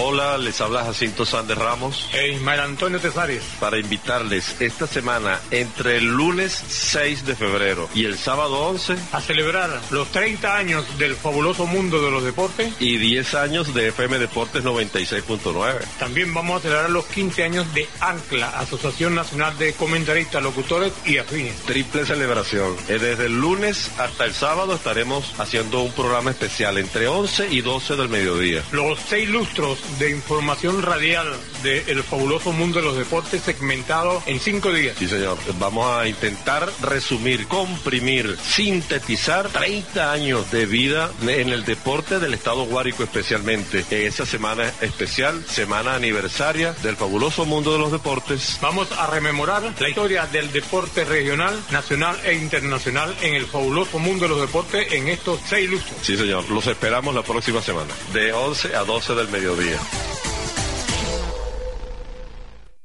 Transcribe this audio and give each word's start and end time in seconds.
Hola, 0.00 0.38
les 0.38 0.60
habla 0.60 0.84
Jacinto 0.84 1.26
Sández 1.26 1.58
Ramos. 1.58 2.08
E 2.12 2.28
Ismael 2.28 2.60
Antonio 2.60 3.00
Tesares. 3.00 3.42
Para 3.58 3.80
invitarles 3.80 4.54
esta 4.60 4.86
semana 4.86 5.40
entre 5.50 5.96
el 5.96 6.04
lunes 6.04 6.52
6 6.68 7.26
de 7.26 7.34
febrero 7.34 7.90
y 7.96 8.04
el 8.04 8.16
sábado 8.16 8.60
11 8.68 8.94
a 9.10 9.20
celebrar 9.20 9.68
los 9.90 10.06
30 10.12 10.56
años 10.56 10.98
del 10.98 11.16
fabuloso 11.16 11.66
mundo 11.66 12.00
de 12.00 12.12
los 12.12 12.22
deportes 12.22 12.74
y 12.78 12.96
10 12.96 13.34
años 13.34 13.74
de 13.74 13.88
FM 13.88 14.20
Deportes 14.20 14.62
96.9. 14.62 15.80
También 15.98 16.32
vamos 16.32 16.58
a 16.58 16.62
celebrar 16.62 16.90
los 16.90 17.06
15 17.06 17.42
años 17.42 17.74
de 17.74 17.88
ANCLA, 17.98 18.50
Asociación 18.50 19.16
Nacional 19.16 19.58
de 19.58 19.72
Comentaristas, 19.72 20.40
Locutores 20.40 20.92
y 21.06 21.18
Afines. 21.18 21.56
Triple 21.62 22.06
celebración. 22.06 22.76
Eh, 22.86 23.00
desde 23.00 23.26
el 23.26 23.40
lunes 23.40 23.90
hasta 23.98 24.26
el 24.26 24.32
sábado 24.32 24.76
estaremos 24.76 25.34
haciendo 25.40 25.82
un 25.82 25.90
programa 25.90 26.30
especial 26.30 26.78
entre 26.78 27.08
11 27.08 27.48
y 27.50 27.62
12 27.62 27.96
del 27.96 28.08
mediodía. 28.08 28.62
Los 28.70 29.00
seis 29.00 29.28
lustros 29.28 29.87
de 29.98 30.10
información 30.10 30.82
radial 30.82 31.26
del 31.62 32.02
fabuloso 32.02 32.52
mundo 32.52 32.78
de 32.78 32.84
los 32.84 32.96
deportes 32.96 33.42
segmentado 33.42 34.22
en 34.26 34.40
cinco 34.40 34.72
días. 34.72 34.96
Sí, 34.98 35.08
señor. 35.08 35.38
Vamos 35.58 35.90
a 35.90 36.06
intentar 36.06 36.68
resumir, 36.82 37.46
comprimir, 37.48 38.36
sintetizar 38.42 39.48
30 39.48 40.12
años 40.12 40.50
de 40.50 40.66
vida 40.66 41.10
en 41.22 41.48
el 41.48 41.64
deporte 41.64 42.18
del 42.18 42.34
estado 42.34 42.64
Guárico 42.64 43.02
especialmente. 43.02 43.84
En 43.90 44.06
esa 44.06 44.26
semana 44.26 44.70
especial, 44.80 45.44
semana 45.48 45.94
aniversaria 45.94 46.72
del 46.82 46.96
fabuloso 46.96 47.44
mundo 47.44 47.72
de 47.72 47.78
los 47.78 47.92
deportes. 47.92 48.58
Vamos 48.60 48.90
a 48.92 49.06
rememorar 49.06 49.62
la 49.78 49.88
historia 49.88 50.26
del 50.26 50.52
deporte 50.52 51.04
regional, 51.04 51.58
nacional 51.70 52.18
e 52.24 52.34
internacional 52.34 53.14
en 53.22 53.34
el 53.34 53.46
fabuloso 53.46 53.98
mundo 53.98 54.24
de 54.24 54.28
los 54.28 54.40
deportes 54.40 54.92
en 54.92 55.08
estos 55.08 55.40
seis 55.48 55.68
lustros. 55.70 55.98
Sí, 56.02 56.16
señor. 56.16 56.48
Los 56.50 56.66
esperamos 56.66 57.14
la 57.14 57.22
próxima 57.22 57.60
semana, 57.62 57.92
de 58.12 58.32
11 58.32 58.76
a 58.76 58.84
12 58.84 59.14
del 59.14 59.28
mediodía. 59.28 59.77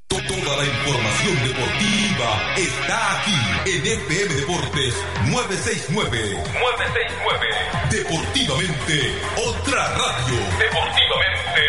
Toda 0.08 0.58
la 0.58 0.66
información 0.66 1.36
deportiva 1.48 2.54
está 2.58 3.20
aquí 3.20 3.40
en 3.66 3.86
FM 3.86 4.36
Deportes 4.36 4.94
969. 5.28 6.44
969. 6.54 7.48
Deportivamente, 7.90 9.22
otra 9.46 9.88
radio. 9.90 10.38
Deportivamente, 10.60 11.64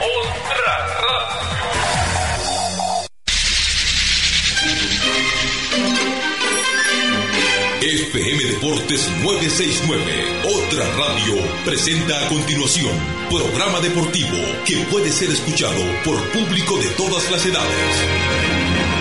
otra 0.00 0.74
radio. 0.78 1.24
FM 7.84 8.44
Deportes 8.44 9.10
969, 9.22 10.00
otra 10.42 10.86
radio, 10.96 11.34
presenta 11.66 12.24
a 12.24 12.28
continuación 12.30 12.98
programa 13.28 13.78
deportivo 13.80 14.38
que 14.64 14.78
puede 14.90 15.12
ser 15.12 15.28
escuchado 15.30 15.82
por 16.02 16.16
público 16.30 16.78
de 16.78 16.88
todas 16.96 17.30
las 17.30 17.44
edades. 17.44 18.93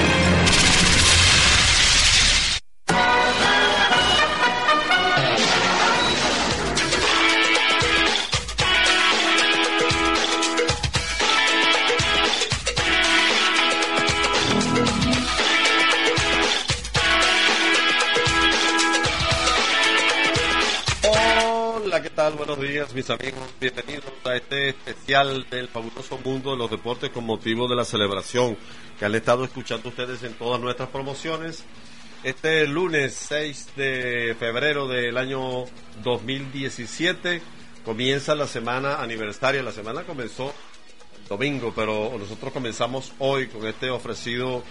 Buenos 22.38 22.60
días 22.60 22.94
mis 22.96 23.10
amigos, 23.12 23.44
bienvenidos 23.60 24.06
a 24.24 24.36
este 24.36 24.70
especial 24.70 25.46
del 25.52 25.68
fabuloso 25.68 26.18
mundo 26.18 26.52
de 26.52 26.58
los 26.58 26.72
deportes 26.72 27.12
con 27.12 27.26
motivo 27.26 27.68
de 27.68 27.76
la 27.76 27.86
celebración 27.86 28.58
que 28.98 29.06
han 29.06 29.14
estado 29.14 29.44
escuchando 29.44 29.90
ustedes 29.90 30.24
en 30.24 30.34
todas 30.34 30.60
nuestras 30.60 30.90
promociones. 30.90 31.64
Este 32.24 32.66
lunes 32.66 33.14
6 33.14 33.76
de 33.76 34.36
febrero 34.40 34.88
del 34.88 35.18
año 35.18 35.66
2017 36.04 37.42
comienza 37.86 38.34
la 38.34 38.48
semana 38.48 38.96
aniversaria, 38.96 39.62
la 39.62 39.72
semana 39.72 40.04
comenzó 40.04 40.54
el 41.22 41.28
domingo, 41.28 41.72
pero 41.76 42.16
nosotros 42.18 42.52
comenzamos 42.52 43.14
hoy 43.20 43.48
con 43.48 43.68
este 43.68 43.92
ofrecido 43.92 44.64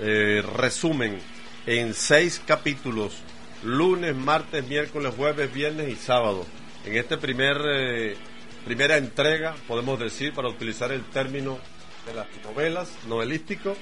eh, 0.00 0.42
resumen 0.56 1.18
en 1.66 1.92
seis 1.92 2.40
capítulos. 2.46 3.18
Lunes, 3.62 4.14
martes, 4.14 4.66
miércoles, 4.66 5.12
jueves, 5.16 5.52
viernes 5.52 5.90
y 5.90 5.96
sábado 5.96 6.46
en 6.84 6.96
esta 6.96 7.18
primer, 7.18 7.60
eh, 7.66 8.16
primera 8.64 8.96
entrega, 8.96 9.54
podemos 9.66 9.98
decir, 9.98 10.32
para 10.32 10.48
utilizar 10.48 10.92
el 10.92 11.02
término 11.04 11.58
de 12.06 12.14
las 12.14 12.26
novelas, 12.44 12.92
novelístico, 13.08 13.76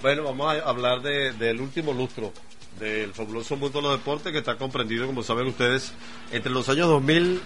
bueno, 0.00 0.24
vamos 0.24 0.54
a 0.54 0.68
hablar 0.68 1.02
del 1.02 1.60
último 1.60 1.92
lustro 1.92 2.32
del 2.78 3.12
fabuloso 3.12 3.56
mundo 3.56 3.80
de 3.80 3.88
los 3.88 3.98
deportes 3.98 4.32
que 4.32 4.38
está 4.38 4.56
comprendido, 4.56 5.06
como 5.06 5.24
saben 5.24 5.48
ustedes, 5.48 5.92
entre 6.30 6.52
los 6.52 6.68
años 6.68 6.86
2000, 6.86 7.40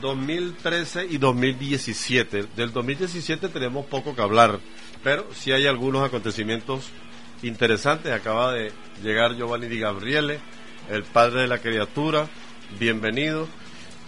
2013 0.00 1.06
y 1.10 1.18
2017. 1.18 2.46
Del 2.56 2.72
2017 2.72 3.48
tenemos 3.48 3.84
poco 3.86 4.14
que 4.14 4.22
hablar, 4.22 4.60
pero 5.04 5.26
sí 5.34 5.52
hay 5.52 5.66
algunos 5.66 6.02
acontecimientos 6.02 6.88
interesantes. 7.42 8.12
Acaba 8.12 8.54
de 8.54 8.72
llegar 9.02 9.36
Giovanni 9.36 9.66
Di 9.66 9.80
Gabriele, 9.80 10.40
el 10.88 11.02
padre 11.02 11.42
de 11.42 11.48
la 11.48 11.58
criatura, 11.58 12.28
bienvenido. 12.78 13.46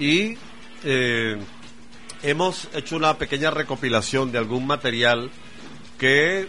Y 0.00 0.38
eh, 0.82 1.36
hemos 2.22 2.68
hecho 2.74 2.96
una 2.96 3.18
pequeña 3.18 3.50
recopilación 3.50 4.32
de 4.32 4.38
algún 4.38 4.66
material 4.66 5.30
que 5.98 6.48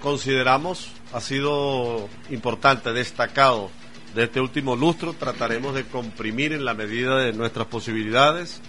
consideramos 0.00 0.92
ha 1.12 1.20
sido 1.20 2.08
importante, 2.30 2.92
destacado 2.92 3.70
de 4.14 4.24
este 4.24 4.40
último 4.40 4.76
lustro. 4.76 5.14
Trataremos 5.14 5.74
de 5.74 5.84
comprimir 5.84 6.52
en 6.52 6.64
la 6.64 6.74
medida 6.74 7.18
de 7.18 7.32
nuestras 7.32 7.66
posibilidades 7.66 8.60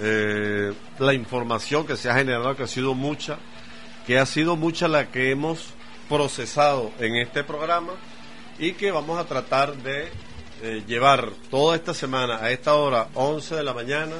eh, 0.00 0.72
la 0.98 1.14
información 1.14 1.86
que 1.86 1.96
se 1.96 2.10
ha 2.10 2.14
generado, 2.14 2.56
que 2.56 2.64
ha 2.64 2.68
sido 2.68 2.94
mucha, 2.94 3.38
que 4.08 4.18
ha 4.18 4.26
sido 4.26 4.56
mucha 4.56 4.88
la 4.88 5.12
que 5.12 5.30
hemos 5.30 5.66
procesado 6.08 6.90
en 6.98 7.14
este 7.14 7.44
programa 7.44 7.92
y 8.58 8.72
que 8.72 8.90
vamos 8.90 9.20
a 9.20 9.24
tratar 9.24 9.76
de 9.76 10.10
eh, 10.62 10.84
llevar 10.86 11.30
toda 11.50 11.74
esta 11.74 11.92
semana 11.92 12.36
a 12.36 12.52
esta 12.52 12.74
hora, 12.74 13.08
11 13.14 13.56
de 13.56 13.62
la 13.64 13.74
mañana, 13.74 14.14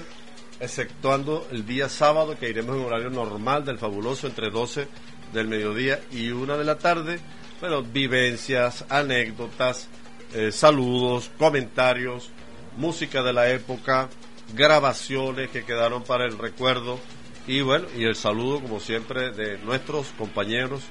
exceptuando 0.58 1.46
el 1.52 1.64
día 1.64 1.88
sábado, 1.88 2.36
que 2.36 2.50
iremos 2.50 2.76
en 2.76 2.84
horario 2.84 3.10
normal 3.10 3.64
del 3.64 3.78
fabuloso 3.78 4.26
entre 4.26 4.50
12 4.50 4.88
del 5.32 5.46
mediodía 5.46 6.00
y 6.10 6.30
1 6.30 6.58
de 6.58 6.64
la 6.64 6.78
tarde. 6.78 7.20
Bueno, 7.60 7.82
vivencias, 7.82 8.84
anécdotas, 8.88 9.88
eh, 10.34 10.50
saludos, 10.50 11.30
comentarios, 11.38 12.30
música 12.76 13.22
de 13.22 13.32
la 13.32 13.48
época, 13.50 14.08
grabaciones 14.54 15.48
que 15.50 15.64
quedaron 15.64 16.02
para 16.02 16.26
el 16.26 16.38
recuerdo 16.38 16.98
y 17.46 17.60
bueno, 17.60 17.86
y 17.96 18.04
el 18.04 18.16
saludo 18.16 18.60
como 18.60 18.80
siempre 18.80 19.30
de 19.30 19.58
nuestros 19.58 20.08
compañeros, 20.18 20.82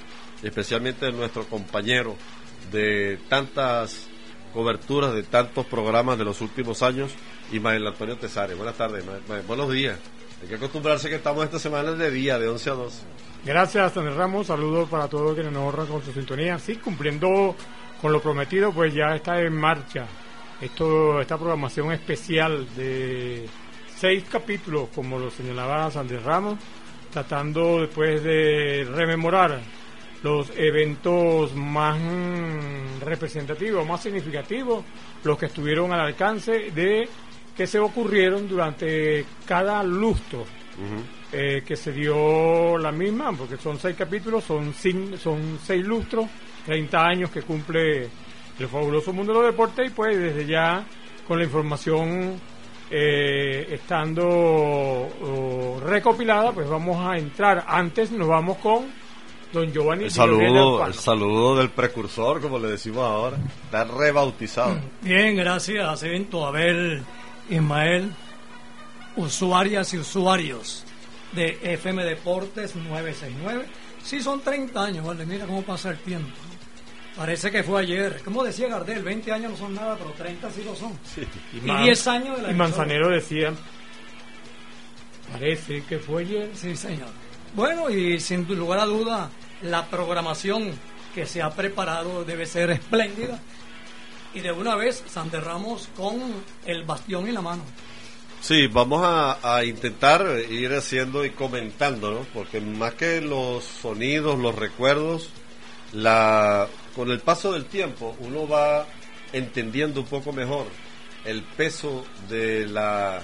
especialmente 0.44 1.08
de 1.08 1.12
nuestro 1.12 1.46
compañero 1.46 2.16
de 2.72 3.20
tantas 3.30 4.08
coberturas 4.54 5.14
de 5.14 5.24
tantos 5.24 5.66
programas 5.66 6.18
de 6.18 6.26
los 6.26 6.42
últimos 6.42 6.84
años, 6.84 7.12
Ismael 7.52 7.88
Antonio 7.88 8.18
Tesares. 8.18 8.58
Buenas 8.58 8.76
tardes, 8.76 9.04
buenos 9.48 9.72
días. 9.72 9.98
Hay 10.42 10.48
que 10.48 10.56
acostumbrarse 10.56 11.10
que 11.10 11.16
estamos 11.16 11.44
esta 11.44 11.60
semana 11.60 11.92
de 11.92 12.12
día, 12.12 12.40
de 12.40 12.48
11 12.48 12.70
a 12.70 12.74
2. 12.74 13.02
Gracias, 13.46 13.94
Tony 13.94 14.10
Ramos. 14.10 14.48
Saludos 14.48 14.90
para 14.90 15.08
todos 15.08 15.34
quienes 15.34 15.52
nos 15.52 15.64
honran 15.64 15.88
con 15.88 16.04
su 16.04 16.12
sintonía. 16.12 16.58
Sí, 16.60 16.76
cumpliendo 16.76 17.56
con 18.02 18.12
lo 18.12 18.22
prometido, 18.22 18.72
pues 18.72 18.94
ya 18.94 19.16
está 19.16 19.40
en 19.42 19.54
marcha 19.54 20.08
esto, 20.62 21.20
esta 21.20 21.38
programación 21.38 21.92
especial 21.92 22.68
de 22.76 23.48
seis 23.96 24.24
capítulos, 24.32 24.90
como 24.94 25.18
lo 25.18 25.32
señalaba 25.32 25.90
Sandra 25.90 26.20
Ramos, 26.20 26.60
tratando 27.12 27.82
después 27.82 28.24
de 28.24 28.88
rememorar 28.92 29.60
los 30.24 30.52
eventos 30.56 31.56
más 31.56 31.98
representativos, 33.00 33.88
más 33.88 34.04
significativos, 34.04 34.84
los 35.24 35.38
que 35.38 35.48
estuvieron 35.48 35.92
al 35.92 36.02
alcance 36.02 36.72
de 36.72 37.08
que 37.56 37.68
se 37.68 37.80
ocurrieron 37.80 38.48
durante 38.48 39.26
cada 39.46 39.84
lustro 39.84 40.46
eh, 41.34 41.64
que 41.66 41.76
se 41.76 41.92
dio 41.92 42.78
la 42.78 42.92
misma, 42.92 43.32
porque 43.34 43.58
son 43.58 43.80
seis 43.80 43.96
capítulos, 43.96 44.44
son, 44.44 44.74
son 45.18 45.60
seis 45.64 45.86
lustros, 45.86 46.28
30 46.66 47.06
años 47.06 47.32
que 47.32 47.42
cumple 47.42 48.10
el 48.60 48.68
fabuloso 48.68 49.14
mundo 49.14 49.34
de 49.34 49.40
los 49.40 49.48
deportes 49.52 49.88
y 49.88 49.94
pues 49.94 50.18
desde 50.18 50.46
ya 50.46 50.86
con 51.28 51.40
la 51.40 51.46
información 51.46 52.40
eh, 52.90 53.68
estando 53.72 54.28
oh, 54.28 55.80
recopilada, 55.86 56.52
pues 56.52 56.70
vamos 56.70 56.98
a 57.00 57.18
entrar. 57.18 57.64
Antes 57.68 58.12
nos 58.12 58.28
vamos 58.28 58.58
con 58.58 59.01
Don 59.54 59.72
Giovanni. 59.72 60.06
El 60.06 60.12
saludo, 60.12 60.86
el 60.86 60.94
saludo 60.94 61.58
del 61.58 61.70
precursor, 61.70 62.42
como 62.42 62.58
le 62.58 62.70
decimos 62.70 63.04
ahora. 63.04 63.38
Está 63.66 63.84
rebautizado. 63.84 64.80
Bien, 65.02 65.36
gracias, 65.36 66.04
evento. 66.04 66.46
A 66.46 66.52
ver, 66.52 67.02
Ismael, 67.50 68.14
usuarias 69.18 69.94
y 69.94 69.98
usuarios. 69.98 70.86
de 71.34 71.58
FM 71.62 72.04
Deportes 72.04 72.76
969. 72.76 73.66
Sí, 74.04 74.22
son 74.22 74.42
30 74.42 74.84
años, 74.84 75.06
¿vale? 75.06 75.26
Mira 75.26 75.46
cómo 75.46 75.62
pasa 75.62 75.92
el 75.92 75.98
tiempo. 76.00 76.36
Parece 77.16 77.52
que 77.52 77.64
fue 77.64 77.82
ayer. 77.82 78.22
Como 78.24 78.44
decía 78.44 78.68
Gardel, 78.68 79.04
20 79.04 79.32
años 79.32 79.52
no 79.52 79.58
son 79.58 79.76
nada, 79.76 79.98
pero 79.98 80.12
30 80.12 80.50
sí 80.52 80.64
lo 80.64 80.76
son. 80.76 80.98
Y, 81.54 81.60
10 81.60 82.08
años 82.08 82.38
de 82.38 82.44
la 82.44 82.52
Y 82.52 82.56
Manzanero 82.56 83.10
decía, 83.10 83.54
parece 85.32 85.84
que 85.84 86.00
fue 86.00 86.24
ayer. 86.24 86.50
Sí, 86.54 86.76
señor. 86.76 87.10
Bueno, 87.54 87.90
y 87.90 88.20
sin 88.20 88.48
lugar 88.48 88.80
a 88.80 88.86
duda, 88.86 89.30
la 89.62 89.86
programación 89.88 90.72
que 91.14 91.26
se 91.26 91.42
ha 91.42 91.50
preparado 91.52 92.24
debe 92.24 92.46
ser 92.46 92.72
espléndida. 92.72 93.40
Y 94.34 94.40
de 94.40 94.52
una 94.52 94.76
vez, 94.76 95.04
Ramos 95.32 95.90
con 95.98 96.22
el 96.66 96.84
bastión 96.84 97.28
en 97.28 97.34
la 97.34 97.42
mano. 97.42 97.64
Sí, 98.40 98.66
vamos 98.68 99.02
a, 99.04 99.64
intentar 99.64 100.26
ir 100.50 100.74
haciendo 100.74 101.26
y 101.26 101.30
comentando, 101.32 102.12
¿no? 102.12 102.20
Porque 102.34 102.60
más 102.60 102.96
que 102.96 103.22
los 103.22 103.64
sonidos, 103.64 104.40
los 104.40 104.56
recuerdos, 104.56 105.30
la, 105.94 106.68
con 106.96 107.12
el 107.12 107.20
paso 107.20 107.52
del 107.52 107.66
tiempo 107.66 108.16
uno 108.20 108.48
va 108.48 108.88
entendiendo 109.34 110.02
un 110.02 110.08
poco 110.08 110.34
mejor 110.34 110.66
el 111.26 111.44
peso 111.44 112.04
de, 112.30 112.68
la, 112.68 113.22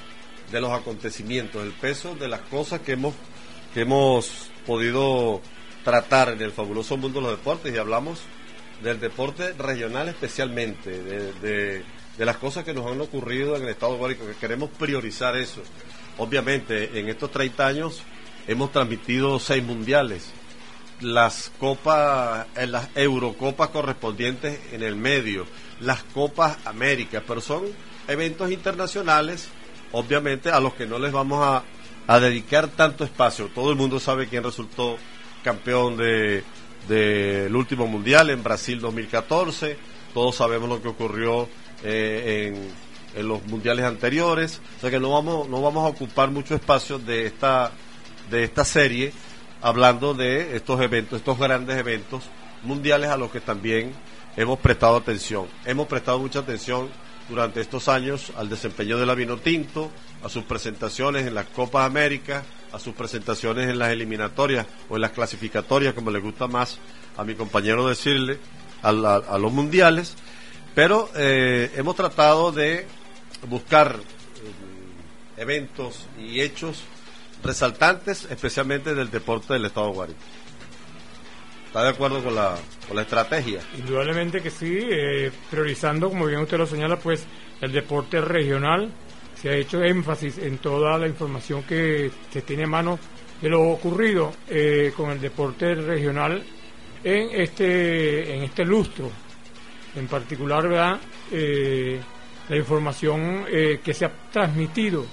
de 0.51 0.61
los 0.61 0.71
acontecimientos, 0.71 1.63
el 1.63 1.71
peso 1.71 2.13
de 2.15 2.27
las 2.27 2.41
cosas 2.41 2.81
que 2.81 2.91
hemos, 2.91 3.15
que 3.77 3.83
hemos 3.83 4.49
podido 4.65 5.39
tratar 5.83 6.29
en 6.29 6.41
el 6.41 6.51
fabuloso 6.51 6.97
mundo 6.97 7.19
de 7.19 7.27
los 7.27 7.37
deportes 7.37 7.71
y 7.71 7.77
hablamos 7.77 8.21
del 8.81 8.99
deporte 8.99 9.53
regional 9.53 10.09
especialmente, 10.09 10.89
de 11.03 11.83
de 12.17 12.25
las 12.25 12.37
cosas 12.37 12.63
que 12.63 12.73
nos 12.73 12.91
han 12.91 12.99
ocurrido 12.99 13.55
en 13.55 13.63
el 13.63 13.69
Estado 13.69 13.95
Guárico, 13.95 14.25
que 14.25 14.33
queremos 14.33 14.69
priorizar 14.71 15.37
eso. 15.37 15.61
Obviamente, 16.17 16.99
en 16.99 17.09
estos 17.09 17.31
30 17.31 17.67
años 17.67 18.01
hemos 18.47 18.71
transmitido 18.71 19.39
seis 19.39 19.63
mundiales, 19.63 20.31
las 20.99 21.51
copas, 21.59 22.47
las 22.55 22.89
Eurocopas 22.95 23.69
correspondientes 23.69 24.59
en 24.71 24.81
el 24.81 24.95
medio, 24.95 25.45
las 25.79 26.01
Copas 26.03 26.57
América, 26.65 27.21
pero 27.27 27.39
son 27.39 27.65
eventos 28.07 28.51
internacionales, 28.51 29.49
obviamente, 29.91 30.49
a 30.49 30.59
los 30.59 30.73
que 30.73 30.87
no 30.87 30.97
les 30.97 31.11
vamos 31.11 31.45
a, 31.45 31.63
a 32.07 32.19
dedicar 32.19 32.67
tanto 32.69 33.03
espacio. 33.03 33.49
Todo 33.53 33.71
el 33.71 33.77
mundo 33.77 33.99
sabe 33.99 34.27
quién 34.27 34.43
resultó 34.43 34.97
campeón 35.43 35.97
de 35.97 36.43
del 36.87 37.55
último 37.55 37.87
mundial 37.87 38.29
en 38.29 38.43
Brasil 38.43 38.79
2014, 38.79 39.77
todos 40.13 40.35
sabemos 40.35 40.69
lo 40.69 40.81
que 40.81 40.87
ocurrió 40.87 41.47
eh, 41.83 42.53
en, 43.15 43.27
los 43.27 43.43
mundiales 43.47 43.83
anteriores, 43.83 44.61
o 44.77 44.81
sea 44.81 44.91
que 44.91 44.99
no 44.99 45.11
vamos, 45.11 45.49
no 45.49 45.59
vamos 45.59 45.83
a 45.85 45.87
ocupar 45.87 46.29
mucho 46.29 46.53
espacio 46.53 46.99
de 46.99 47.25
esta, 47.25 47.71
de 48.29 48.43
esta 48.43 48.63
serie 48.63 49.11
hablando 49.59 50.13
de 50.13 50.55
estos 50.55 50.79
eventos, 50.81 51.17
estos 51.17 51.39
grandes 51.39 51.77
eventos 51.77 52.25
mundiales 52.61 53.09
a 53.09 53.17
los 53.17 53.31
que 53.31 53.41
también 53.41 53.91
hemos 54.35 54.59
prestado 54.59 54.97
atención. 54.97 55.47
Hemos 55.65 55.87
prestado 55.87 56.19
mucha 56.19 56.39
atención 56.39 56.89
durante 57.27 57.59
estos 57.59 57.87
años 57.87 58.31
al 58.37 58.49
desempeño 58.49 58.99
de 58.99 59.07
la 59.07 59.15
Tinto, 59.37 59.89
a 60.23 60.29
sus 60.29 60.43
presentaciones 60.43 61.27
en 61.27 61.35
las 61.35 61.45
Copas 61.45 61.85
América, 61.85 62.43
a 62.71 62.79
sus 62.79 62.93
presentaciones 62.93 63.69
en 63.69 63.79
las 63.79 63.91
eliminatorias 63.91 64.65
o 64.89 64.95
en 64.95 65.01
las 65.01 65.11
clasificatorias, 65.11 65.93
como 65.93 66.11
le 66.11 66.19
gusta 66.19 66.47
más 66.47 66.79
a 67.15 67.23
mi 67.23 67.35
compañero 67.35 67.87
decirle, 67.87 68.39
a 68.81 69.37
los 69.37 69.51
mundiales. 69.51 70.15
Pero 70.75 71.09
eh, 71.15 71.71
hemos 71.75 71.95
tratado 71.95 72.51
de 72.51 72.85
buscar 73.49 73.95
eh, 73.95 75.41
eventos 75.41 76.05
y 76.19 76.41
hechos 76.41 76.83
resaltantes, 77.43 78.27
especialmente 78.29 78.93
del 78.93 79.09
deporte 79.09 79.53
del 79.53 79.65
Estado 79.65 79.87
de 79.87 79.93
Guárico. 79.93 80.19
¿Está 81.65 81.83
de 81.83 81.89
acuerdo 81.89 82.23
con 82.23 82.35
la, 82.35 82.55
con 82.87 82.95
la 82.95 83.01
estrategia? 83.01 83.61
Indudablemente 83.77 84.41
que 84.41 84.51
sí, 84.51 84.79
eh, 84.79 85.31
priorizando, 85.49 86.09
como 86.09 86.25
bien 86.25 86.41
usted 86.41 86.57
lo 86.57 86.67
señala, 86.67 86.97
pues 86.97 87.25
el 87.61 87.71
deporte 87.71 88.21
regional. 88.21 88.91
Ha 89.49 89.55
hecho 89.55 89.83
énfasis 89.83 90.37
en 90.39 90.57
toda 90.57 90.97
la 90.97 91.07
información 91.07 91.63
que 91.63 92.11
se 92.31 92.41
tiene 92.41 92.63
a 92.63 92.67
mano 92.67 92.99
de 93.41 93.49
lo 93.49 93.69
ocurrido 93.69 94.33
con 94.95 95.11
el 95.11 95.21
deporte 95.21 95.75
regional 95.75 96.43
en 97.03 97.29
este, 97.39 98.35
en 98.35 98.43
este 98.43 98.65
lustro 98.65 99.11
en 99.97 100.07
particular 100.07 100.67
¿verdad? 100.67 100.99
Eh, 101.31 101.99
la 102.49 102.55
información 102.55 103.45
eh, 103.49 103.81
que 103.83 103.93
se 103.93 104.05
ha 104.05 104.11
transmitido 104.31 105.05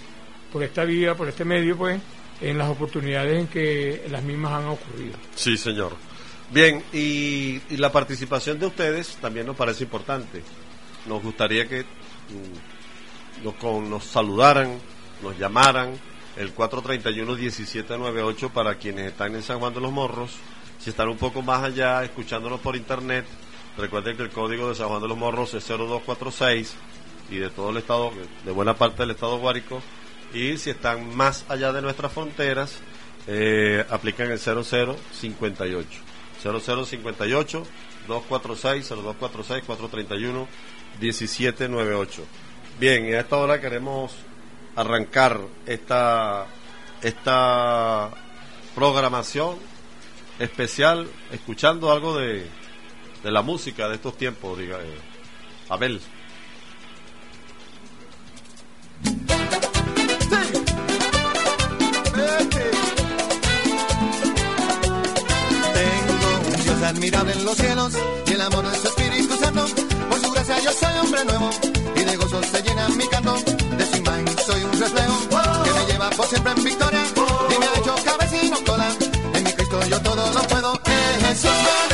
por 0.52 0.62
esta 0.62 0.84
vía, 0.84 1.16
por 1.16 1.28
este 1.28 1.44
medio, 1.44 1.76
pues, 1.76 2.00
en 2.40 2.58
las 2.58 2.68
oportunidades 2.68 3.40
en 3.40 3.46
que 3.48 4.06
las 4.08 4.22
mismas 4.22 4.52
han 4.52 4.66
ocurrido. 4.66 5.16
Sí, 5.34 5.56
señor. 5.56 5.96
Bien, 6.52 6.84
y, 6.92 7.60
la 7.76 7.90
participación 7.90 8.60
de 8.60 8.66
ustedes 8.66 9.16
también 9.16 9.46
nos 9.46 9.56
parece 9.56 9.82
importante. 9.82 10.42
Nos 11.06 11.22
gustaría 11.22 11.66
que 11.66 11.84
nos, 13.42 13.54
nos 13.88 14.04
saludaran, 14.04 14.78
nos 15.22 15.38
llamaran 15.38 15.98
el 16.36 16.54
431-1798 16.54 18.50
para 18.50 18.76
quienes 18.76 19.06
están 19.06 19.34
en 19.34 19.42
San 19.42 19.58
Juan 19.58 19.74
de 19.74 19.80
los 19.80 19.92
Morros. 19.92 20.32
Si 20.78 20.90
están 20.90 21.08
un 21.08 21.16
poco 21.16 21.42
más 21.42 21.62
allá, 21.62 22.04
escuchándonos 22.04 22.60
por 22.60 22.76
internet, 22.76 23.24
Recuerden 23.76 24.16
que 24.16 24.22
el 24.22 24.30
código 24.30 24.68
de 24.68 24.74
San 24.76 24.88
Juan 24.88 25.02
de 25.02 25.08
los 25.08 25.18
Morros 25.18 25.52
es 25.54 25.66
0246 25.66 26.76
y 27.30 27.38
de 27.38 27.50
todo 27.50 27.70
el 27.70 27.78
estado, 27.78 28.12
de 28.44 28.52
buena 28.52 28.74
parte 28.74 29.02
del 29.02 29.10
estado 29.10 29.38
Guárico. 29.38 29.82
Y 30.32 30.58
si 30.58 30.70
están 30.70 31.16
más 31.16 31.44
allá 31.48 31.72
de 31.72 31.82
nuestras 31.82 32.12
fronteras, 32.12 32.78
eh, 33.26 33.84
aplican 33.90 34.30
el 34.30 34.38
0058. 34.38 35.88
0058 36.40 37.66
246 38.06 38.88
0246 38.88 39.64
431 39.64 40.48
1798. 41.00 42.22
Bien, 42.78 43.06
y 43.06 43.12
a 43.12 43.20
esta 43.20 43.36
hora 43.36 43.60
queremos 43.60 44.12
arrancar 44.76 45.40
esta 45.66 46.46
esta 47.02 48.10
programación 48.74 49.56
especial 50.38 51.08
escuchando 51.30 51.92
algo 51.92 52.18
de 52.18 52.48
de 53.22 53.30
la 53.30 53.42
música 53.42 53.88
de 53.88 53.94
estos 53.94 54.18
tiempos, 54.18 54.58
diga 54.58 54.78
eh, 54.82 54.98
Abel. 55.70 56.00
Tengo 65.72 66.38
un 66.48 66.62
Dios 66.62 66.82
admirable 66.82 67.32
en 67.32 67.44
los 67.44 67.56
cielos 67.56 67.92
y 68.26 68.32
el 68.32 68.40
amor 68.42 68.68
de 68.68 68.76
su 68.76 68.88
Espíritu 68.88 69.36
Santo. 69.36 69.83
Yo 70.46 70.72
soy 70.72 70.98
hombre 71.02 71.24
nuevo 71.24 71.48
y 71.96 72.00
de 72.04 72.16
gozo 72.16 72.42
se 72.42 72.62
llena 72.62 72.86
mi 72.90 73.08
canto. 73.08 73.34
De 73.34 73.86
su 73.86 73.96
imagen 73.96 74.26
soy 74.44 74.62
un 74.62 74.78
reflejo 74.78 75.18
que 75.64 75.70
me 75.72 75.86
lleva 75.86 76.10
por 76.10 76.26
siempre 76.26 76.52
en 76.52 76.64
victoria 76.64 77.02
y 77.48 77.58
me 77.58 77.66
ha 77.66 77.78
hecho 77.78 77.94
cabecino 78.04 78.56
cola. 78.66 78.88
En 79.32 79.42
mi 79.42 79.52
Cristo 79.52 79.80
yo 79.88 80.00
todo 80.02 80.32
lo 80.34 80.42
puedo. 80.42 80.80
En 80.84 81.26
Jesús 81.26 81.93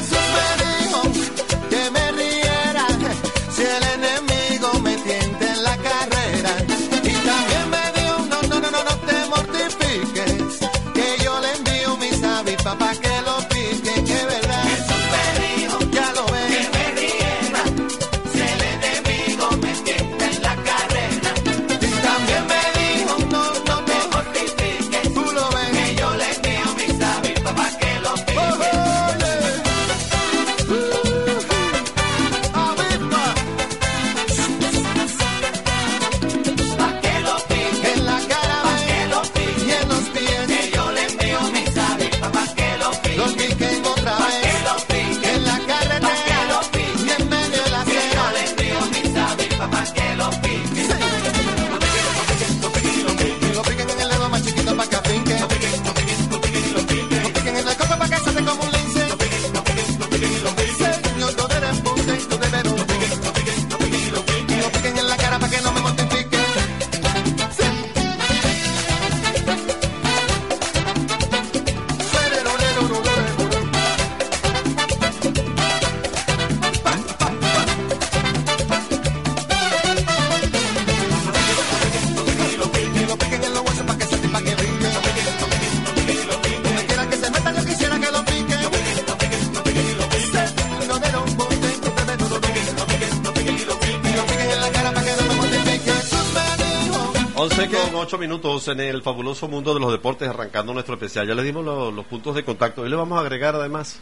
minutos 98.19 98.67
en 98.67 98.79
el 98.81 99.01
fabuloso 99.01 99.47
mundo 99.47 99.73
de 99.73 99.79
los 99.79 99.91
deportes, 99.91 100.29
arrancando 100.29 100.73
nuestro 100.73 100.93
especial. 100.93 101.27
Ya 101.27 101.33
les 101.33 101.43
dimos 101.43 101.65
los 101.65 102.05
puntos 102.05 102.35
de 102.35 102.43
contacto. 102.43 102.83
Hoy 102.83 102.89
le 102.89 102.95
vamos 102.95 103.17
a 103.17 103.21
agregar 103.21 103.55
además 103.55 103.99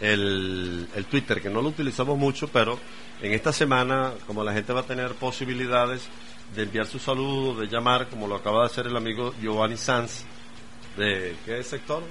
el, 0.00 0.88
el 0.94 1.04
Twitter, 1.04 1.42
que 1.42 1.50
no 1.50 1.60
lo 1.60 1.68
utilizamos 1.68 2.16
mucho, 2.16 2.48
pero 2.48 2.78
en 3.20 3.34
esta 3.34 3.52
semana, 3.52 4.12
como 4.26 4.42
la 4.42 4.54
gente 4.54 4.72
va 4.72 4.80
a 4.80 4.84
tener 4.84 5.12
posibilidades 5.14 6.08
de 6.56 6.62
enviar 6.62 6.86
su 6.86 6.98
saludo, 6.98 7.60
de 7.60 7.66
llamar, 7.66 8.08
como 8.08 8.26
lo 8.26 8.36
acaba 8.36 8.60
de 8.60 8.66
hacer 8.66 8.86
el 8.86 8.96
amigo 8.96 9.34
Giovanni 9.42 9.76
Sanz, 9.76 10.24
de 10.96 11.36
¿qué 11.44 11.62
sector? 11.62 12.02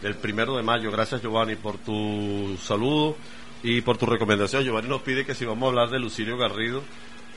Del 0.00 0.14
primero 0.14 0.56
de 0.56 0.62
mayo. 0.62 0.92
Gracias 0.92 1.20
Giovanni 1.20 1.56
por 1.56 1.78
tu 1.78 2.56
saludo 2.62 3.16
y 3.64 3.80
por 3.80 3.98
tu 3.98 4.06
recomendación. 4.06 4.62
Giovanni 4.62 4.88
nos 4.88 5.02
pide 5.02 5.26
que 5.26 5.34
si 5.34 5.44
vamos 5.44 5.66
a 5.66 5.70
hablar 5.70 5.90
de 5.90 5.98
Lucirio 5.98 6.36
Garrido, 6.36 6.82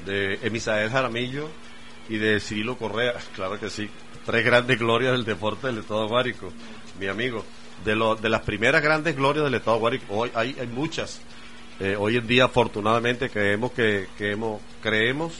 de 0.06 0.36
Emisael 0.44 0.92
Jaramillo, 0.92 1.50
y 2.10 2.18
de 2.18 2.40
Cirilo 2.40 2.78
Correa, 2.78 3.14
claro 3.36 3.60
que 3.60 3.70
sí, 3.70 3.90
tres 4.26 4.46
grandes 4.46 4.80
glorias 4.80 5.14
del 5.14 5.26
deporte 5.26 5.68
del 5.68 5.80
Estado 5.80 6.08
Guárico, 6.08 6.52
mi 7.00 7.08
amigo. 7.08 7.44
De, 7.86 7.96
lo, 7.96 8.16
de 8.16 8.28
las 8.28 8.42
primeras 8.42 8.82
grandes 8.82 9.16
glorias 9.16 9.46
del 9.46 9.54
Estado 9.54 9.78
Guárico, 9.78 10.06
hoy 10.10 10.32
hay, 10.34 10.56
hay 10.60 10.68
muchas. 10.68 11.22
Eh, 11.80 11.96
hoy 11.96 12.18
en 12.18 12.26
día, 12.26 12.46
afortunadamente, 12.46 13.30
creemos 13.30 13.72
que, 13.72 14.08
que 14.18 14.32
hemos, 14.32 14.60
creemos 14.82 15.34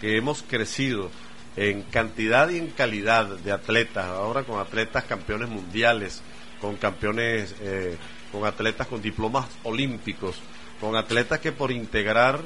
que 0.00 0.16
hemos 0.16 0.42
crecido 0.42 1.10
en 1.56 1.82
cantidad 1.82 2.48
y 2.48 2.58
en 2.58 2.68
calidad 2.68 3.26
de 3.26 3.52
atletas, 3.52 4.06
ahora 4.06 4.42
con 4.42 4.58
atletas 4.58 5.04
campeones 5.04 5.48
mundiales, 5.48 6.22
con 6.60 6.76
campeones, 6.76 7.54
eh, 7.60 7.96
con 8.32 8.44
atletas 8.44 8.86
con 8.86 9.00
diplomas 9.00 9.46
olímpicos, 9.62 10.40
con 10.80 10.96
atletas 10.96 11.40
que 11.40 11.52
por 11.52 11.70
integrar 11.70 12.40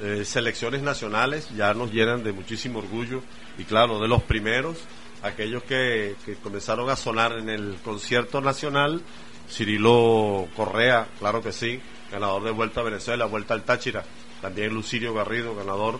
eh, 0.00 0.24
selecciones 0.24 0.82
nacionales 0.82 1.48
ya 1.56 1.74
nos 1.74 1.92
llenan 1.92 2.22
de 2.22 2.32
muchísimo 2.32 2.78
orgullo 2.78 3.20
y 3.58 3.64
claro, 3.64 3.98
de 3.98 4.06
los 4.06 4.22
primeros, 4.22 4.78
aquellos 5.22 5.64
que, 5.64 6.14
comenzaron 6.40 6.88
a 6.88 6.94
sonar 6.94 7.32
en 7.32 7.48
el 7.48 7.76
concierto 7.82 8.40
nacional, 8.40 9.02
Cirilo 9.50 10.46
Correa, 10.54 11.08
claro 11.18 11.42
que 11.42 11.50
sí, 11.50 11.80
ganador 12.12 12.44
de 12.44 12.52
Vuelta 12.52 12.80
a 12.80 12.84
Venezuela, 12.84 13.24
Vuelta 13.24 13.54
al 13.54 13.64
Táchira, 13.64 14.04
también 14.40 14.72
Lucirio 14.72 15.12
Garrido, 15.14 15.56
ganador 15.56 15.98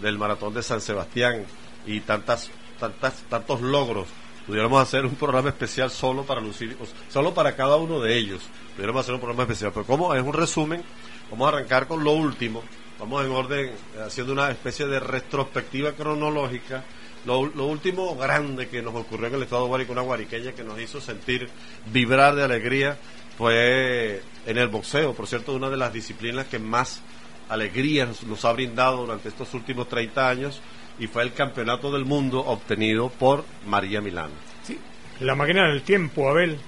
del 0.00 0.16
Maratón 0.16 0.54
de 0.54 0.62
San 0.62 0.80
Sebastián 0.80 1.44
y 1.86 2.00
tantas, 2.00 2.50
tantas, 2.78 3.14
tantos 3.28 3.60
logros. 3.60 4.06
Pudiéramos 4.46 4.80
hacer 4.80 5.04
un 5.04 5.16
programa 5.16 5.48
especial 5.48 5.90
solo 5.90 6.22
para 6.22 6.40
Lucirio, 6.40 6.76
solo 7.08 7.34
para 7.34 7.56
cada 7.56 7.76
uno 7.76 8.00
de 8.00 8.16
ellos. 8.16 8.42
Pudiéramos 8.76 9.00
hacer 9.00 9.14
un 9.14 9.20
programa 9.20 9.42
especial, 9.42 9.72
pero 9.74 9.86
como 9.86 10.14
es 10.14 10.22
un 10.22 10.32
resumen, 10.32 10.84
vamos 11.30 11.46
a 11.46 11.56
arrancar 11.56 11.88
con 11.88 12.04
lo 12.04 12.12
último 12.12 12.62
vamos 13.00 13.24
en 13.24 13.32
orden, 13.32 13.70
haciendo 14.04 14.34
una 14.34 14.50
especie 14.50 14.86
de 14.86 15.00
retrospectiva 15.00 15.92
cronológica. 15.92 16.84
Lo, 17.24 17.40
último 17.40 18.14
grande 18.16 18.68
que 18.68 18.82
nos 18.82 18.94
ocurrió 18.94 19.28
en 19.28 19.34
el 19.34 19.42
estado 19.42 19.62
de 19.62 19.68
Guarico, 19.68 19.92
una 19.92 20.02
guariqueña 20.02 20.52
que 20.52 20.62
nos 20.62 20.80
hizo 20.80 21.00
sentir 21.00 21.48
vibrar 21.92 22.34
de 22.34 22.44
alegría, 22.44 22.98
fue 23.36 24.22
en 24.46 24.58
el 24.58 24.68
boxeo, 24.68 25.14
por 25.14 25.26
cierto, 25.26 25.54
una 25.54 25.70
de 25.70 25.76
las 25.76 25.92
disciplinas 25.92 26.46
que 26.46 26.58
más 26.58 27.02
alegría 27.48 28.08
nos 28.26 28.44
ha 28.44 28.52
brindado 28.52 28.98
durante 28.98 29.28
estos 29.28 29.52
últimos 29.54 29.88
30 29.88 30.28
años, 30.28 30.60
y 30.98 31.06
fue 31.06 31.22
el 31.22 31.32
campeonato 31.32 31.90
del 31.90 32.04
mundo 32.04 32.40
obtenido 32.40 33.08
por 33.08 33.44
María 33.66 34.02
Milano. 34.02 34.34
Sí, 34.62 34.78
la 35.20 35.34
máquina 35.34 35.68
del 35.68 35.82
tiempo, 35.82 36.28
Abel. 36.28 36.58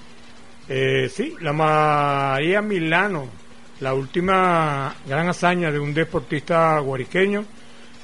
Eh, 0.67 1.09
sí, 1.13 1.35
la 1.41 1.53
María 1.53 2.61
Milano 2.61 3.42
la 3.79 3.93
última 3.93 4.95
gran 5.05 5.27
hazaña 5.27 5.71
de 5.71 5.79
un 5.79 5.93
deportista 5.93 6.79
guariqueño, 6.79 7.45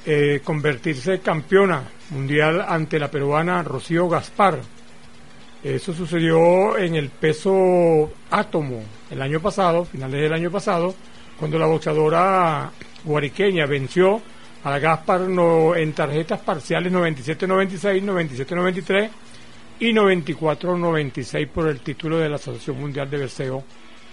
eh, 0.04 0.40
convertirse 0.42 1.20
campeona 1.20 1.82
mundial 2.10 2.64
ante 2.66 2.98
la 2.98 3.10
peruana 3.10 3.62
Rocío 3.62 4.08
Gaspar. 4.08 4.58
Eso 5.62 5.92
sucedió 5.92 6.78
en 6.78 6.94
el 6.94 7.10
peso 7.10 8.10
átomo 8.30 8.82
el 9.10 9.20
año 9.20 9.40
pasado, 9.40 9.84
finales 9.84 10.22
del 10.22 10.32
año 10.32 10.50
pasado, 10.50 10.94
cuando 11.38 11.58
la 11.58 11.66
boxeadora 11.66 12.70
guariqueña 13.04 13.66
venció 13.66 14.20
a 14.64 14.78
Gaspar 14.78 15.22
no, 15.22 15.74
en 15.74 15.92
tarjetas 15.92 16.40
parciales 16.40 16.92
97-96, 16.92 18.02
97-93 18.02 19.10
y 19.80 19.92
94-96 19.92 21.48
por 21.48 21.68
el 21.68 21.80
título 21.80 22.18
de 22.18 22.28
la 22.28 22.36
Asociación 22.36 22.80
Mundial 22.80 23.08
de 23.08 23.18
Boxeo 23.18 23.64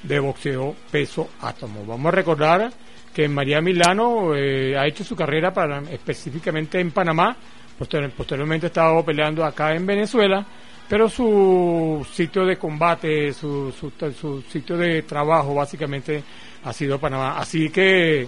de 0.03 0.19
boxeo 0.19 0.75
peso 0.91 1.29
átomo. 1.41 1.85
Vamos 1.85 2.07
a 2.07 2.15
recordar 2.15 2.71
que 3.13 3.27
María 3.27 3.61
Milano 3.61 4.35
eh, 4.35 4.77
ha 4.77 4.85
hecho 4.85 5.03
su 5.03 5.15
carrera 5.15 5.53
para, 5.53 5.79
específicamente 5.91 6.79
en 6.79 6.91
Panamá, 6.91 7.35
posteriormente 7.77 8.67
ha 8.67 8.69
estado 8.69 9.03
peleando 9.03 9.43
acá 9.43 9.73
en 9.73 9.85
Venezuela, 9.85 10.45
pero 10.87 11.09
su 11.09 12.05
sitio 12.11 12.45
de 12.45 12.57
combate, 12.57 13.33
su, 13.33 13.71
su, 13.71 14.41
sitio 14.49 14.77
de 14.77 15.01
trabajo 15.01 15.53
básicamente 15.53 16.23
ha 16.63 16.71
sido 16.71 16.99
Panamá. 16.99 17.37
Así 17.37 17.69
que 17.69 18.27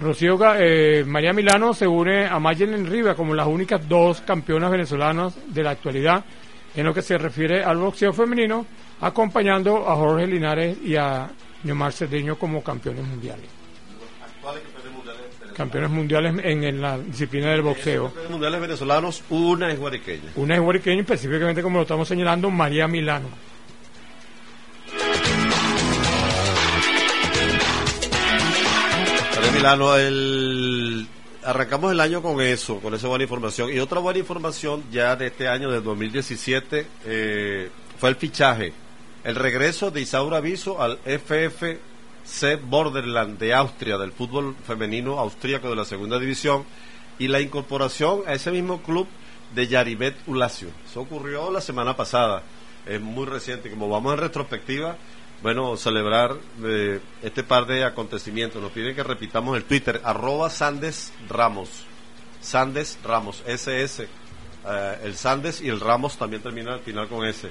Rocío, 0.00 0.38
eh, 0.58 1.04
María 1.06 1.32
Milano 1.32 1.74
se 1.74 1.86
une 1.86 2.26
a 2.26 2.38
Mayelen 2.38 2.86
Riva 2.86 3.14
como 3.14 3.34
las 3.34 3.46
únicas 3.46 3.88
dos 3.88 4.20
campeonas 4.22 4.70
venezolanas 4.70 5.36
de 5.54 5.62
la 5.62 5.70
actualidad 5.70 6.24
en 6.74 6.86
lo 6.86 6.94
que 6.94 7.02
se 7.02 7.18
refiere 7.18 7.62
al 7.62 7.76
boxeo 7.76 8.12
femenino 8.12 8.66
acompañando 9.02 9.88
a 9.88 9.96
Jorge 9.96 10.28
Linares 10.28 10.78
y 10.82 10.94
a 10.96 11.28
Neomar 11.64 11.92
Cedeño 11.92 12.38
como 12.38 12.62
campeones 12.62 13.04
mundiales. 13.04 13.46
Campeones 15.56 15.90
mundiales 15.90 16.34
en, 16.44 16.80
la 16.80 16.98
disciplina 16.98 17.50
del 17.50 17.62
boxeo. 17.62 18.04
Campeones 18.04 18.30
mundiales 18.30 18.60
venezolanos, 18.60 19.22
una 19.28 19.70
es 19.70 19.78
guariqueña. 19.78 20.30
Una 20.36 20.54
es 20.54 20.60
guariqueña, 20.60 21.00
específicamente 21.00 21.62
como 21.62 21.78
lo 21.78 21.82
estamos 21.82 22.06
señalando, 22.08 22.48
María 22.48 22.86
Milano. 22.86 23.28
María 29.34 29.52
Milano, 29.52 29.96
el... 29.96 31.06
arrancamos 31.44 31.90
el 31.90 32.00
año 32.00 32.22
con 32.22 32.40
eso, 32.40 32.78
con 32.78 32.94
esa 32.94 33.08
buena 33.08 33.24
información. 33.24 33.72
Y 33.72 33.80
otra 33.80 33.98
buena 33.98 34.20
información 34.20 34.84
ya 34.92 35.16
de 35.16 35.26
este 35.26 35.48
año, 35.48 35.70
de 35.72 35.80
2017, 35.80 36.86
eh, 37.04 37.70
fue 37.98 38.08
el 38.08 38.16
fichaje 38.16 38.72
el 39.24 39.36
regreso 39.36 39.90
de 39.90 40.00
Isaura 40.00 40.38
Aviso 40.38 40.82
al 40.82 40.98
FFC 40.98 42.60
Borderland 42.62 43.38
de 43.38 43.54
Austria, 43.54 43.98
del 43.98 44.12
fútbol 44.12 44.56
femenino 44.66 45.18
austríaco 45.18 45.70
de 45.70 45.76
la 45.76 45.84
segunda 45.84 46.18
división, 46.18 46.64
y 47.18 47.28
la 47.28 47.40
incorporación 47.40 48.22
a 48.26 48.34
ese 48.34 48.50
mismo 48.50 48.82
club 48.82 49.06
de 49.54 49.68
Yaribet 49.68 50.16
Ulacio. 50.26 50.68
Eso 50.88 51.00
ocurrió 51.00 51.50
la 51.50 51.60
semana 51.60 51.96
pasada, 51.96 52.42
es 52.86 53.00
muy 53.00 53.26
reciente. 53.26 53.70
Como 53.70 53.88
vamos 53.88 54.14
en 54.14 54.20
retrospectiva, 54.20 54.96
bueno, 55.42 55.76
celebrar 55.76 56.36
eh, 56.64 57.00
este 57.22 57.42
par 57.42 57.66
de 57.66 57.84
acontecimientos. 57.84 58.62
Nos 58.62 58.72
piden 58.72 58.94
que 58.94 59.02
repitamos 59.02 59.56
el 59.56 59.64
Twitter, 59.64 60.00
arroba 60.04 60.50
Sandes 60.50 61.12
Ramos. 61.28 61.68
Sandes 62.40 62.98
Ramos, 63.04 63.42
SS. 63.46 64.04
Eh, 64.64 64.98
el 65.04 65.16
Sandes 65.16 65.60
y 65.60 65.68
el 65.68 65.80
Ramos 65.80 66.16
también 66.16 66.42
termina 66.42 66.74
al 66.74 66.80
final 66.80 67.08
con 67.08 67.26
S. 67.26 67.50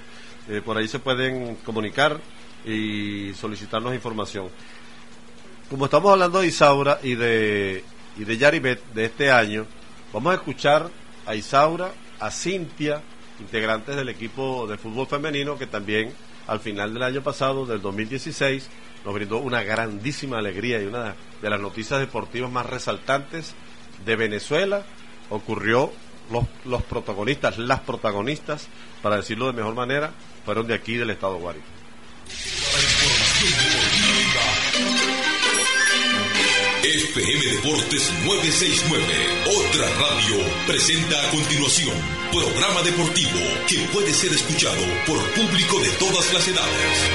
Eh, 0.51 0.62
por 0.62 0.77
ahí 0.77 0.86
se 0.89 1.00
pueden 1.00 1.55
comunicar 1.63 2.20
y 2.65 3.34
solicitarnos 3.36 3.93
información. 3.93 4.50
Como 5.70 5.86
estamos 5.86 6.12
hablando 6.12 6.41
de 6.41 6.48
Isaura 6.48 7.00
y 7.01 7.15
de, 7.15 7.86
y 8.17 8.25
de 8.25 8.38
Yaribet 8.38 8.84
de 8.93 9.05
este 9.05 9.31
año, 9.31 9.65
vamos 10.12 10.34
a 10.34 10.36
escuchar 10.36 10.89
a 11.25 11.36
Isaura, 11.36 11.93
a 12.20 12.29
Cintia, 12.31 13.01
integrantes 13.39 13.96
del 13.96 14.10
equipo 14.10 14.67
de 14.67 14.77
fútbol 14.77 15.08
femenino 15.08 15.58
que 15.58 15.67
también 15.67 16.12
al 16.48 16.60
final 16.60 16.93
del 16.93 17.03
año 17.03 17.24
pasado, 17.24 17.65
del 17.65 17.81
2016, 17.81 18.70
nos 19.05 19.13
brindó 19.13 19.38
una 19.38 19.63
grandísima 19.63 20.39
alegría 20.39 20.81
y 20.81 20.86
una 20.86 21.15
de 21.41 21.50
las 21.50 21.62
noticias 21.62 22.01
deportivas 22.01 22.51
más 22.51 22.65
resaltantes 22.65 23.55
de 24.05 24.15
Venezuela 24.17 24.84
ocurrió, 25.29 25.93
los, 26.32 26.46
los 26.66 26.82
protagonistas, 26.84 27.58
las 27.58 27.82
protagonistas, 27.82 28.68
para 29.02 29.18
decirlo 29.18 29.48
de 29.48 29.54
mejor 29.54 29.76
manera, 29.76 30.12
fueron 30.46 30.68
de 30.68 30.74
aquí 30.74 30.96
del 30.96 31.10
estado 31.10 31.38
Guárico. 31.38 31.66
FM 36.84 37.46
Deportes 37.56 38.12
969, 38.26 39.04
otra 39.46 39.86
radio, 39.86 40.44
presenta 40.66 41.16
a 41.28 41.32
continuación 41.32 41.96
programa 42.32 42.82
deportivo 42.82 43.40
que 43.68 43.88
puede 43.94 44.12
ser 44.14 44.32
escuchado 44.32 44.82
por 45.06 45.18
público 45.32 45.80
de 45.80 45.90
todas 46.00 46.34
las 46.34 46.48
edades. 46.48 47.12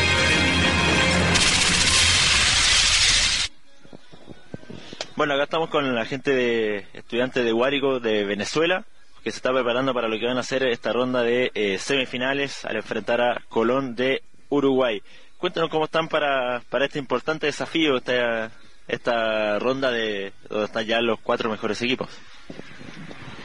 Bueno, 5.17 5.35
acá 5.35 5.45
estamos 5.45 5.71
con 5.71 5.95
la 5.95 6.05
gente 6.05 6.31
de 6.31 6.87
estudiantes 6.93 7.43
de 7.43 7.53
Guárico 7.53 8.01
de 8.01 8.25
Venezuela, 8.25 8.85
que 9.27 9.33
se 9.33 9.39
está 9.39 9.53
preparando 9.53 9.93
para 9.93 10.07
lo 10.07 10.21
que 10.21 10.27
van 10.27 10.39
a 10.39 10.45
ser 10.45 10.63
esta 10.69 10.93
ronda 10.93 11.21
de 11.25 11.51
eh, 11.53 11.79
semifinales 11.79 12.65
al 12.65 12.77
enfrentar 12.77 13.21
a 13.21 13.43
Colón 13.49 13.97
de 13.97 14.23
Uruguay. 14.51 15.03
Cuéntanos 15.37 15.69
cómo 15.69 15.87
están 15.87 16.07
para, 16.07 16.63
para 16.71 16.85
este 16.85 17.01
importante 17.01 17.47
desafío, 17.47 17.97
esta, 17.97 18.53
esta 18.87 19.59
ronda 19.59 19.91
de 19.91 20.33
donde 20.49 20.67
están 20.67 20.87
ya 20.87 21.01
los 21.01 21.19
cuatro 21.19 21.51
mejores 21.51 21.83
equipos? 21.83 22.09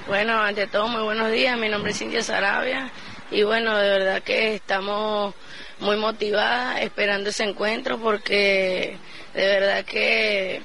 Bueno, 0.05 0.39
ante 0.39 0.67
todo, 0.67 0.87
muy 0.87 1.01
buenos 1.01 1.31
días. 1.31 1.57
Mi 1.57 1.67
nombre 1.67 1.93
es 1.93 1.97
Cintia 1.97 2.21
Sarabia 2.21 2.91
y 3.31 3.41
bueno, 3.41 3.75
de 3.75 3.89
verdad 3.89 4.21
que 4.21 4.53
estamos 4.53 5.33
muy 5.79 5.97
motivadas 5.97 6.79
esperando 6.81 7.31
ese 7.31 7.45
encuentro 7.45 7.97
porque 7.97 8.99
de 9.33 9.47
verdad 9.47 9.83
que 9.83 10.61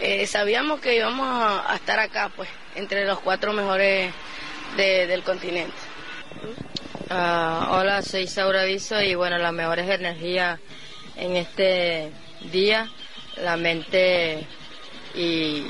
eh, 0.00 0.26
sabíamos 0.26 0.80
que 0.80 0.96
íbamos 0.96 1.28
a, 1.30 1.76
estar 1.76 2.00
acá, 2.00 2.32
pues, 2.34 2.48
entre 2.74 3.04
los 3.04 3.20
cuatro 3.20 3.52
mejores 3.52 4.12
del 4.76 5.22
continente. 5.22 5.74
Uh, 7.10 7.72
hola, 7.72 8.02
soy 8.02 8.26
Saura 8.26 8.64
Viso 8.64 9.00
y 9.00 9.14
bueno, 9.14 9.38
las 9.38 9.52
mejores 9.52 9.88
energías 9.88 10.60
en 11.16 11.36
este 11.36 12.12
día 12.52 12.88
la 13.42 13.56
mente 13.56 14.46
y 15.14 15.66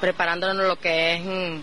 preparándonos 0.00 0.66
lo 0.66 0.76
que 0.76 1.14
es 1.14 1.24
mm, 1.24 1.62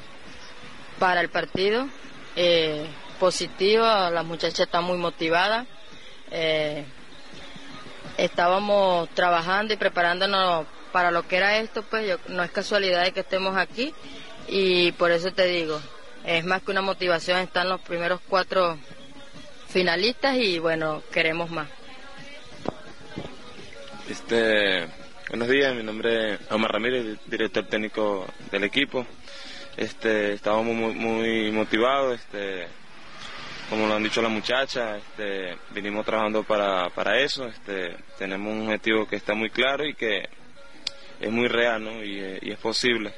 para 1.00 1.22
el 1.22 1.30
partido. 1.30 1.88
Eh, 2.36 2.86
positivo, 3.20 3.84
la 3.84 4.24
muchacha 4.24 4.64
está 4.64 4.82
muy 4.82 4.98
motivada. 4.98 5.66
Eh, 6.32 6.84
estábamos 8.18 9.10
trabajando 9.10 9.74
y 9.74 9.78
preparándonos 9.78 10.66
para 10.92 11.12
lo 11.12 11.28
que 11.28 11.38
era 11.38 11.58
esto, 11.58 11.84
pues 11.84 12.18
no 12.28 12.44
es 12.44 12.52
casualidad 12.52 13.04
de 13.04 13.12
que 13.12 13.22
estemos 13.22 13.58
aquí 13.58 13.94
y 14.48 14.92
por 14.94 15.12
eso 15.12 15.32
te 15.32 15.46
digo, 15.48 15.82
es 16.26 16.46
más 16.46 16.62
que 16.62 16.72
una 16.72 16.82
motivación, 16.82 17.40
están 17.40 17.70
los 17.70 17.82
primeros 17.82 18.22
cuatro 18.28 18.78
finalistas 19.68 20.38
y 20.38 20.60
bueno, 20.60 21.04
queremos 21.12 21.50
más. 21.50 21.68
Este, 24.10 24.88
Buenos 25.34 25.50
días, 25.50 25.74
mi 25.74 25.82
nombre 25.82 26.34
es 26.34 26.40
Omar 26.52 26.74
Ramírez, 26.74 27.18
director 27.26 27.66
técnico 27.66 28.28
del 28.52 28.66
equipo. 28.66 29.04
Este, 29.76 30.34
estábamos 30.34 30.76
muy, 30.76 30.94
muy 30.94 31.52
motivados, 31.52 32.20
este, 32.20 32.68
como 33.68 33.88
lo 33.88 33.96
han 33.96 34.04
dicho 34.04 34.22
las 34.22 34.30
muchachas, 34.30 35.02
este, 35.02 35.58
vinimos 35.72 36.06
trabajando 36.06 36.44
para, 36.44 36.88
para 36.92 37.20
eso, 37.20 37.48
este, 37.48 37.96
tenemos 38.20 38.54
un 38.54 38.68
objetivo 38.68 39.08
que 39.08 39.16
está 39.16 39.34
muy 39.34 39.50
claro 39.50 39.88
y 39.88 39.96
que 39.96 40.30
es 41.20 41.32
muy 41.32 41.48
real 41.48 41.84
¿no? 41.84 42.04
y, 42.04 42.40
es 42.52 42.60
posible. 42.60 43.12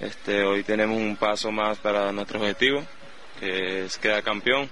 Este, 0.00 0.44
hoy 0.44 0.62
tenemos 0.62 0.96
un 0.96 1.14
paso 1.16 1.52
más 1.52 1.76
para 1.76 2.10
nuestro 2.10 2.40
objetivo, 2.40 2.82
que 3.38 3.84
es 3.84 3.98
quedar 3.98 4.22
campeón. 4.22 4.70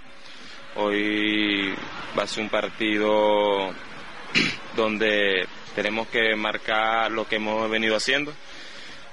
Hoy 0.77 1.75
va 2.19 2.23
a 2.23 2.27
ser 2.27 2.45
un 2.45 2.49
partido 2.49 3.71
donde 4.77 5.47
tenemos 5.75 6.09
que 6.09 6.35
marcar 6.35 7.11
lo 7.11 7.29
que 7.29 7.37
hemos 7.37 7.69
venido 7.69 7.95
haciendo. 7.95 8.33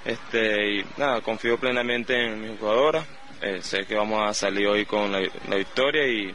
Este, 0.06 0.76
y 0.76 0.86
nada, 0.96 1.20
confío 1.20 1.58
plenamente 1.58 2.26
en 2.26 2.40
mi 2.40 2.56
jugadora. 2.56 3.04
Eh, 3.42 3.58
sé 3.60 3.84
que 3.84 3.94
vamos 3.94 4.26
a 4.26 4.32
salir 4.32 4.66
hoy 4.68 4.86
con 4.86 5.12
la, 5.12 5.18
victoria 5.54 6.08
y, 6.08 6.34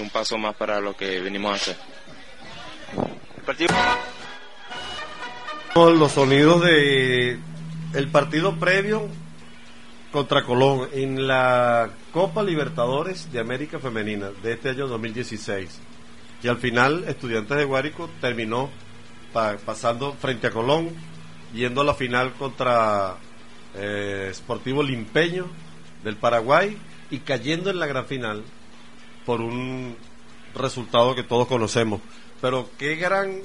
un 0.00 0.08
paso 0.08 0.38
más 0.38 0.54
para 0.54 0.80
lo 0.80 0.96
que 0.96 1.20
venimos 1.20 1.52
a 1.52 1.56
hacer. 1.56 1.76
Los 5.74 6.12
sonidos 6.12 6.62
de 6.64 7.38
el 7.94 8.08
partido 8.08 8.56
previo 8.56 9.08
contra 10.12 10.44
Colón 10.44 10.88
en 10.92 11.26
la 11.26 11.90
Copa 12.12 12.42
Libertadores 12.42 13.30
de 13.32 13.40
América 13.40 13.78
Femenina 13.78 14.30
de 14.42 14.52
este 14.52 14.70
año 14.70 14.88
2016. 14.88 15.80
Y 16.42 16.48
al 16.48 16.58
final, 16.58 17.04
Estudiantes 17.08 17.56
de 17.56 17.64
Guárico 17.64 18.08
terminó 18.20 18.70
pasando 19.32 20.14
frente 20.14 20.48
a 20.48 20.50
Colón, 20.50 20.90
yendo 21.54 21.80
a 21.80 21.84
la 21.84 21.94
final 21.94 22.32
contra 22.34 23.16
eh, 23.74 24.30
Sportivo 24.34 24.82
Limpeño 24.82 25.46
del 26.04 26.16
Paraguay 26.16 26.76
y 27.10 27.18
cayendo 27.20 27.70
en 27.70 27.78
la 27.78 27.86
gran 27.86 28.06
final 28.06 28.44
por 29.24 29.40
un 29.40 29.96
resultado 30.54 31.14
que 31.14 31.22
todos 31.22 31.48
conocemos. 31.48 32.00
Pero 32.40 32.70
qué 32.78 32.96
gran 32.96 33.40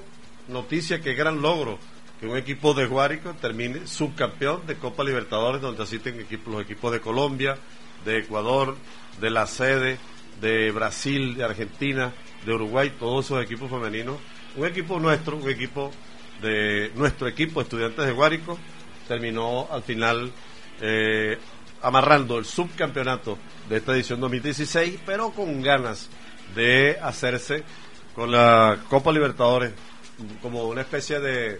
noticia, 0.48 1.02
qué 1.02 1.14
gran 1.14 1.42
logro 1.42 1.80
que 2.20 2.28
un 2.28 2.38
equipo 2.38 2.74
de 2.74 2.86
Guárico 2.86 3.34
termine 3.40 3.88
subcampeón 3.88 4.66
de 4.66 4.76
Copa 4.76 5.04
Libertadores, 5.04 5.62
donde 5.62 5.84
asisten 5.84 6.26
los 6.46 6.62
equipos 6.62 6.92
de 6.92 7.02
Colombia, 7.02 7.58
de 8.06 8.20
Ecuador, 8.20 8.78
de 9.20 9.30
la 9.30 9.48
sede, 9.48 9.98
de 10.42 10.72
Brasil, 10.72 11.36
de 11.36 11.44
Argentina, 11.44 12.14
de 12.46 12.54
Uruguay, 12.54 12.94
todos 13.00 13.26
esos 13.26 13.44
equipos 13.44 13.70
femeninos. 13.70 14.18
Un 14.56 14.66
equipo 14.66 15.00
nuestro, 15.00 15.38
un 15.38 15.50
equipo 15.50 15.92
de 16.42 16.92
nuestro 16.96 17.28
equipo, 17.28 17.62
estudiantes 17.62 18.06
de 18.06 18.12
Guárico, 18.12 18.58
terminó 19.08 19.68
al 19.72 19.84
final 19.84 20.32
eh, 20.82 21.38
amarrando 21.82 22.38
el 22.38 22.46
subcampeonato 22.46 23.38
de 23.70 23.78
esta 23.78 23.94
edición 23.94 24.20
2016, 24.20 25.00
pero 25.06 25.32
con 25.32 25.62
ganas 25.62 26.10
de 26.56 26.98
hacerse 27.02 27.64
con 28.16 28.32
la 28.32 28.80
Copa 28.90 29.12
Libertadores 29.12 29.74
como 30.42 30.66
una 30.68 30.82
especie 30.82 31.20
de, 31.20 31.60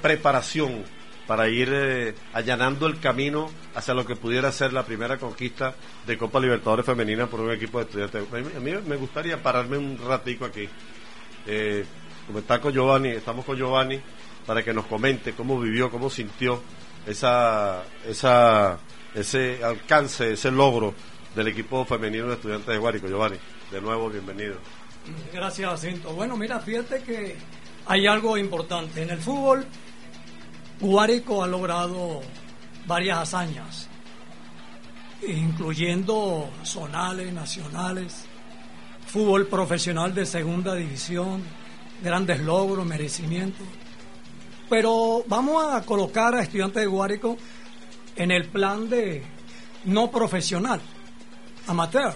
preparación 0.00 0.84
para 1.26 1.48
ir 1.48 1.70
eh, 1.72 2.14
allanando 2.32 2.86
el 2.86 2.98
camino 2.98 3.50
hacia 3.74 3.94
lo 3.94 4.04
que 4.04 4.16
pudiera 4.16 4.50
ser 4.52 4.72
la 4.72 4.84
primera 4.84 5.18
conquista 5.18 5.74
de 6.06 6.18
Copa 6.18 6.40
Libertadores 6.40 6.84
femenina 6.84 7.26
por 7.26 7.40
un 7.40 7.52
equipo 7.52 7.78
de 7.78 7.84
estudiantes. 7.84 8.54
A 8.54 8.60
mí, 8.60 8.72
me 8.86 8.96
gustaría 8.96 9.42
pararme 9.42 9.78
un 9.78 9.98
ratico 9.98 10.44
aquí. 10.44 10.68
Eh, 11.46 11.84
como 12.26 12.40
está 12.40 12.60
con 12.60 12.72
Giovanni, 12.72 13.10
estamos 13.10 13.44
con 13.44 13.56
Giovanni 13.56 14.00
para 14.46 14.62
que 14.62 14.72
nos 14.72 14.86
comente 14.86 15.32
cómo 15.32 15.58
vivió, 15.60 15.90
cómo 15.90 16.10
sintió 16.10 16.62
esa, 17.06 17.82
esa, 18.06 18.78
ese 19.14 19.62
alcance, 19.64 20.32
ese 20.32 20.50
logro 20.50 20.94
del 21.34 21.48
equipo 21.48 21.84
femenino 21.84 22.26
de 22.26 22.34
estudiantes 22.34 22.68
de 22.68 22.78
Guárico. 22.78 23.08
Giovanni, 23.08 23.38
de 23.70 23.80
nuevo, 23.80 24.10
bienvenido. 24.10 24.56
Gracias, 25.32 25.80
Cinto. 25.80 26.12
Bueno, 26.12 26.36
mira, 26.36 26.60
fíjate 26.60 27.02
que 27.02 27.36
hay 27.86 28.06
algo 28.06 28.36
importante. 28.36 29.02
En 29.02 29.10
el 29.10 29.18
fútbol, 29.18 29.66
Guárico 30.80 31.42
ha 31.42 31.46
logrado 31.46 32.20
varias 32.86 33.18
hazañas, 33.18 33.88
incluyendo 35.26 36.50
zonales, 36.64 37.32
nacionales, 37.32 38.24
fútbol 39.06 39.46
profesional 39.46 40.14
de 40.14 40.26
segunda 40.26 40.74
división, 40.74 41.42
grandes 42.02 42.40
logros, 42.40 42.84
merecimientos. 42.84 43.66
Pero 44.68 45.24
vamos 45.26 45.72
a 45.72 45.82
colocar 45.82 46.34
a 46.34 46.42
estudiantes 46.42 46.82
de 46.82 46.88
Guárico 46.88 47.36
en 48.16 48.30
el 48.30 48.46
plan 48.48 48.88
de 48.88 49.22
no 49.84 50.10
profesional, 50.10 50.80
amateur, 51.66 52.14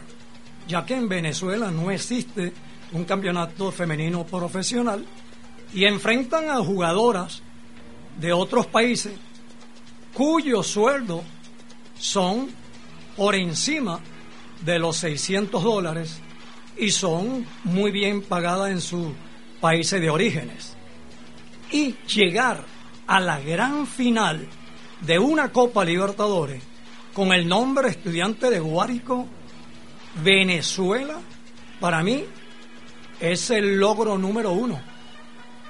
ya 0.66 0.85
que 0.85 0.94
en 0.94 1.09
Venezuela 1.09 1.70
no 1.70 1.90
existe 1.90 2.52
un 2.92 3.05
campeonato 3.05 3.70
femenino 3.72 4.24
profesional 4.24 5.05
y 5.72 5.85
enfrentan 5.85 6.50
a 6.50 6.57
jugadoras 6.59 7.42
de 8.18 8.33
otros 8.33 8.66
países 8.66 9.12
cuyos 10.14 10.66
sueldos 10.66 11.22
son 11.98 12.48
por 13.16 13.35
encima 13.35 14.00
de 14.64 14.79
los 14.79 14.96
600 14.98 15.62
dólares 15.62 16.20
y 16.79 16.90
son 16.90 17.46
muy 17.64 17.90
bien 17.90 18.22
pagadas 18.22 18.70
en 18.70 18.81
su 18.81 19.14
países 19.61 20.00
de 20.00 20.11
orígenes. 20.11 20.76
Y 21.70 21.96
llegar 22.07 22.64
a 23.07 23.20
la 23.20 23.40
gran 23.40 23.87
final 23.87 24.46
de 25.00 25.18
una 25.18 25.52
Copa 25.52 25.85
Libertadores 25.85 26.62
con 27.12 27.33
el 27.33 27.48
nombre 27.48 27.88
estudiante 27.88 28.50
de 28.50 28.61
Guárico, 28.61 29.26
Venezuela, 30.22 31.18
para 31.81 32.02
mí 32.02 32.24
es 33.20 33.50
el 33.50 33.79
logro 33.79 34.18
número 34.18 34.52
uno. 34.52 34.81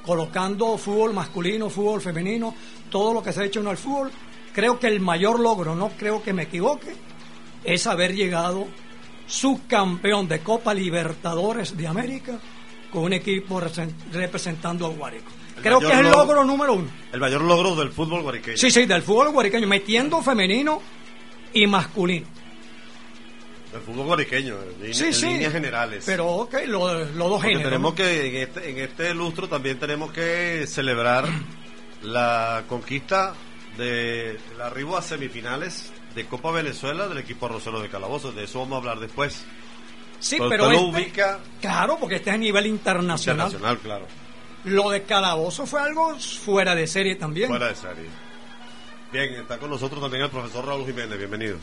Colocando 0.07 0.79
fútbol 0.79 1.13
masculino, 1.13 1.69
fútbol 1.69 2.01
femenino, 2.01 2.55
todo 2.91 3.13
lo 3.13 3.23
que 3.23 3.33
se 3.33 3.43
ha 3.43 3.45
hecho 3.45 3.61
en 3.61 3.67
el 3.67 3.77
fútbol, 3.77 4.11
creo 4.53 4.79
que 4.79 4.87
el 4.87 5.01
mayor 5.01 5.41
logro, 5.41 5.75
no 5.75 5.91
creo 5.99 6.23
que 6.23 6.33
me 6.33 6.45
equivoque, 6.45 6.95
es 7.65 7.87
haber 7.87 8.15
llegado 8.15 8.67
subcampeón 9.27 10.29
de 10.29 10.39
Copa 10.41 10.73
Libertadores 10.73 11.77
de 11.77 11.87
América 11.89 12.39
con 12.93 13.05
un 13.05 13.13
equipo 13.13 13.61
representando 14.13 14.87
a 14.87 14.91
Guárico. 14.91 15.31
Creo 15.61 15.81
que 15.81 15.87
es 15.87 15.99
el 15.99 16.11
logro, 16.11 16.45
número 16.45 16.75
uno. 16.75 16.89
El 17.13 17.21
mayor 17.21 17.43
logro 17.43 17.75
del 17.75 17.91
fútbol 17.91 18.23
guariqueño. 18.23 18.57
Sí, 18.57 18.71
sí, 18.71 18.87
del 18.87 19.03
fútbol 19.03 19.33
guariqueño, 19.33 19.67
metiendo 19.67 20.23
femenino 20.23 20.81
y 21.53 21.67
masculino. 21.67 22.27
El 23.77 23.83
fútbol 23.83 24.07
guariqueño, 24.07 24.57
en, 24.83 24.95
sí, 24.95 25.13
sí, 25.13 25.27
líneas 25.27 25.53
generales. 25.53 26.05
Pero, 26.07 26.27
ok, 26.27 26.55
los 26.67 27.15
dos 27.15 27.43
géneros. 27.43 27.65
Tenemos 27.65 27.95
que, 27.95 28.27
en 28.27 28.37
este, 28.37 28.71
en 28.71 28.79
este 28.79 29.15
lustro 29.15 29.49
también 29.49 29.79
tenemos 29.79 30.13
que 30.13 30.67
celebrar 30.67 31.27
la 32.03 32.65
conquista 32.69 33.35
del 33.77 34.39
de 34.57 34.63
arribo 34.63 34.97
a 34.97 35.03
semifinales 35.03 35.93
de 36.15 36.27
Copa 36.27 36.51
Venezuela 36.51 37.09
del 37.09 37.19
equipo 37.19 37.49
Rosero 37.49 37.81
de 37.81 37.89
Calabozo. 37.89 38.33
De 38.33 38.45
eso 38.45 38.61
vamos 38.61 38.75
a 38.75 38.79
hablar 38.79 38.99
después. 39.01 39.45
Sí, 40.19 40.39
pero, 40.49 40.71
este, 40.71 40.85
ubica 40.85 41.41
claro, 41.61 41.99
porque 42.01 42.17
este 42.17 42.31
es 42.31 42.35
a 42.35 42.39
nivel 42.39 42.67
internacional. 42.67 43.49
Internacional, 43.49 43.79
claro. 43.79 44.07
Lo 44.65 44.91
de 44.91 45.03
Calabozo 45.03 45.67
fue 45.67 45.81
algo 45.81 46.19
fuera 46.19 46.75
de 46.75 46.87
serie 46.87 47.17
también. 47.17 47.49
Fuera 47.49 47.69
de 47.69 47.75
serie. 47.75 48.07
Bien, 49.13 49.35
está 49.35 49.59
con 49.59 49.71
nosotros 49.71 50.01
también 50.01 50.25
el 50.25 50.31
profesor 50.31 50.67
Raúl 50.67 50.87
Jiménez, 50.87 51.17
bienvenido. 51.19 51.59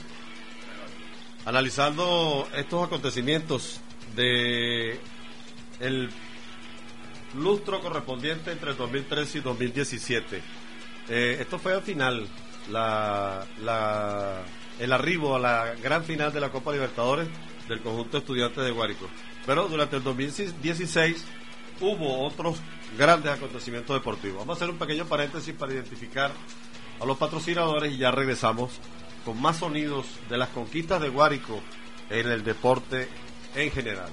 Analizando 1.45 2.47
estos 2.56 2.86
acontecimientos 2.86 3.82
de 4.15 4.99
el 5.79 6.10
lustro 7.36 7.82
correspondiente 7.82 8.51
entre 8.51 8.71
el 8.71 8.77
2013 8.77 9.39
y 9.39 9.41
2017. 9.41 10.41
Eh, 11.10 11.38
esto 11.41 11.60
fue 11.60 11.73
al 11.73 11.82
final 11.82 12.27
el 14.79 14.93
arribo 14.93 15.36
a 15.36 15.39
la 15.39 15.75
gran 15.82 16.06
final 16.06 16.32
de 16.32 16.39
la 16.39 16.49
Copa 16.49 16.71
Libertadores 16.71 17.27
del 17.67 17.82
conjunto 17.82 18.19
estudiantes 18.19 18.63
de 18.63 18.71
Guárico. 18.71 19.10
Pero 19.45 19.67
durante 19.67 19.97
el 19.97 20.03
2016 20.03 21.25
hubo 21.82 22.25
otros 22.25 22.58
grandes 22.97 23.34
acontecimientos 23.34 23.95
deportivos. 23.95 24.39
Vamos 24.39 24.56
a 24.56 24.58
hacer 24.58 24.69
un 24.69 24.77
pequeño 24.77 25.06
paréntesis 25.06 25.53
para 25.53 25.73
identificar 25.73 26.32
a 27.01 27.06
los 27.06 27.17
patrocinadores 27.17 27.91
y 27.91 27.97
ya 27.97 28.12
regresamos 28.12 28.79
con 29.25 29.41
más 29.41 29.57
sonidos 29.57 30.05
de 30.29 30.38
las 30.38 30.49
conquistas 30.49 31.01
de 31.01 31.09
Guárico 31.09 31.62
en 32.09 32.27
el 32.27 32.43
deporte 32.43 33.07
en 33.55 33.71
general. 33.71 34.12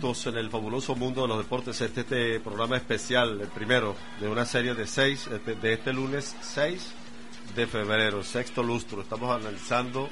Minutos 0.00 0.26
en 0.28 0.38
el 0.38 0.48
fabuloso 0.48 0.94
mundo 0.94 1.22
de 1.22 1.28
los 1.28 1.38
deportes. 1.38 1.78
Este, 1.82 2.00
este 2.00 2.40
programa 2.40 2.76
especial, 2.76 3.38
el 3.38 3.48
primero 3.48 3.94
de 4.18 4.28
una 4.28 4.46
serie 4.46 4.72
de 4.72 4.86
seis, 4.86 5.26
este, 5.26 5.54
de 5.56 5.74
este 5.74 5.92
lunes 5.92 6.34
6 6.40 6.92
de 7.54 7.66
febrero, 7.66 8.24
sexto 8.24 8.62
lustro. 8.62 9.02
Estamos 9.02 9.30
analizando 9.30 10.08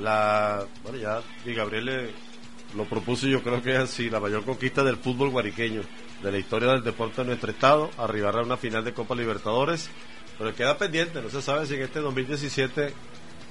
la. 0.00 0.64
Bueno, 0.82 0.98
ya 0.98 1.20
y 1.44 1.52
Gabriel 1.52 2.14
lo 2.74 2.84
propuso, 2.86 3.26
yo 3.26 3.42
creo 3.42 3.62
que 3.62 3.72
es 3.72 3.78
así: 3.78 4.08
la 4.08 4.20
mayor 4.20 4.42
conquista 4.42 4.82
del 4.82 4.96
fútbol 4.96 5.28
guariqueño, 5.28 5.82
de 6.22 6.32
la 6.32 6.38
historia 6.38 6.72
del 6.72 6.82
deporte 6.82 7.20
en 7.20 7.26
nuestro 7.26 7.50
estado, 7.50 7.90
arribar 7.98 8.38
a 8.38 8.42
una 8.42 8.56
final 8.56 8.84
de 8.84 8.94
Copa 8.94 9.14
Libertadores. 9.14 9.90
Pero 10.38 10.54
queda 10.54 10.78
pendiente, 10.78 11.20
no 11.20 11.28
se 11.28 11.42
sabe 11.42 11.66
si 11.66 11.74
en 11.74 11.82
este 11.82 12.00
2017 12.00 12.94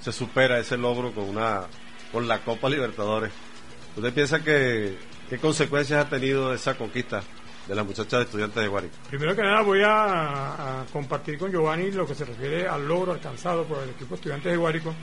se 0.02 0.12
supera 0.12 0.58
ese 0.58 0.78
logro 0.78 1.12
con 1.12 1.30
una 1.30 1.68
con 2.12 2.28
la 2.28 2.40
Copa 2.40 2.70
Libertadores. 2.70 3.32
¿Usted 3.96 4.14
piensa 4.14 4.44
que 4.44 4.98
¿Qué 5.30 5.40
consecuencias 5.40 6.06
ha 6.06 6.10
tenido 6.10 6.54
esa 6.54 6.78
conquista 6.78 7.24
de 7.68 7.76
las 7.76 7.86
muchachas 7.86 8.26
estudiantes 8.26 8.62
de 8.62 8.68
Guárico? 8.68 8.96
Primero 9.10 9.36
que 9.36 9.42
nada 9.42 9.62
voy 9.62 9.82
a, 9.84 10.86
compartir 10.94 11.40
con 11.40 11.52
Giovanni 11.52 11.92
lo 11.92 12.06
que 12.06 12.14
se 12.14 12.26
refiere 12.26 12.68
al 12.68 12.88
logro 12.88 13.14
alcanzado 13.14 13.64
por 13.64 13.82
el 13.82 13.90
equipo 13.90 14.16
estudiantes 14.16 14.52
de 14.52 14.58
Guárico, 14.58 14.94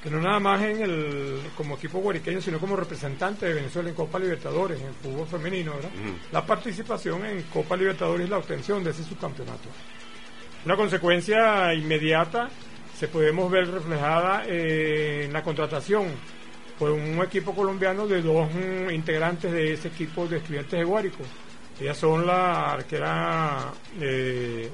que 0.00 0.10
no 0.10 0.20
nada 0.20 0.38
más 0.38 0.62
en 0.62 0.82
el, 0.82 1.40
como 1.56 1.74
equipo 1.74 1.98
guariqueño, 1.98 2.40
sino 2.40 2.60
como 2.60 2.76
representante 2.76 3.46
de 3.46 3.54
Venezuela 3.54 3.88
en 3.88 3.96
Copa 3.96 4.18
Libertadores, 4.20 4.80
en 4.80 4.86
el 4.86 4.94
fútbol 4.94 5.26
femenino, 5.26 5.74
¿verdad? 5.74 5.90
La 6.30 6.46
participación 6.46 7.26
en 7.26 7.42
Copa 7.44 7.76
Libertadores 7.76 8.26
y 8.26 8.30
la 8.30 8.38
obtención 8.38 8.84
de 8.84 8.90
ese 8.90 9.02
subcampeonato. 9.02 9.68
Una 10.64 10.76
consecuencia 10.76 11.74
inmediata 11.74 12.48
se 12.96 13.08
podemos 13.08 13.50
ver 13.50 13.68
reflejada 13.68 14.44
en 14.46 15.32
la 15.32 15.42
contratación 15.42 16.06
por 16.78 16.90
un 16.90 17.22
equipo 17.22 17.54
colombiano 17.54 18.06
de 18.06 18.22
dos 18.22 18.48
mm, 18.52 18.90
integrantes 18.90 19.52
de 19.52 19.72
ese 19.72 19.88
equipo 19.88 20.26
de 20.26 20.38
estudiantes 20.38 20.78
de 20.78 20.84
Guárico. 20.84 21.22
Ellas 21.80 21.96
son 21.96 22.26
la 22.26 22.72
arquera 22.72 23.72
eh, 24.00 24.70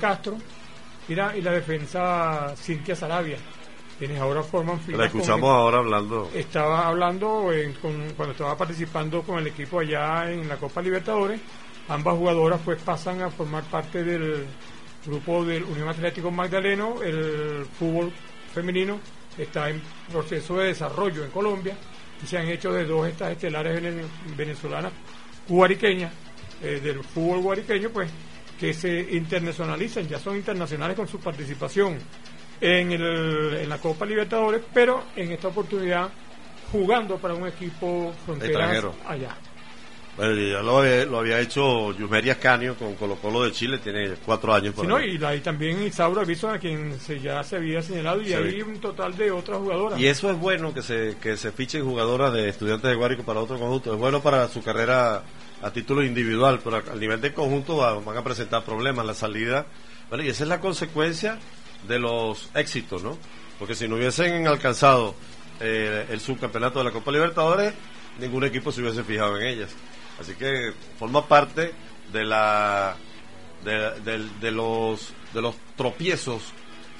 Castro 0.00 0.36
y 1.08 1.14
la, 1.14 1.36
y 1.36 1.42
la 1.42 1.52
defensa 1.52 2.54
Cintia 2.56 2.94
Sarabia, 2.94 3.36
quienes 3.98 4.20
ahora 4.20 4.42
forman 4.42 4.80
La 4.88 5.06
escuchamos 5.06 5.50
ahora 5.50 5.78
hablando. 5.78 6.30
Estaba 6.34 6.86
hablando 6.86 7.50
cuando 7.82 8.32
estaba 8.32 8.56
participando 8.56 9.22
con 9.22 9.38
el 9.38 9.48
equipo 9.48 9.80
allá 9.80 10.30
en 10.30 10.48
la 10.48 10.56
Copa 10.56 10.80
Libertadores. 10.80 11.40
Ambas 11.88 12.16
jugadoras 12.16 12.60
pues 12.64 12.80
pasan 12.80 13.22
a 13.22 13.30
formar 13.30 13.64
parte 13.64 14.04
del 14.04 14.46
grupo 15.04 15.44
del 15.44 15.64
Unión 15.64 15.88
Atlético 15.88 16.30
Magdaleno, 16.30 17.02
el 17.02 17.66
fútbol 17.66 18.12
femenino 18.54 19.00
está 19.38 19.70
en 19.70 19.80
proceso 20.10 20.58
de 20.58 20.68
desarrollo 20.68 21.24
en 21.24 21.30
Colombia 21.30 21.76
y 22.22 22.26
se 22.26 22.38
han 22.38 22.48
hecho 22.48 22.72
de 22.72 22.84
dos 22.84 23.08
estas 23.08 23.32
estelares 23.32 23.82
venezolanas 24.36 24.92
guariqueñas 25.48 26.12
eh, 26.62 26.80
del 26.82 27.02
fútbol 27.02 27.40
guariqueño 27.40 27.90
pues 27.90 28.10
que 28.58 28.74
se 28.74 29.00
internacionalizan, 29.12 30.06
ya 30.06 30.18
son 30.18 30.36
internacionales 30.36 30.94
con 30.94 31.08
su 31.08 31.18
participación 31.18 31.98
en, 32.60 32.92
el, 32.92 33.56
en 33.56 33.68
la 33.68 33.78
Copa 33.78 34.04
Libertadores, 34.04 34.62
pero 34.74 35.04
en 35.16 35.32
esta 35.32 35.48
oportunidad 35.48 36.10
jugando 36.70 37.16
para 37.16 37.34
un 37.34 37.48
equipo 37.48 38.12
fronterizo 38.26 38.94
allá. 39.06 39.34
Bueno, 40.20 40.34
ya 40.34 40.60
lo 40.60 40.78
había, 40.80 41.06
lo 41.06 41.18
había 41.18 41.40
hecho 41.40 41.92
Yumeria 41.92 42.38
Canio 42.38 42.76
con 42.76 42.94
Colo 42.96 43.16
Colo 43.16 43.44
de 43.44 43.52
Chile, 43.52 43.78
tiene 43.78 44.16
cuatro 44.22 44.52
años. 44.52 44.74
Por 44.74 44.84
sí, 44.84 45.16
y, 45.18 45.24
ahí 45.24 45.40
también 45.40 45.82
Isaura 45.82 46.24
Bison, 46.24 46.52
a 46.52 46.58
quien 46.58 47.00
se, 47.00 47.18
ya 47.20 47.42
se 47.42 47.56
había 47.56 47.80
señalado, 47.80 48.20
y 48.20 48.34
hay 48.34 48.60
un 48.60 48.78
total 48.80 49.16
de 49.16 49.30
otras 49.30 49.56
jugadoras. 49.56 49.98
Y 49.98 50.06
eso 50.06 50.30
es 50.30 50.38
bueno, 50.38 50.74
que 50.74 50.82
se, 50.82 51.16
que 51.22 51.38
se 51.38 51.52
fichen 51.52 51.86
jugadoras 51.86 52.34
de 52.34 52.50
estudiantes 52.50 52.90
de 52.90 52.96
Guárico 52.96 53.22
para 53.22 53.40
otro 53.40 53.58
conjunto. 53.58 53.94
Es 53.94 53.98
bueno 53.98 54.20
para 54.20 54.46
su 54.48 54.62
carrera 54.62 55.22
a 55.62 55.70
título 55.70 56.04
individual, 56.04 56.60
pero 56.62 56.76
a, 56.76 56.96
nivel 56.96 57.22
de 57.22 57.32
conjunto 57.32 57.78
van 57.78 58.18
a 58.18 58.22
presentar 58.22 58.62
problemas. 58.62 59.06
La 59.06 59.14
salida, 59.14 59.64
bueno, 60.10 60.22
y 60.22 60.28
esa 60.28 60.42
es 60.42 60.50
la 60.50 60.60
consecuencia 60.60 61.38
de 61.88 61.98
los 61.98 62.50
éxitos, 62.54 63.02
¿no? 63.02 63.16
Porque 63.58 63.74
si 63.74 63.88
no 63.88 63.96
hubiesen 63.96 64.46
alcanzado 64.46 65.14
eh, 65.60 66.04
el 66.10 66.20
subcampeonato 66.20 66.80
de 66.80 66.84
la 66.84 66.90
Copa 66.90 67.10
Libertadores, 67.10 67.72
ningún 68.18 68.44
equipo 68.44 68.70
se 68.70 68.82
hubiese 68.82 69.02
fijado 69.02 69.38
en 69.38 69.46
ellas. 69.46 69.74
Así 70.20 70.34
que 70.34 70.72
forma 70.98 71.26
parte 71.26 71.72
de 72.12 72.24
la 72.24 72.96
de, 73.64 74.50
los 74.50 75.12
de 75.32 75.42
los 75.42 75.54
tropiezos 75.76 76.42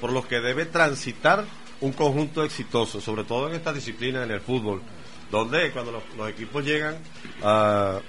por 0.01 0.13
los 0.13 0.27
que 0.27 0.41
debe 0.41 0.67
transitar 0.67 1.45
un 1.81 1.93
conjunto 1.93 2.45
exitoso, 2.45 3.01
sobre 3.01 3.25
todo 3.25 3.49
en 3.49 3.55
esta 3.55 3.73
disciplina 3.73 4.23
en 4.23 4.31
el 4.31 4.41
fútbol, 4.41 4.83
donde 5.31 5.71
cuando 5.71 5.93
los, 5.93 6.29
equipos 6.31 6.65
llegan 6.65 6.99
a, 7.43 8.01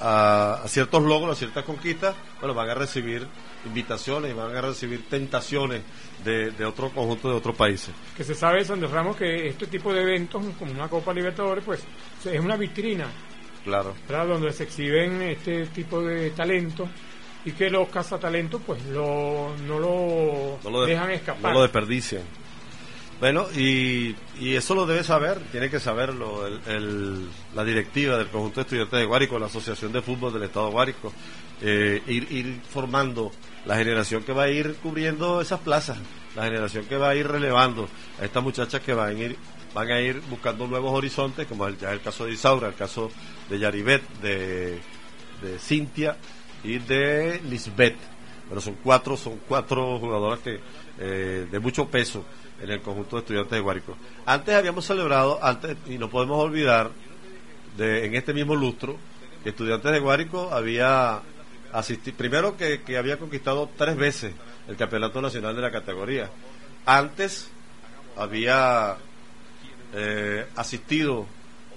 a, 0.00 0.62
ciertos 0.66 1.02
logros, 1.02 1.36
a 1.36 1.38
ciertas 1.38 1.64
conquistas, 1.64 2.14
bueno, 2.40 2.54
van 2.54 2.70
a 2.70 2.74
recibir 2.74 3.26
invitaciones 3.64 4.32
y 4.32 4.34
van 4.34 4.54
a 4.56 4.60
recibir 4.60 5.08
tentaciones 5.08 5.82
de, 6.24 6.64
otro 6.64 6.90
conjunto 6.90 7.30
de 7.30 7.36
otros 7.36 7.56
países. 7.56 7.90
Que 8.16 8.24
se 8.24 8.34
sabe, 8.34 8.64
Sandro 8.64 8.88
Ramos, 8.88 9.16
que 9.16 9.48
este 9.48 9.66
tipo 9.66 9.92
de 9.92 10.02
eventos, 10.02 10.44
como 10.58 10.72
una 10.72 10.88
Copa 10.88 11.12
Libertadores, 11.12 11.64
pues 11.64 11.82
es 12.24 12.40
una 12.40 12.56
vitrina. 12.56 13.06
Claro. 13.64 13.94
Donde 14.08 14.52
se 14.52 14.64
exhiben 14.64 15.22
este 15.22 15.66
tipo 15.66 16.02
de 16.02 16.30
talentos 16.30 16.88
y 17.44 17.52
que 17.52 17.70
los 17.70 17.88
cazatalentos 17.88 18.60
pues 18.64 18.84
lo, 18.86 19.54
no, 19.66 19.78
lo 19.78 20.86
dejan 20.86 21.10
escapar. 21.10 21.52
No 21.52 21.58
lo 21.58 21.62
desperdician. 21.62 22.22
Bueno, 23.22 23.46
y, 23.54 24.16
y, 24.40 24.56
eso 24.56 24.74
lo 24.74 24.84
debe 24.84 25.04
saber, 25.04 25.38
tiene 25.52 25.70
que 25.70 25.78
saberlo 25.78 26.44
el, 26.66 27.28
la 27.54 27.62
directiva 27.62 28.16
del 28.16 28.26
conjunto 28.26 28.56
de 28.56 28.62
estudiantes 28.62 28.98
de 28.98 29.06
Guárico, 29.06 29.38
la 29.38 29.46
Asociación 29.46 29.92
de 29.92 30.02
Fútbol 30.02 30.32
del 30.32 30.42
Estado 30.42 30.66
de 30.66 30.72
Guárico, 30.72 31.12
eh, 31.60 32.02
ir, 32.08 32.32
ir 32.32 32.60
formando 32.68 33.30
la 33.64 33.76
generación 33.76 34.24
que 34.24 34.32
va 34.32 34.44
a 34.44 34.48
ir 34.48 34.74
cubriendo 34.82 35.40
esas 35.40 35.60
plazas, 35.60 35.98
la 36.34 36.42
generación 36.42 36.84
que 36.86 36.96
va 36.96 37.10
a 37.10 37.14
ir 37.14 37.28
relevando 37.28 37.88
a 38.20 38.24
estas 38.24 38.42
muchachas 38.42 38.80
que 38.80 38.92
van 38.92 39.16
a 39.16 39.20
ir, 39.20 39.36
van 39.74 39.90
a 39.90 40.00
ir 40.00 40.20
buscando 40.28 40.66
nuevos 40.66 40.92
horizontes, 40.92 41.46
como 41.46 41.66
el, 41.66 41.78
ya 41.78 41.92
el 41.92 42.00
caso 42.00 42.26
de 42.26 42.32
Isaura, 42.32 42.68
el 42.68 42.74
caso 42.74 43.10
de 43.48 43.58
Yaribet, 43.58 44.02
de, 44.20 44.80
Cintia 45.58 46.16
y 46.62 46.78
de 46.78 47.40
Lisbeth. 47.48 47.96
Pero 48.48 48.60
son 48.60 48.76
cuatro, 48.82 49.16
son 49.16 49.40
cuatro 49.48 49.98
jugadoras 49.98 50.40
que 50.40 50.60
eh, 50.98 51.46
de 51.50 51.58
mucho 51.58 51.88
peso 51.88 52.24
en 52.60 52.70
el 52.70 52.80
conjunto 52.80 53.16
de 53.16 53.20
estudiantes 53.20 53.52
de 53.52 53.60
Guárico. 53.60 53.96
Antes 54.26 54.54
habíamos 54.54 54.84
celebrado, 54.84 55.38
antes, 55.42 55.76
y 55.86 55.98
no 55.98 56.08
podemos 56.10 56.38
olvidar, 56.38 56.90
de, 57.76 58.04
en 58.04 58.14
este 58.14 58.32
mismo 58.34 58.54
lustro, 58.54 58.96
que 59.42 59.50
estudiantes 59.50 59.90
de 59.90 59.98
Guárico 59.98 60.50
había 60.52 61.22
asistido, 61.72 62.16
primero 62.16 62.56
que, 62.56 62.82
que 62.82 62.98
había 62.98 63.18
conquistado 63.18 63.68
tres 63.76 63.96
veces 63.96 64.34
el 64.68 64.76
campeonato 64.76 65.20
nacional 65.20 65.56
de 65.56 65.62
la 65.62 65.72
categoría. 65.72 66.30
Antes 66.84 67.50
había 68.16 68.96
eh, 69.92 70.46
asistido 70.56 71.26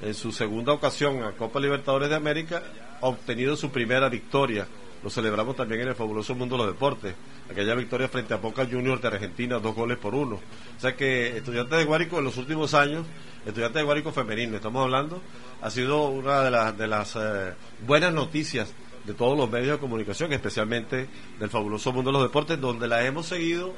en 0.02 0.14
su 0.14 0.32
segunda 0.32 0.74
ocasión 0.74 1.24
a 1.24 1.32
Copa 1.32 1.60
Libertadores 1.60 2.10
de 2.10 2.16
América, 2.16 2.64
obtenido 3.02 3.56
su 3.56 3.70
primera 3.70 4.10
victoria. 4.10 4.68
Lo 5.04 5.10
celebramos 5.10 5.56
también 5.56 5.82
en 5.82 5.90
el 5.90 5.96
fabuloso 5.96 6.36
mundo 6.36 6.58
de 6.58 6.64
los 6.64 6.74
deportes 6.74 7.16
aquella 7.50 7.76
victoria 7.76 8.08
frente 8.08 8.34
a 8.34 8.38
Boca 8.38 8.66
Juniors 8.66 9.02
de 9.02 9.08
Argentina, 9.08 9.60
dos 9.60 9.76
goles 9.76 9.98
por 9.98 10.16
uno. 10.16 10.36
O 10.36 10.80
sea 10.80 10.96
que 10.96 11.38
Estudiantes 11.38 11.78
de 11.78 11.86
Guárico 11.86 12.18
en 12.20 12.26
los 12.26 12.38
últimos 12.38 12.74
años, 12.74 13.06
Estudiantes 13.46 13.80
de 13.82 13.84
Guárico 13.84 14.12
femenino, 14.12 14.56
estamos 14.56 14.84
hablando, 14.84 15.22
ha 15.62 15.70
sido 15.70 16.08
una 16.08 16.42
de, 16.42 16.52
las 16.52 16.78
de 16.78 16.88
las 16.88 17.16
eh, 17.16 17.54
buenas 17.86 18.14
noticias 18.14 18.74
de 19.06 19.14
todos 19.14 19.38
los 19.38 19.50
medios 19.50 19.74
de 19.74 19.78
comunicación, 19.78 20.34
especialmente 20.34 21.08
del 21.40 21.50
fabuloso 21.50 21.94
mundo 21.94 22.12
de 22.12 22.18
los 22.18 22.24
deportes, 22.24 22.60
donde 22.60 22.88
la 22.88 23.06
hemos 23.06 23.28
seguido 23.28 23.74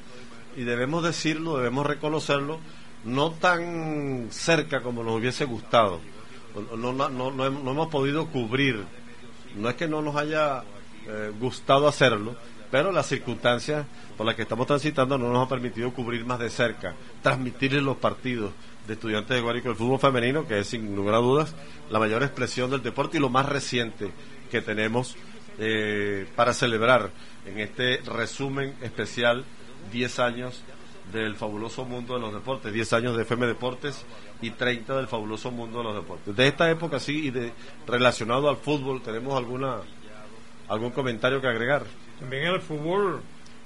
y 0.56 0.63
debemos 0.63 1.04
decirlo, 1.04 1.58
debemos 1.58 1.86
reconocerlo, 1.86 2.60
no 3.08 3.32
tan 3.32 4.28
cerca 4.32 4.82
como 4.82 5.04
nos 5.04 5.15
hubiese 5.15 5.46
gustado. 5.46 6.00
No, 6.76 6.91
no, 6.91 7.10
no, 7.10 7.32
no 7.32 7.72
hemos 7.72 7.88
podido 7.88 8.28
cubrir, 8.28 8.84
no 9.56 9.70
es 9.70 9.76
que 9.76 9.88
no 9.88 10.02
nos 10.02 10.15
haya 10.15 10.63
eh, 11.08 11.32
gustado 11.39 11.88
hacerlo, 11.88 12.36
pero 12.70 12.91
las 12.91 13.06
circunstancias 13.08 13.86
por 14.17 14.26
las 14.26 14.36
que 14.36 14.41
estamos 14.41 14.67
transitando 14.67 15.17
no 15.17 15.32
nos 15.32 15.46
ha 15.46 15.50
permitido 15.50 15.93
cubrir 15.93 16.26
más 16.26 16.39
de 16.39 16.50
cerca, 16.50 16.96
transmitirles 17.22 17.82
los 17.84 17.98
partidos 17.98 18.52
de 18.88 18.93
estudiantes 18.93 19.36
de 19.36 19.41
Guárico 19.41 19.70
del 19.70 19.78
fútbol 19.78 20.00
femenino, 20.00 20.48
que 20.48 20.60
es 20.60 20.67
sin 20.67 20.96
lugar 20.96 21.15
a 21.15 21.20
dudas 21.20 21.56
la 21.89 22.00
mayor 22.00 22.24
expresión 22.24 22.70
del 22.70 22.84
deporte 22.84 23.17
y 23.17 23.22
lo 23.22 23.30
más 23.30 23.46
reciente 23.46 24.12
que 24.52 24.62
tenemos 24.62 25.15
eh, 25.60 26.28
para 26.36 26.54
celebrar 26.54 27.12
en 27.46 27.60
este 27.60 28.02
resumen 28.06 28.76
especial 28.82 29.46
10 29.91 30.20
años 30.20 30.63
del 31.12 31.36
fabuloso 31.36 31.86
mundo 31.86 32.15
de 32.15 32.22
los 32.22 32.34
deportes, 32.34 32.74
10 32.74 32.93
años 32.93 33.15
de 33.15 33.24
FM 33.24 33.48
Deportes 33.48 34.06
y 34.41 34.52
30 34.52 34.98
del 34.98 35.08
fabuloso 35.08 35.52
mundo 35.52 35.80
de 35.80 35.84
los 35.86 35.96
deportes. 35.96 36.36
De 36.36 36.48
esta 36.48 36.70
época 36.70 37.00
sí 37.00 37.28
y 37.28 37.32
de 37.32 37.54
relacionado 37.86 38.50
al 38.50 38.58
fútbol, 38.58 39.02
¿tenemos 39.02 39.36
alguna 39.36 39.78
algún 40.67 40.91
comentario 40.91 41.41
que 41.41 41.48
agregar? 41.48 41.84
También 42.20 42.48
en 42.48 42.54
el 42.56 42.62
fútbol, 42.62 43.22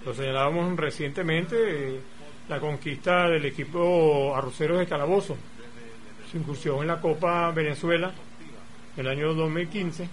lo 0.05 0.13
señalábamos 0.13 0.77
recientemente, 0.77 1.99
la 2.47 2.59
conquista 2.59 3.29
del 3.29 3.45
equipo 3.45 4.35
Arroceros 4.35 4.79
de 4.79 4.85
Calabozo, 4.85 5.37
su 6.29 6.37
incursión 6.37 6.81
en 6.81 6.87
la 6.87 7.01
Copa 7.01 7.51
Venezuela 7.51 8.11
el 8.97 9.07
año 9.07 9.33
2015 9.33 10.09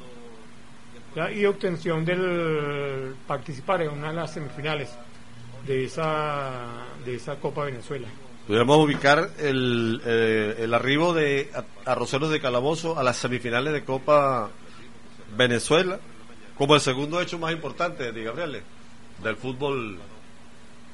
y 1.34 1.44
obtención 1.46 2.04
del 2.04 3.14
participar 3.26 3.82
en 3.82 3.90
una 3.90 4.08
de 4.10 4.14
las 4.14 4.32
semifinales 4.32 4.96
de 5.66 5.84
esa, 5.84 6.84
de 7.08 7.16
esa 7.16 7.36
Copa 7.36 7.64
Venezuela. 7.64 8.08
Podríamos 8.46 8.78
ubicar 8.78 9.30
el, 9.38 10.00
eh, 10.04 10.56
el 10.60 10.74
arribo 10.74 11.12
de 11.12 11.50
Arroceros 11.84 12.30
de 12.30 12.40
Calabozo 12.40 12.98
a 12.98 13.02
las 13.02 13.16
semifinales 13.16 13.72
de 13.72 13.84
Copa 13.84 14.50
Venezuela 15.36 15.98
como 16.58 16.74
el 16.74 16.80
segundo 16.80 17.20
hecho 17.20 17.38
más 17.38 17.52
importante, 17.52 18.10
de 18.10 18.24
Gabriel, 18.24 18.62
del 19.22 19.36
fútbol 19.36 19.96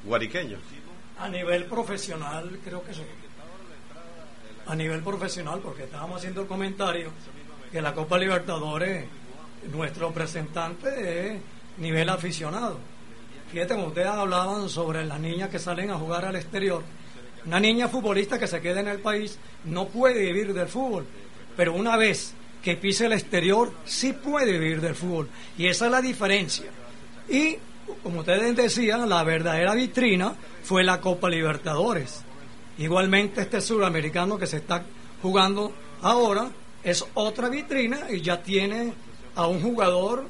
guariqueño. 0.03 0.57
A 1.17 1.27
nivel 1.27 1.65
profesional, 1.65 2.59
creo 2.63 2.83
que 2.83 2.93
sí. 2.93 3.01
A 4.67 4.75
nivel 4.75 5.01
profesional, 5.01 5.59
porque 5.63 5.83
estábamos 5.85 6.17
haciendo 6.17 6.41
el 6.41 6.47
comentario 6.47 7.09
que 7.71 7.81
la 7.81 7.93
Copa 7.93 8.17
Libertadores, 8.19 9.05
nuestro 9.71 10.09
representante 10.09 11.33
es 11.33 11.41
nivel 11.77 12.09
aficionado. 12.09 12.77
Fíjate, 13.51 13.75
como 13.75 13.87
ustedes 13.87 14.07
hablaban 14.07 14.69
sobre 14.69 15.05
las 15.05 15.19
niñas 15.19 15.49
que 15.49 15.59
salen 15.59 15.91
a 15.91 15.97
jugar 15.97 16.25
al 16.25 16.35
exterior, 16.35 16.83
una 17.45 17.59
niña 17.59 17.87
futbolista 17.87 18.39
que 18.39 18.47
se 18.47 18.61
queda 18.61 18.79
en 18.79 18.87
el 18.87 18.99
país 18.99 19.37
no 19.65 19.87
puede 19.87 20.21
vivir 20.21 20.53
del 20.53 20.67
fútbol, 20.67 21.05
pero 21.55 21.73
una 21.73 21.95
vez 21.95 22.33
que 22.63 22.75
pise 22.75 23.05
el 23.05 23.13
exterior 23.13 23.71
sí 23.85 24.13
puede 24.13 24.53
vivir 24.53 24.81
del 24.81 24.95
fútbol. 24.95 25.29
Y 25.57 25.67
esa 25.67 25.85
es 25.85 25.91
la 25.91 26.01
diferencia. 26.01 26.65
Y, 27.29 27.57
como 28.01 28.21
ustedes 28.21 28.55
decían, 28.55 29.07
la 29.07 29.23
verdadera 29.23 29.75
vitrina 29.75 30.33
fue 30.63 30.83
la 30.83 30.99
Copa 30.99 31.29
Libertadores. 31.29 32.23
Igualmente 32.79 33.41
este 33.41 33.61
suramericano 33.61 34.37
que 34.39 34.47
se 34.47 34.57
está 34.57 34.83
jugando 35.21 35.71
ahora 36.01 36.49
es 36.83 37.05
otra 37.13 37.49
vitrina 37.49 38.09
y 38.09 38.21
ya 38.21 38.41
tiene 38.41 38.93
a 39.35 39.45
un 39.47 39.61
jugador 39.61 40.25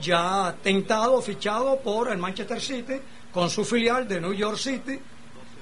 ya 0.00 0.54
tentado, 0.62 1.20
fichado 1.22 1.78
por 1.80 2.10
el 2.10 2.18
Manchester 2.18 2.60
City 2.60 2.94
con 3.32 3.50
su 3.50 3.64
filial 3.64 4.06
de 4.06 4.20
New 4.20 4.32
York 4.32 4.58
City 4.58 4.98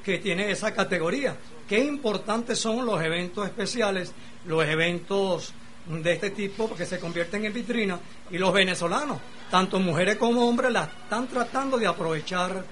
que 0.05 0.19
tiene 0.19 0.51
esa 0.51 0.73
categoría. 0.75 1.37
Qué 1.69 1.79
importantes 1.79 2.59
son 2.59 2.85
los 2.85 3.03
eventos 3.03 3.47
especiales, 3.47 4.13
los 4.47 4.65
eventos 4.67 5.55
de 5.87 6.13
este 6.13 6.31
tipo 6.31 6.75
que 6.75 6.87
se 6.87 6.99
convierten 6.99 7.45
en 7.45 7.53
vitrina 7.53 7.99
y 8.31 8.39
los 8.39 8.53
venezolanos, 8.53 9.19
tanto 9.51 9.81
mujeres 9.81 10.17
como 10.17 10.49
hombres, 10.49 10.73
la 10.73 10.85
están 10.85 11.27
tratando 11.27 11.79
de 11.79 11.87
aprovechar 11.87 12.65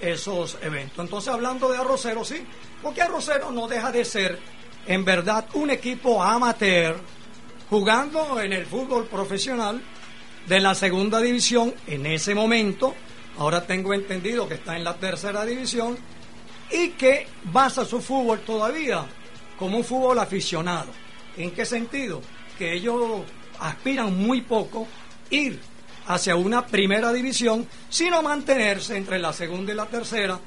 esos 0.00 0.58
eventos. 0.62 1.04
Entonces, 1.04 1.32
hablando 1.32 1.70
de 1.70 1.78
Arrocero, 1.78 2.24
sí, 2.24 2.44
porque 2.82 3.02
Arrocero 3.02 3.50
no 3.50 3.66
deja 3.68 3.92
de 3.92 4.04
ser, 4.04 4.38
en 4.86 5.04
verdad, 5.04 5.46
un 5.54 5.70
equipo 5.70 6.22
amateur 6.22 6.96
jugando 7.68 8.40
en 8.40 8.52
el 8.52 8.66
fútbol 8.66 9.06
profesional 9.06 9.80
de 10.48 10.60
la 10.60 10.74
segunda 10.74 11.20
división 11.20 11.74
en 11.86 12.06
ese 12.06 12.34
momento. 12.34 12.94
Ahora 13.38 13.66
tengo 13.66 13.94
entendido 13.94 14.48
que 14.48 14.54
está 14.54 14.76
en 14.76 14.84
la 14.84 14.94
tercera 14.94 15.44
división 15.44 15.96
y 16.70 16.90
que 16.90 17.26
basa 17.44 17.84
su 17.84 18.00
fútbol 18.00 18.40
todavía 18.40 19.04
como 19.58 19.78
un 19.78 19.84
fútbol 19.84 20.18
aficionado. 20.18 20.90
¿En 21.36 21.52
qué 21.52 21.64
sentido? 21.64 22.20
que 22.58 22.74
ellos 22.74 23.22
aspiran 23.60 24.14
muy 24.18 24.42
poco 24.42 24.86
ir 25.30 25.60
hacia 26.08 26.34
una 26.36 26.66
primera 26.66 27.12
división, 27.12 27.66
sino 27.88 28.22
mantenerse 28.22 28.96
entre 28.96 29.18
la 29.18 29.32
segunda 29.32 29.72
y 29.72 29.76
la 29.76 29.86
tercera, 29.86 30.40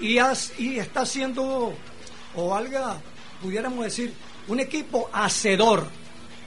y, 0.00 0.18
y 0.58 0.78
está 0.78 1.04
siendo, 1.04 1.74
o 2.36 2.54
algo, 2.54 2.78
pudiéramos 3.42 3.84
decir, 3.84 4.14
un 4.48 4.60
equipo 4.60 5.10
hacedor 5.12 5.86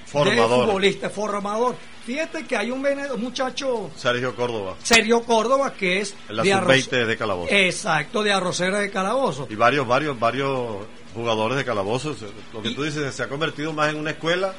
formador. 0.06 0.50
de 0.50 0.66
futbolistas, 0.66 1.12
formador. 1.12 1.76
Fíjate 2.06 2.46
que 2.46 2.58
hay 2.58 2.70
un 2.70 2.84
muchacho. 3.18 3.90
Sergio 3.96 4.36
Córdoba. 4.36 4.76
Sergio 4.84 5.24
Córdoba, 5.24 5.74
que 5.74 6.02
es. 6.02 6.16
la 6.30 6.44
de, 6.44 7.06
de 7.06 7.18
Calabozo. 7.18 7.54
Exacto, 7.54 8.24
de 8.24 8.34
Arrocera 8.34 8.80
de 8.80 8.92
Calabozo. 8.92 9.48
Y 9.50 9.56
varios, 9.56 9.88
varios, 9.88 10.20
varios 10.20 10.86
jugadores 11.14 11.58
de 11.58 11.66
Calabozo. 11.66 12.16
Lo 12.52 12.62
que 12.62 12.72
tú 12.72 12.84
dices, 12.84 13.14
se 13.14 13.24
ha 13.24 13.30
convertido 13.30 13.72
más 13.72 13.90
en 13.90 14.00
una 14.00 14.12
escuela 14.12 14.54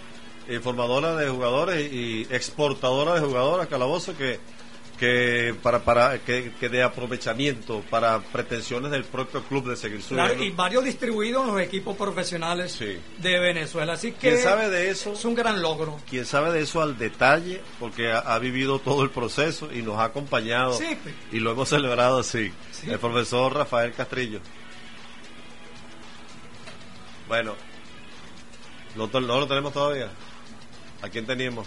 formadora 0.63 1.17
de 1.17 1.29
jugadores 1.29 1.93
y 1.93 2.27
exportadora 2.31 3.15
de 3.15 3.21
jugadores, 3.21 3.67
Calabozo, 3.67 4.17
que 4.17 4.41
que 4.99 5.55
para 5.63 5.85
para 5.85 6.19
que, 6.19 6.53
de 6.61 6.83
aprovechamiento 6.83 7.83
para 7.91 8.21
pretensiones 8.21 8.91
del 8.91 9.05
propio 9.05 9.43
club 9.43 9.69
de 9.69 9.77
seguir 9.77 10.03
subiendo. 10.03 10.43
y 10.43 10.51
varios 10.51 10.85
distribuidos 10.85 11.47
en 11.47 11.55
los 11.55 11.63
equipos 11.63 11.97
profesionales 11.97 12.79
de 12.79 13.41
Venezuela. 13.41 13.95
Así 13.95 14.13
que 14.13 14.31
¿Quién 14.31 14.39
sabe 14.39 14.71
de 14.71 14.91
eso? 14.91 15.13
Es 15.13 15.25
un 15.25 15.35
gran 15.35 15.61
logro. 15.61 15.99
Quién 16.09 16.25
sabe 16.25 16.53
de 16.53 16.61
eso 16.63 16.83
al 16.83 16.97
detalle, 16.97 17.61
porque 17.79 18.13
ha, 18.13 18.39
vivido 18.39 18.79
todo 18.79 19.03
el 19.03 19.11
proceso 19.11 19.73
y 19.73 19.83
nos 19.83 19.99
ha 19.99 20.05
acompañado 20.05 20.77
pues. 20.77 20.99
y 21.33 21.41
lo 21.41 21.53
hemos 21.53 21.69
celebrado 21.69 22.19
así. 22.19 22.53
El 22.87 22.99
profesor 22.99 23.55
Rafael 23.55 23.93
Castrillo. 23.95 24.41
Bueno, 27.27 27.55
no, 28.97 29.09
no 29.09 29.21
lo 29.21 29.47
tenemos 29.47 29.73
todavía. 29.73 30.11
¿A 31.03 31.09
quién 31.09 31.27
teníamos? 31.27 31.67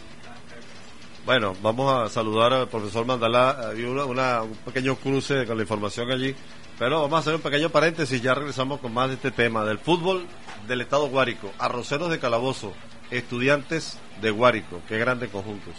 Bueno, 1.27 1.57
vamos 1.61 1.91
a 1.91 2.07
saludar 2.07 2.53
al 2.53 2.69
profesor 2.69 3.05
Mandalá. 3.05 3.49
Había 3.49 3.89
una, 3.89 4.43
un 4.43 4.55
pequeño 4.55 4.95
cruce 4.95 5.45
con 5.45 5.57
la 5.57 5.63
información 5.63 6.09
allí. 6.09 6.33
Pero 6.79 7.01
vamos 7.01 7.17
a 7.17 7.19
hacer 7.19 7.35
un 7.35 7.41
pequeño 7.41 7.69
paréntesis. 7.69 8.21
Ya 8.21 8.33
regresamos 8.33 8.79
con 8.79 8.93
más 8.93 9.09
de 9.09 9.15
este 9.15 9.31
tema 9.31 9.65
del 9.65 9.77
fútbol 9.77 10.25
del 10.69 10.79
Estado 10.79 11.09
Guárico. 11.09 11.51
Arroceros 11.59 12.09
de 12.09 12.19
Calabozo. 12.19 12.71
Estudiantes 13.11 13.99
de 14.21 14.31
Guárico. 14.31 14.79
Qué 14.87 14.97
grandes 14.97 15.29
conjuntos. 15.29 15.73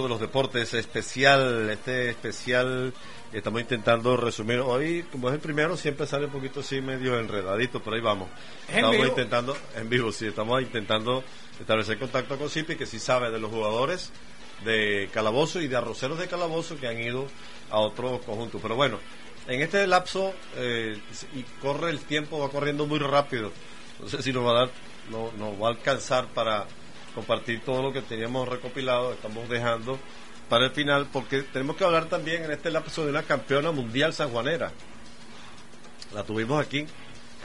Mundo 0.00 0.14
de 0.14 0.20
los 0.20 0.20
deportes 0.20 0.72
especial, 0.72 1.68
este 1.70 2.10
especial 2.10 2.94
estamos 3.32 3.60
intentando 3.60 4.16
resumir. 4.16 4.60
Hoy, 4.60 5.04
como 5.12 5.28
es 5.28 5.34
el 5.34 5.40
primero, 5.40 5.76
siempre 5.76 6.06
sale 6.06 6.26
un 6.26 6.32
poquito 6.32 6.60
así 6.60 6.80
medio 6.80 7.18
enredadito, 7.18 7.80
pero 7.82 7.96
ahí 7.96 8.02
vamos. 8.02 8.28
Estamos 8.66 8.96
intentando, 8.96 9.56
en 9.76 9.90
vivo, 9.90 10.10
sí, 10.10 10.26
estamos 10.26 10.62
intentando 10.62 11.22
establecer 11.60 11.98
contacto 11.98 12.38
con 12.38 12.48
Cipi, 12.48 12.76
que 12.76 12.86
sí 12.86 12.98
sabe 12.98 13.30
de 13.30 13.38
los 13.38 13.50
jugadores 13.50 14.10
de 14.64 15.10
Calabozo 15.12 15.60
y 15.60 15.68
de 15.68 15.76
Arroceros 15.76 16.18
de 16.18 16.28
Calabozo 16.28 16.78
que 16.78 16.88
han 16.88 16.98
ido 16.98 17.26
a 17.70 17.78
otro 17.78 18.20
conjunto. 18.20 18.58
Pero 18.58 18.76
bueno, 18.76 18.98
en 19.48 19.60
este 19.60 19.86
lapso, 19.86 20.32
eh, 20.56 20.98
y 21.34 21.42
corre 21.60 21.90
el 21.90 22.00
tiempo, 22.00 22.38
va 22.38 22.48
corriendo 22.48 22.86
muy 22.86 23.00
rápido. 23.00 23.52
No 24.00 24.08
sé 24.08 24.22
si 24.22 24.32
nos 24.32 24.46
va 24.46 24.50
a 24.52 24.60
dar, 24.60 24.70
no, 25.10 25.30
nos 25.36 25.60
va 25.60 25.66
a 25.66 25.70
alcanzar 25.72 26.26
para 26.28 26.66
compartir 27.14 27.62
todo 27.64 27.82
lo 27.82 27.92
que 27.92 28.02
teníamos 28.02 28.48
recopilado. 28.48 29.12
Estamos 29.12 29.48
dejando 29.48 29.98
para 30.48 30.66
el 30.66 30.70
final, 30.72 31.08
porque 31.12 31.42
tenemos 31.42 31.76
que 31.76 31.84
hablar 31.84 32.06
también 32.06 32.44
en 32.44 32.50
este 32.50 32.70
lapso 32.70 33.04
de 33.04 33.10
una 33.10 33.22
campeona 33.22 33.70
mundial 33.70 34.12
sanjuanera. 34.12 34.72
La 36.12 36.24
tuvimos 36.24 36.60
aquí, 36.60 36.86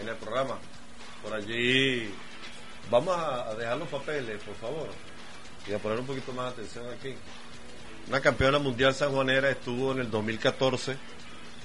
en 0.01 0.10
el 0.10 0.15
programa. 0.15 0.58
Por 1.21 1.34
allí, 1.34 2.12
vamos 2.89 3.15
a 3.17 3.54
dejar 3.56 3.78
los 3.78 3.89
papeles, 3.89 4.41
por 4.43 4.56
favor, 4.56 4.89
y 5.67 5.73
a 5.73 5.80
poner 5.80 5.99
un 5.99 6.08
poquito 6.08 6.34
más 6.34 6.56
de 6.56 6.63
atención 6.63 6.86
aquí. 6.91 7.15
Una 8.08 8.21
campeona 8.21 8.60
mundial 8.60 8.93
sanjuanera 8.93 9.49
estuvo 9.49 9.91
en 9.91 9.99
el 9.99 10.12
2014 10.12 10.97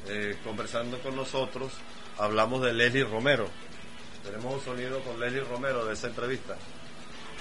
eh, 0.09 0.37
conversando 0.45 0.99
con 1.01 1.17
nosotros. 1.17 1.73
Hablamos 2.19 2.63
de 2.63 2.73
Leslie 2.73 3.05
Romero. 3.05 3.49
Tenemos 4.25 4.55
un 4.55 4.61
sonido 4.65 5.01
con 5.01 5.19
Leslie 5.19 5.43
Romero 5.43 5.85
de 5.85 5.95
esa 5.95 6.07
entrevista. 6.09 6.57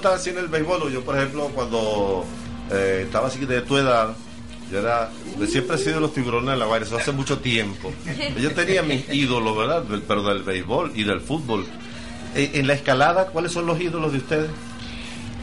está 0.00 0.14
así 0.14 0.30
en 0.30 0.38
el 0.38 0.48
béisbol, 0.48 0.90
yo 0.92 1.02
por 1.04 1.16
ejemplo, 1.16 1.48
cuando 1.54 2.24
eh, 2.70 3.02
estaba 3.04 3.28
así 3.28 3.44
de 3.46 3.60
tu 3.62 3.76
edad, 3.76 4.16
yo 4.70 4.78
era, 4.78 5.10
siempre 5.48 5.76
he 5.76 5.78
sido 5.78 6.00
los 6.00 6.12
tiburones 6.14 6.50
de 6.50 6.56
la 6.56 6.66
Guaira, 6.66 6.86
eso 6.86 6.96
hace 6.96 7.12
mucho 7.12 7.38
tiempo. 7.38 7.92
Yo 8.40 8.52
tenía 8.52 8.82
mis 8.82 9.08
ídolos, 9.12 9.56
¿verdad? 9.56 9.82
Del- 9.82 10.02
pero 10.02 10.22
del 10.22 10.42
béisbol 10.42 10.92
y 10.94 11.04
del 11.04 11.20
fútbol. 11.20 11.66
Eh, 12.34 12.52
en 12.54 12.66
la 12.66 12.74
escalada, 12.74 13.26
¿cuáles 13.26 13.52
son 13.52 13.66
los 13.66 13.80
ídolos 13.80 14.12
de 14.12 14.18
ustedes? 14.18 14.50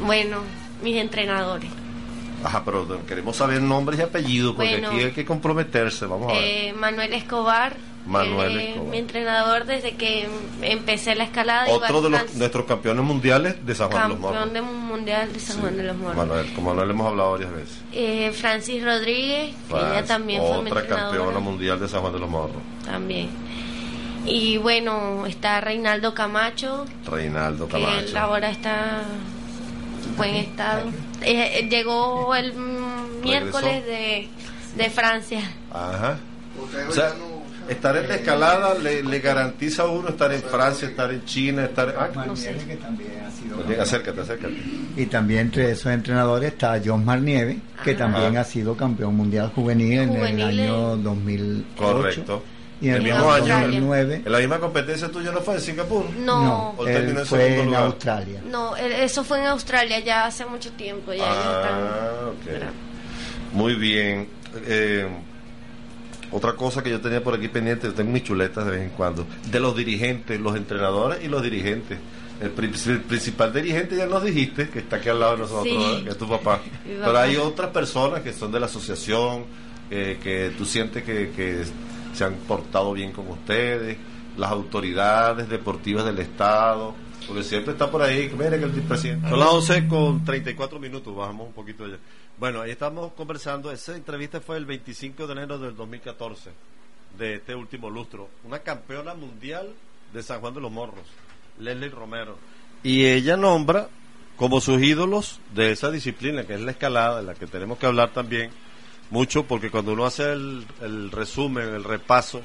Bueno, 0.05 0.38
mis 0.84 0.95
entrenadores. 0.97 1.70
Ajá, 2.43 2.64
pero 2.64 2.88
queremos 3.05 3.36
saber 3.36 3.62
nombres 3.62 3.99
y 3.99 4.03
apellidos, 4.03 4.55
porque 4.55 4.72
Bueno. 4.74 4.89
aquí 4.89 4.99
hay 4.99 5.12
que 5.12 5.26
comprometerse, 5.26 6.05
vamos 6.05 6.32
a 6.32 6.36
ver. 6.36 6.43
Eh, 6.43 6.74
Manuel 6.74 7.14
Escobar. 7.14 7.76
Manuel 8.08 8.58
Escobar. 8.60 8.89
Mi 8.89 8.97
entrenador 8.97 9.66
desde 9.66 9.95
que 9.95 10.28
empecé 10.62 11.16
la 11.16 11.26
escalada. 11.26 11.68
Otro 11.70 12.01
de 12.01 12.10
los, 12.10 12.36
nuestros 12.36 12.66
campeones 12.66 13.03
mundiales 13.03 13.66
de 13.66 13.76
San 13.76 13.89
Juan 13.91 14.03
de 14.03 14.10
los 14.10 14.20
Morros. 14.20 14.39
campeón 14.39 14.53
del 14.68 14.76
mundial 14.76 15.34
de 15.34 15.39
San 15.39 15.60
Juan 15.62 15.78
de 15.78 15.84
los 15.84 15.97
Morros. 15.97 16.16
Manuel, 16.18 16.53
como 16.53 16.70
Manuel 16.70 16.89
hemos 16.91 17.08
hablado 17.08 17.32
varias 17.34 17.51
veces. 17.51 17.78
Eh, 17.91 18.32
Francis 18.34 18.84
Rodríguez, 18.84 19.53
que 19.70 19.76
ella 19.76 20.05
también 20.05 20.41
fue 20.41 20.62
mi 20.64 20.70
otra 20.72 20.82
entrenadora. 20.82 21.18
campeona 21.18 21.39
mundial 21.39 21.80
de 21.80 21.88
San 21.89 22.01
Juan 22.01 22.14
de 22.14 22.20
los 22.20 22.30
Morros. 22.30 22.62
También. 22.86 23.30
Y 24.26 24.58
bueno, 24.58 25.26
está 25.26 25.62
Reinaldo 25.62 26.14
Camacho, 26.14 26.86
Reinaldo 27.05 27.68
que 27.68 27.74
Camacho. 27.74 27.99
él 28.10 28.18
ahora 28.18 28.49
está 28.49 29.01
en 30.05 30.18
buen 30.18 30.36
estado. 30.36 30.89
Eh, 31.22 31.60
eh, 31.60 31.68
llegó 31.70 32.36
el 32.36 32.53
mm, 32.53 33.22
miércoles 33.22 33.86
de, 33.86 34.28
de 34.76 34.89
Francia. 34.89 35.41
Ajá. 35.72 36.18
O 36.89 36.91
sea, 36.91 37.14
estar 37.70 37.95
en 37.97 38.07
la 38.07 38.15
escalada 38.15 38.74
le, 38.76 39.03
le 39.03 39.20
garantiza 39.20 39.84
a 39.84 39.86
uno 39.88 40.09
estar 40.09 40.32
en 40.34 40.41
Francia, 40.41 40.88
estar 40.88 41.11
en 41.11 41.24
China, 41.26 41.65
estar... 41.65 41.95
Ah, 41.97 42.07
que 42.09 42.76
también 42.78 43.11
ha 43.26 43.32
sido 43.32 43.57
Bien, 43.68 43.80
acércate, 43.80 44.22
acércate. 44.22 44.55
Y 44.95 45.05
también 45.07 45.41
entre 45.41 45.72
esos 45.72 45.88
entrenadores 45.91 46.53
está 46.53 46.80
John 46.84 47.03
Marnieve, 47.05 47.59
que 47.84 47.91
Ajá. 47.91 47.99
también 47.99 48.38
ha 48.38 48.43
sido 48.43 48.76
campeón 48.76 49.15
mundial 49.15 49.51
juvenil 49.53 49.99
en 49.99 50.15
el 50.15 50.41
año 50.41 50.97
2008. 50.97 51.63
Correcto. 51.76 52.43
Y 52.80 52.89
en 52.89 52.95
el 52.95 53.07
el 53.07 53.13
mismo 53.13 53.32
año, 53.32 53.59
2009. 53.61 54.22
en 54.24 54.32
la 54.32 54.38
misma 54.38 54.59
competencia 54.59 55.09
tuya 55.09 55.32
no 55.32 55.41
fue 55.41 55.55
en 55.55 55.61
Singapur. 55.61 56.05
No. 56.11 56.76
¿O 56.78 56.86
él 56.88 56.93
terminó 56.93 57.20
en 57.22 57.26
fue 57.26 57.39
segundo 57.39 57.61
en 57.61 57.68
lugar? 57.70 57.84
Australia. 57.84 58.41
No, 58.51 58.76
eso 58.76 59.24
fue 59.24 59.39
en 59.39 59.47
Australia 59.47 59.99
ya 59.99 60.26
hace 60.28 60.45
mucho 60.45 60.72
tiempo. 60.74 61.11
Ya 61.11 61.24
ellos 61.24 61.28
Ah, 61.28 62.32
están- 62.45 62.63
ok. 62.68 63.53
Muy 63.53 63.74
bien. 63.76 64.28
Eh, 64.68 65.07
otra 66.32 66.53
cosa 66.53 66.84
que 66.84 66.89
yo 66.89 66.99
tenía 66.99 67.23
por 67.23 67.36
aquí 67.36 67.47
pendiente, 67.47 67.88
yo 67.88 67.93
tengo 67.93 68.11
mis 68.11 68.23
chuletas 68.23 68.65
de 68.65 68.71
vez 68.71 68.82
en 68.82 68.89
cuando, 68.89 69.25
de 69.49 69.59
los 69.59 69.75
dirigentes, 69.75 70.39
los 70.39 70.55
entrenadores 70.55 71.23
y 71.23 71.28
los 71.28 71.41
dirigentes. 71.41 71.97
El, 72.39 72.51
el 72.51 73.01
principal 73.01 73.51
dirigente 73.51 73.95
ya 73.95 74.05
nos 74.05 74.23
dijiste, 74.23 74.69
que 74.69 74.80
está 74.80 74.97
aquí 74.97 75.09
al 75.09 75.19
lado 75.19 75.34
de 75.34 75.38
nosotros, 75.39 76.03
que 76.03 76.09
es 76.09 76.17
tu 76.17 76.28
papá. 76.30 76.61
Pero 76.86 77.17
hay 77.17 77.38
otras 77.38 77.71
personas 77.71 78.21
que 78.21 78.34
son 78.34 78.51
de 78.51 78.59
la 78.59 78.67
asociación, 78.67 79.45
eh, 79.89 80.19
que 80.21 80.51
tú 80.57 80.65
sientes 80.65 81.03
que, 81.03 81.32
que 81.36 81.63
se 82.13 82.23
han 82.23 82.36
portado 82.47 82.93
bien 82.93 83.11
con 83.11 83.28
ustedes, 83.30 83.97
las 84.38 84.51
autoridades 84.51 85.49
deportivas 85.49 86.05
del 86.05 86.19
Estado, 86.19 86.93
porque 87.28 87.43
siempre 87.43 87.73
está 87.73 87.89
por 87.89 88.01
ahí, 88.01 88.32
mire 88.38 88.57
que 88.59 88.65
el 88.65 88.71
presidente... 88.71 89.30
Son 89.30 89.39
las 89.39 89.49
11 89.49 89.88
con 89.88 90.23
34 90.23 90.80
minutos, 90.80 91.15
bajamos 91.15 91.47
un 91.47 91.53
poquito 91.53 91.86
allá. 91.86 91.97
Bueno, 92.40 92.62
ahí 92.62 92.70
estamos 92.70 93.14
conversando, 93.14 93.72
esa 93.72 93.96
entrevista 93.96 94.40
fue 94.40 94.58
el 94.58 94.66
25 94.66 95.26
de 95.26 95.34
enero 95.34 95.58
del 95.58 95.76
2014, 95.76 96.52
de 97.18 97.34
este 97.34 97.56
último 97.56 97.90
lustro, 97.90 98.30
una 98.44 98.60
campeona 98.60 99.16
mundial 99.16 99.74
de 100.14 100.22
San 100.22 100.40
Juan 100.40 100.54
de 100.54 100.62
los 100.62 100.72
Morros, 100.72 101.08
Leslie 101.58 101.90
Romero. 101.90 102.38
Y 102.84 103.06
ella 103.06 103.38
nombra 103.38 103.90
como 104.36 104.62
sus 104.62 104.80
ídolos 104.84 105.40
de 105.56 105.72
esa 105.72 105.90
disciplina, 105.90 106.46
que 106.46 106.54
es 106.54 106.62
la 106.62 106.70
escalada, 106.70 107.22
de 107.22 107.24
la 107.24 107.34
que 107.34 107.48
tenemos 107.48 107.80
que 107.80 107.88
hablar 107.88 108.14
también 108.14 108.52
mucho, 109.10 109.48
porque 109.48 109.72
cuando 109.72 109.94
uno 109.94 110.06
hace 110.06 110.32
el, 110.32 111.12
resumen, 111.12 111.70
el 111.70 111.84
repaso 111.84 112.42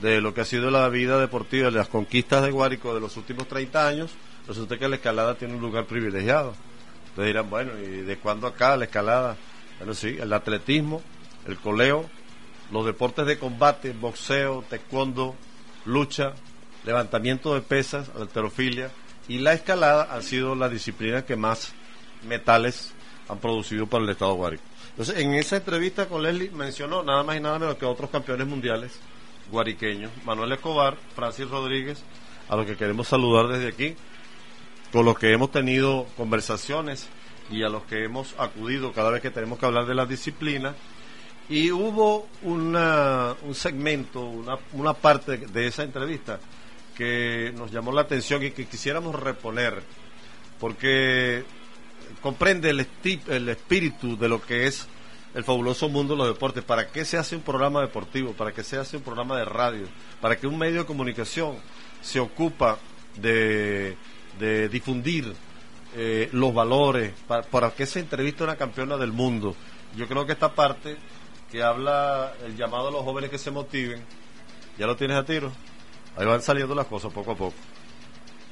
de 0.00 0.20
lo 0.20 0.32
que 0.34 0.42
ha 0.42 0.44
sido 0.44 0.70
la 0.70 0.88
vida 0.88 1.18
deportiva, 1.18 1.68
de 1.68 1.78
las 1.78 1.88
conquistas 1.88 2.44
de 2.44 2.52
Guárico 2.52 2.94
de 2.94 3.00
los 3.00 3.16
últimos 3.16 3.48
30 3.48 3.88
años, 3.88 4.12
resulta 4.46 4.78
que 4.78 4.88
la 4.88 4.96
escalada 4.96 5.34
tiene 5.34 5.54
un 5.54 5.60
lugar 5.62 5.86
privilegiado. 5.86 6.54
Ustedes 7.12 7.28
dirán, 7.28 7.50
bueno, 7.50 7.72
¿y 7.78 8.00
de 8.00 8.16
cuándo 8.16 8.46
acá 8.46 8.74
la 8.76 8.86
escalada? 8.86 9.36
Bueno, 9.78 9.92
sí, 9.92 10.16
el 10.18 10.32
atletismo, 10.32 11.02
el 11.46 11.58
coleo, 11.58 12.08
los 12.70 12.86
deportes 12.86 13.26
de 13.26 13.38
combate, 13.38 13.92
boxeo, 13.92 14.64
taekwondo, 14.68 15.36
lucha, 15.84 16.32
levantamiento 16.84 17.54
de 17.54 17.60
pesas, 17.60 18.10
alterofilia 18.18 18.90
y 19.28 19.38
la 19.38 19.52
escalada 19.52 20.08
han 20.10 20.22
sido 20.22 20.54
las 20.54 20.70
disciplinas 20.70 21.24
que 21.24 21.36
más 21.36 21.74
metales 22.26 22.94
han 23.28 23.38
producido 23.38 23.86
para 23.86 24.04
el 24.04 24.10
estado 24.10 24.34
Guárico. 24.34 24.62
Entonces, 24.90 25.18
en 25.18 25.34
esa 25.34 25.56
entrevista 25.56 26.06
con 26.06 26.22
Leslie 26.22 26.50
mencionó 26.50 27.02
nada 27.02 27.22
más 27.22 27.36
y 27.36 27.40
nada 27.40 27.58
menos 27.58 27.76
que 27.76 27.84
otros 27.84 28.10
campeones 28.10 28.46
mundiales 28.46 28.98
guariqueños, 29.50 30.10
Manuel 30.24 30.52
Escobar, 30.52 30.96
Francis 31.14 31.48
Rodríguez, 31.48 32.02
a 32.48 32.56
los 32.56 32.66
que 32.66 32.76
queremos 32.76 33.08
saludar 33.08 33.48
desde 33.48 33.68
aquí, 33.68 33.96
con 34.92 35.06
los 35.06 35.18
que 35.18 35.32
hemos 35.32 35.50
tenido 35.50 36.06
conversaciones 36.16 37.08
y 37.50 37.62
a 37.62 37.68
los 37.68 37.82
que 37.84 38.04
hemos 38.04 38.34
acudido 38.38 38.92
cada 38.92 39.10
vez 39.10 39.22
que 39.22 39.30
tenemos 39.30 39.58
que 39.58 39.66
hablar 39.66 39.86
de 39.86 39.94
la 39.94 40.06
disciplina. 40.06 40.74
Y 41.48 41.70
hubo 41.70 42.28
una, 42.42 43.34
un 43.42 43.54
segmento, 43.54 44.20
una, 44.20 44.58
una 44.72 44.92
parte 44.92 45.38
de 45.38 45.66
esa 45.66 45.82
entrevista 45.82 46.38
que 46.94 47.52
nos 47.56 47.72
llamó 47.72 47.90
la 47.92 48.02
atención 48.02 48.42
y 48.42 48.52
que 48.52 48.66
quisiéramos 48.66 49.18
reponer, 49.18 49.82
porque 50.60 51.44
comprende 52.20 52.70
el, 52.70 52.86
el 53.28 53.48
espíritu 53.48 54.16
de 54.16 54.28
lo 54.28 54.40
que 54.40 54.66
es 54.66 54.86
el 55.34 55.44
fabuloso 55.44 55.88
mundo 55.88 56.14
de 56.14 56.18
los 56.18 56.28
deportes. 56.28 56.62
¿Para 56.62 56.88
qué 56.88 57.04
se 57.04 57.16
hace 57.16 57.34
un 57.34 57.42
programa 57.42 57.80
deportivo? 57.80 58.32
¿Para 58.32 58.52
qué 58.52 58.62
se 58.62 58.76
hace 58.76 58.98
un 58.98 59.02
programa 59.02 59.38
de 59.38 59.46
radio? 59.46 59.86
¿Para 60.20 60.36
qué 60.36 60.46
un 60.46 60.58
medio 60.58 60.80
de 60.80 60.86
comunicación 60.86 61.56
se 62.02 62.20
ocupa 62.20 62.78
de, 63.16 63.96
de 64.42 64.68
difundir 64.68 65.32
eh, 65.94 66.28
los 66.32 66.52
valores? 66.52 67.12
¿Para, 67.26 67.42
¿Para 67.42 67.70
qué 67.70 67.86
se 67.86 68.00
entrevista 68.00 68.44
una 68.44 68.56
campeona 68.56 68.96
del 68.96 69.12
mundo? 69.12 69.54
Yo 69.96 70.08
creo 70.08 70.26
que 70.26 70.32
esta 70.32 70.52
parte 70.52 70.96
que 71.50 71.62
habla 71.62 72.32
el 72.44 72.56
llamado 72.56 72.88
a 72.88 72.90
los 72.90 73.02
jóvenes 73.02 73.30
que 73.30 73.38
se 73.38 73.50
motiven, 73.50 74.02
ya 74.78 74.86
lo 74.86 74.96
tienes 74.96 75.16
a 75.16 75.24
tiro. 75.24 75.52
Ahí 76.16 76.26
van 76.26 76.42
saliendo 76.42 76.74
las 76.74 76.86
cosas 76.86 77.12
poco 77.12 77.32
a 77.32 77.36
poco. 77.36 77.54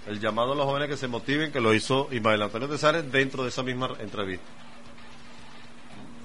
El 0.06 0.20
llamado 0.20 0.52
a 0.52 0.54
los 0.54 0.64
jóvenes 0.64 0.88
que 0.88 0.96
se 0.96 1.08
motiven, 1.08 1.50
que 1.50 1.60
lo 1.60 1.74
hizo 1.74 2.08
Ismael 2.12 2.42
Antonio 2.42 2.68
Tesares 2.68 3.10
dentro 3.10 3.42
de 3.42 3.48
esa 3.48 3.62
misma 3.62 3.90
entrevista. 3.98 4.44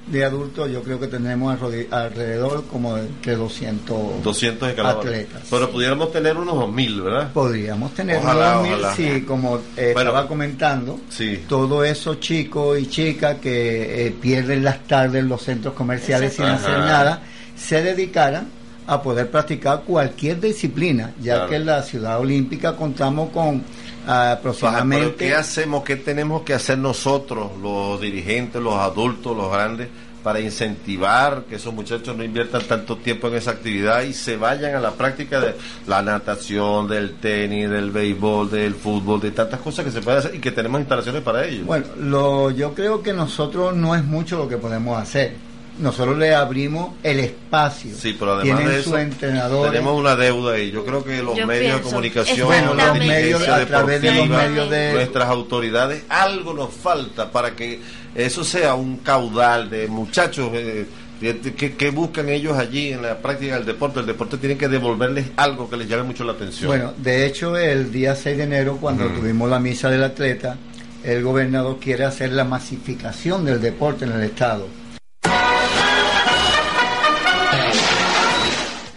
De 0.08 0.24
adultos 0.24 0.70
yo 0.72 0.84
creo 0.84 1.00
que 1.00 1.08
tenemos 1.08 1.58
alrededor 1.90 2.66
como 2.72 2.96
de 2.96 3.36
200, 3.36 4.24
200 4.24 4.70
escaladores. 4.70 5.12
atletas. 5.26 5.48
Pero 5.50 5.72
pudiéramos 5.72 6.12
tener 6.12 6.38
unos 6.38 6.54
2000, 6.56 7.02
¿verdad? 7.02 7.32
Podríamos 7.34 7.92
tener 7.96 8.18
Ojalá, 8.18 8.60
unos 8.60 8.64
mil, 8.64 8.74
ojalá. 8.74 8.96
sí, 8.96 9.22
como 9.22 9.58
eh, 9.76 9.92
Bueno, 9.94 10.12
estaba 10.12 10.28
comentando, 10.28 11.00
Sí. 11.10 11.44
todos 11.50 11.88
esos 11.88 12.20
chicos 12.20 12.78
y 12.80 12.86
chicas 12.88 13.38
que 13.42 14.08
eh, 14.08 14.12
pierden 14.12 14.64
las 14.64 14.84
tardes 14.86 15.24
en 15.24 15.28
los 15.28 15.42
centros 15.42 15.74
comerciales 15.74 16.34
sin 16.34 16.46
hacer 16.46 16.78
nada, 16.80 17.24
se 17.58 17.82
dedicaran 17.82 18.48
a 18.86 19.02
poder 19.02 19.32
practicar 19.32 19.82
cualquier 19.82 20.40
disciplina, 20.40 21.14
ya 21.20 21.34
Claro. 21.34 21.50
que 21.50 21.56
en 21.56 21.66
la 21.66 21.82
ciudad 21.82 22.20
olímpica 22.20 22.76
contamos 22.76 23.32
con 23.32 23.64
ah, 24.08 24.40
pero 24.42 25.16
¿qué 25.16 25.34
hacemos? 25.34 25.84
¿Qué 25.84 25.96
tenemos 25.96 26.44
que 26.44 26.54
hacer 26.54 26.78
nosotros, 26.78 27.52
los 27.62 28.00
dirigentes, 28.02 28.62
los 28.62 28.76
adultos, 28.76 29.36
los 29.36 29.52
grandes, 29.52 29.90
para 30.26 30.40
incentivar 30.40 31.44
que 31.48 31.58
esos 31.58 31.72
muchachos 31.72 32.18
no 32.18 32.24
inviertan 32.24 32.64
tanto 32.64 32.98
tiempo 32.98 33.28
en 33.28 33.36
esa 33.36 33.52
actividad 33.52 34.02
y 34.02 34.12
se 34.12 34.38
vayan 34.38 34.74
a 34.74 34.80
la 34.80 34.90
práctica 34.90 35.40
de 35.40 35.54
la 35.86 36.02
natación, 36.02 36.88
del 36.88 37.18
tenis, 37.18 37.70
del 37.70 37.92
béisbol, 37.92 38.50
del 38.50 38.74
fútbol, 38.74 39.22
de 39.22 39.30
tantas 39.30 39.60
cosas 39.60 39.86
que 39.86 39.92
se 39.92 40.02
pueden 40.02 40.22
hacer 40.22 40.34
y 40.34 40.40
que 40.40 40.52
tenemos 40.52 40.80
instalaciones 40.82 41.22
para 41.22 41.46
ellos? 41.46 41.68
Bueno, 41.68 41.86
lo, 42.00 42.50
yo 42.50 42.74
creo 42.74 43.04
que 43.04 43.14
nosotros 43.14 43.76
no 43.76 43.94
es 43.94 44.04
mucho 44.04 44.38
lo 44.38 44.50
que 44.50 44.58
podemos 44.58 45.00
hacer. 45.00 45.36
Nosotros 45.78 46.18
le 46.18 46.34
abrimos 46.34 46.96
el 47.04 47.20
espacio. 47.20 47.92
Sí, 47.96 48.16
pero 48.18 48.34
además 48.34 48.58
Tienen 48.58 48.74
de 48.74 48.80
eso, 48.80 48.92
sus 48.92 49.00
entrenadores. 49.00 49.72
tenemos 49.72 50.00
una 50.00 50.16
deuda 50.16 50.54
ahí. 50.54 50.72
Yo 50.72 50.86
creo 50.86 51.04
que 51.04 51.22
los 51.22 51.36
Yo 51.36 51.46
medios 51.46 51.78
de 51.78 51.82
comunicación, 51.82 52.48
Bueno, 52.48 52.74
los 52.74 52.98
medios, 52.98 53.48
a 53.48 53.66
través 53.66 54.02
de 54.02 54.08
los 54.08 54.24
deportiva, 54.24 54.50
medios 54.50 54.70
de... 54.70 54.94
nuestras 54.94 55.28
autoridades, 55.28 56.04
algo 56.08 56.54
nos 56.54 56.74
falta 56.74 57.30
para 57.30 57.56
que 57.56 57.82
eso 58.16 58.44
sea 58.44 58.76
un 58.76 58.98
caudal 58.98 59.70
de 59.70 59.88
muchachos 59.88 60.50
eh, 60.54 60.86
que, 61.20 61.90
buscan 61.92 62.30
ellos 62.30 62.58
allí 62.58 62.94
en 62.94 63.02
la 63.02 63.18
práctica 63.18 63.56
del 63.56 63.66
deporte. 63.66 64.00
El 64.00 64.06
deporte 64.06 64.38
tiene 64.38 64.58
que 64.58 64.68
devolverles 64.68 65.28
algo 65.36 65.70
que 65.70 65.78
les 65.78 65.88
llame 65.88 66.04
mucho 66.04 66.24
la 66.24 66.34
atención. 66.34 66.68
Bueno, 66.68 66.94
de 66.98 67.26
hecho, 67.26 67.58
el 67.58 67.92
día 67.92 68.16
6 68.16 68.38
de 68.38 68.44
enero, 68.44 68.78
cuando 68.80 69.08
tuvimos 69.08 69.50
la 69.50 69.60
misa 69.60 69.90
del 69.90 70.04
atleta, 70.04 70.58
el 71.04 71.24
gobernador 71.24 71.78
quiere 71.80 72.06
hacer 72.06 72.32
la 72.32 72.44
masificación 72.44 73.46
del 73.46 73.62
deporte 73.62 74.06
en 74.06 74.12
el 74.12 74.24
Estado. 74.24 74.68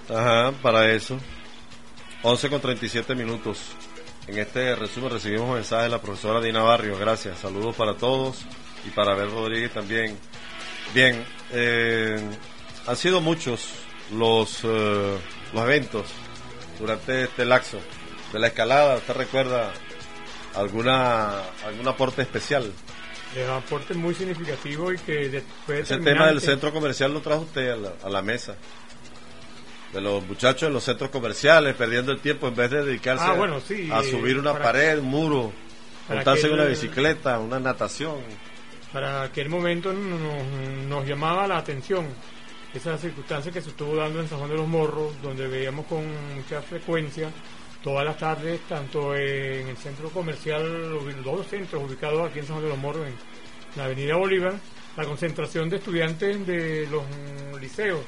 Ajá, 0.09 0.53
para 0.63 0.91
eso. 0.93 1.19
11 2.23 2.49
con 2.49 2.61
37 2.61 3.15
minutos. 3.15 3.59
En 4.27 4.39
este 4.39 4.75
resumen 4.75 5.11
recibimos 5.11 5.55
mensaje 5.55 5.85
de 5.85 5.89
la 5.91 6.01
profesora 6.01 6.41
Dina 6.41 6.63
Barrio. 6.63 6.99
Gracias. 6.99 7.39
Saludos 7.39 7.77
para 7.77 7.95
todos 7.95 8.45
y 8.87 8.91
para 8.91 9.13
Abel 9.13 9.31
Rodríguez 9.31 9.73
también. 9.73 10.19
Bien, 10.95 11.25
eh, 11.53 12.21
han 12.87 12.97
sido 12.97 13.21
muchos 13.21 13.71
los, 14.13 14.61
eh, 14.65 15.19
los 15.53 15.63
eventos 15.63 16.07
durante 16.79 17.25
este 17.25 17.45
laxo 17.45 17.79
de 18.33 18.39
la 18.39 18.49
escalada. 18.49 18.97
¿Usted 18.97 19.15
recuerda 19.15 19.73
alguna 20.55 21.41
algún 21.65 21.87
aporte 21.89 22.23
especial? 22.23 22.73
un 23.37 23.51
aporte 23.51 23.95
muy 23.95 24.15
significativo 24.15 24.93
y 24.93 24.99
que 24.99 25.29
después... 25.29 25.83
Ese 25.83 25.99
tema 25.99 26.27
del 26.27 26.41
centro 26.41 26.73
comercial 26.73 27.13
lo 27.13 27.21
trajo 27.21 27.43
usted 27.43 27.71
a 27.71 27.77
la, 27.77 27.93
a 28.03 28.09
la 28.09 28.23
mesa 28.23 28.57
de 29.93 30.01
los 30.01 30.25
muchachos 30.27 30.65
en 30.69 30.73
los 30.75 30.85
centros 30.85 31.11
comerciales, 31.11 31.75
perdiendo 31.75 32.13
el 32.13 32.21
tiempo 32.21 32.49
en 32.49 32.55
vez 32.55 32.71
de 32.71 32.85
dedicarse 32.85 33.25
Ah, 33.27 33.33
bueno, 33.35 33.57
a- 33.57 33.61
sí, 33.61 33.89
a 33.93 34.03
subir 34.03 34.39
una 34.39 34.53
pared, 34.59 34.99
un 34.99 35.07
muro, 35.07 35.53
montarse 36.09 36.47
en 36.47 36.53
una 36.55 36.65
bicicleta, 36.65 37.39
una 37.39 37.59
natación. 37.59 38.17
Para 38.93 39.23
aquel 39.23 39.49
momento 39.49 39.93
nos, 39.93 40.45
nos 40.87 41.07
llamaba 41.07 41.47
la 41.47 41.59
atención 41.59 42.07
esa 42.75 42.97
circunstancia 42.99 43.51
que 43.51 43.61
se 43.63 43.71
estuvo 43.71 43.97
dando 43.97 44.21
en 44.21 44.29
San 44.29 44.39
Juan 44.39 44.51
de 44.51 44.57
los 44.57 44.69
Morros, 44.69 45.13
donde 45.23 45.47
veíamos 45.47 45.87
con 45.87 46.05
mucha 46.35 46.61
frecuencia 46.63 47.31
todas 47.83 48.05
las 48.05 48.17
tardes, 48.19 48.61
tanto 48.69 49.15
en 49.15 49.69
el 49.69 49.77
centro 49.79 50.11
comercial, 50.11 50.91
los 50.93 51.25
dos 51.25 51.47
centros 51.47 51.83
ubicados 51.83 52.29
aquí 52.29 52.41
en 52.41 52.47
San 52.47 52.57
Juan 52.57 52.65
de 52.65 52.71
los 52.71 52.79
Morros, 52.79 53.07
en 53.07 53.15
la 53.77 53.85
Avenida 53.85 54.17
Bolívar, 54.17 54.55
la 54.97 55.05
concentración 55.05 55.69
de 55.71 55.77
estudiantes 55.77 56.47
de 56.47 56.87
los 56.91 57.05
liceos, 57.61 58.01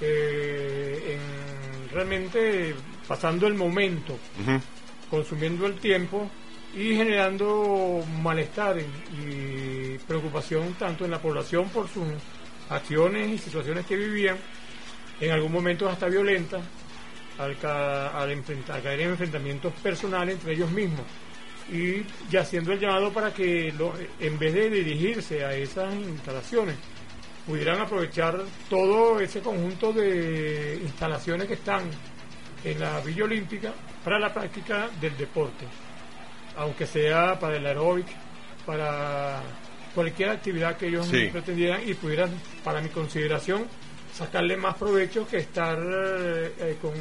eh, 0.00 1.16
en- 1.16 1.90
realmente 1.94 2.74
pasando 3.08 3.46
el 3.46 3.54
momento, 3.54 4.18
consumiendo 5.10 5.66
el 5.66 5.74
tiempo 5.74 6.30
y 6.74 6.94
generando 6.94 8.04
malestar 8.22 8.76
y 8.78 9.98
preocupación 10.06 10.74
tanto 10.74 11.04
en 11.04 11.10
la 11.10 11.18
población 11.20 11.68
por 11.70 11.88
sus 11.88 12.04
acciones 12.68 13.28
y 13.30 13.38
situaciones 13.38 13.84
que 13.86 13.96
vivían, 13.96 14.36
en 15.20 15.32
algún 15.32 15.50
momento 15.52 15.88
hasta 15.88 16.06
violentas, 16.06 16.62
al, 17.38 17.56
ca- 17.58 18.16
al 18.20 18.44
caer 18.82 19.00
en 19.00 19.10
enfrentamientos 19.10 19.72
personales 19.82 20.36
entre 20.36 20.52
ellos 20.54 20.70
mismos. 20.70 21.04
Y 21.72 22.02
ya 22.30 22.40
haciendo 22.42 22.72
el 22.72 22.78
llamado 22.80 23.12
para 23.12 23.32
que 23.34 23.72
lo- 23.76 23.94
en 24.20 24.38
vez 24.38 24.54
de 24.54 24.70
dirigirse 24.70 25.44
a 25.44 25.54
esas 25.54 25.92
instalaciones, 25.94 26.76
pudieran 27.50 27.80
aprovechar 27.80 28.38
todo 28.68 29.18
ese 29.18 29.40
conjunto 29.40 29.92
de 29.92 30.78
instalaciones 30.82 31.48
que 31.48 31.54
están 31.54 31.82
en 32.62 32.78
la 32.78 33.00
Villa 33.00 33.24
Olímpica 33.24 33.72
para 34.04 34.20
la 34.20 34.32
práctica 34.32 34.88
del 35.00 35.16
deporte, 35.16 35.64
aunque 36.56 36.86
sea 36.86 37.36
para 37.40 37.56
el 37.56 37.66
aeróbic, 37.66 38.06
para 38.64 39.42
cualquier 39.96 40.28
actividad 40.28 40.76
que 40.76 40.86
ellos 40.86 41.08
Sí. 41.08 41.28
pretendieran 41.32 41.80
y 41.88 41.94
pudieran, 41.94 42.30
para 42.62 42.80
mi 42.80 42.88
consideración, 42.90 43.66
sacarle 44.14 44.56
más 44.56 44.76
provecho 44.76 45.26
que 45.26 45.38
estar 45.38 45.76
eh, 45.76 46.52
eh, 46.56 46.76
con 46.80 46.92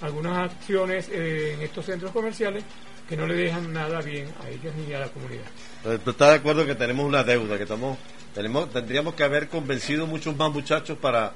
algunas 0.00 0.50
acciones 0.50 1.10
eh, 1.12 1.52
en 1.54 1.60
estos 1.60 1.84
centros 1.84 2.10
comerciales 2.10 2.64
que 3.08 3.16
no 3.16 3.26
le 3.26 3.34
dejan 3.34 3.72
nada 3.72 4.00
bien 4.00 4.28
a 4.42 4.48
ellos 4.48 4.72
ni 4.86 4.92
a 4.94 5.00
la 5.00 5.08
comunidad. 5.08 5.44
¿Tú 6.04 6.10
estás 6.10 6.30
de 6.30 6.34
acuerdo 6.36 6.64
que 6.66 6.74
tenemos 6.74 7.04
una 7.06 7.22
deuda, 7.24 7.56
que 7.56 7.64
estamos, 7.64 7.98
tenemos, 8.34 8.70
tendríamos 8.72 9.14
que 9.14 9.24
haber 9.24 9.48
convencido 9.48 10.06
muchos 10.06 10.34
más 10.36 10.50
muchachos 10.50 10.96
para 10.98 11.32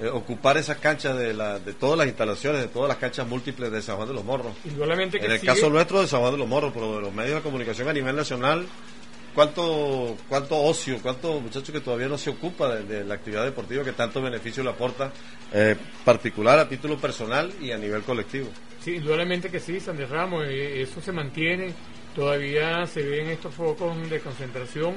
eh, 0.00 0.06
ocupar 0.06 0.56
esas 0.56 0.78
canchas 0.78 1.16
de, 1.18 1.34
la, 1.34 1.58
de 1.58 1.72
todas 1.72 1.98
las 1.98 2.06
instalaciones, 2.06 2.60
de 2.60 2.68
todas 2.68 2.88
las 2.88 2.98
canchas 2.98 3.26
múltiples 3.26 3.72
de 3.72 3.82
San 3.82 3.96
Juan 3.96 4.06
de 4.08 4.14
los 4.14 4.24
Morros? 4.24 4.52
Que 4.62 4.68
En 4.70 5.32
el 5.32 5.40
sigue- 5.40 5.46
caso 5.46 5.68
nuestro 5.70 6.00
de 6.00 6.06
San 6.06 6.20
Juan 6.20 6.32
de 6.32 6.38
los 6.38 6.46
Morros, 6.48 6.70
pero 6.72 6.94
de 6.96 7.00
los 7.02 7.12
medios 7.12 7.34
de 7.36 7.40
comunicación 7.42 7.88
a 7.88 7.92
nivel 7.92 8.14
nacional, 8.14 8.64
¿cuánto, 9.38 10.16
cuánto 10.28 10.56
ocio, 10.56 10.98
cuánto 11.00 11.40
muchachos 11.40 11.70
que 11.70 11.78
todavía 11.78 12.08
no 12.08 12.18
se 12.18 12.30
ocupa 12.30 12.74
de, 12.74 13.04
la 13.04 13.14
actividad 13.14 13.44
deportiva 13.44 13.84
que 13.84 13.92
tanto 13.92 14.20
beneficio 14.20 14.64
le 14.64 14.70
aporta, 14.70 15.12
eh, 15.52 15.76
particular 16.04 16.58
a 16.58 16.68
título 16.68 16.98
personal 16.98 17.52
y 17.60 17.70
a 17.70 17.78
nivel 17.78 18.02
colectivo? 18.02 18.48
Sí, 18.80 18.96
indudablemente 18.96 19.48
que 19.48 19.60
sí, 19.60 19.78
Sanders 19.78 20.10
Ramos, 20.10 20.44
eh, 20.48 20.82
eso 20.82 21.00
se 21.00 21.12
mantiene, 21.12 21.72
todavía 22.16 22.84
se 22.88 23.00
ven 23.04 23.28
estos 23.28 23.54
focos 23.54 24.10
de 24.10 24.18
concentración 24.18 24.94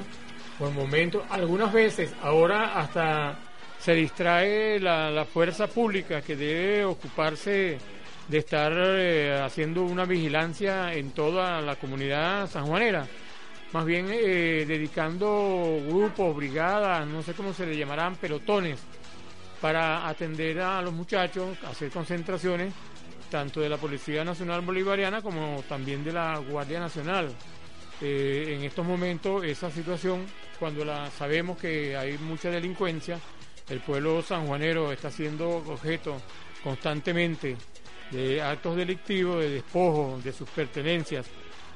por 0.58 0.72
momentos, 0.72 1.22
algunas 1.30 1.72
veces, 1.72 2.12
ahora 2.20 2.80
hasta 2.80 3.38
se 3.78 3.94
distrae 3.94 4.80
la, 4.80 5.08
la 5.12 5.24
fuerza 5.24 5.68
pública 5.68 6.20
que 6.20 6.34
debe 6.34 6.84
ocuparse 6.84 7.78
de 8.26 8.38
estar 8.38 8.72
eh, 8.74 9.40
haciendo 9.40 9.84
una 9.84 10.04
vigilancia 10.04 10.92
en 10.94 11.12
toda 11.12 11.60
la 11.60 11.76
comunidad 11.76 12.50
sanjuanera, 12.50 13.06
más 13.72 13.86
bien 13.86 14.06
eh, 14.10 14.64
dedicando 14.66 15.78
grupos, 15.86 16.36
brigadas, 16.36 17.06
no 17.06 17.22
sé 17.22 17.32
cómo 17.32 17.52
se 17.54 17.66
le 17.66 17.76
llamarán, 17.76 18.16
pelotones, 18.16 18.78
para 19.60 20.08
atender 20.08 20.60
a 20.60 20.82
los 20.82 20.92
muchachos, 20.92 21.56
hacer 21.64 21.90
concentraciones, 21.90 22.74
tanto 23.30 23.60
de 23.60 23.68
la 23.68 23.78
Policía 23.78 24.24
Nacional 24.24 24.60
Bolivariana 24.60 25.22
como 25.22 25.64
también 25.68 26.04
de 26.04 26.12
la 26.12 26.38
Guardia 26.38 26.80
Nacional. 26.80 27.32
Eh, 28.00 28.56
en 28.56 28.64
estos 28.64 28.84
momentos 28.84 29.44
esa 29.44 29.70
situación, 29.70 30.26
cuando 30.58 30.84
la 30.84 31.10
sabemos 31.10 31.56
que 31.56 31.96
hay 31.96 32.18
mucha 32.18 32.50
delincuencia, 32.50 33.18
el 33.70 33.80
pueblo 33.80 34.20
sanjuanero 34.22 34.92
está 34.92 35.10
siendo 35.10 35.48
objeto 35.48 36.20
constantemente 36.62 37.56
de 38.10 38.42
actos 38.42 38.76
delictivos, 38.76 39.40
de 39.40 39.50
despojo 39.50 40.20
de 40.22 40.32
sus 40.32 40.48
pertenencias 40.50 41.26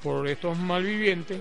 por 0.02 0.28
estos 0.28 0.58
malvivientes, 0.58 1.40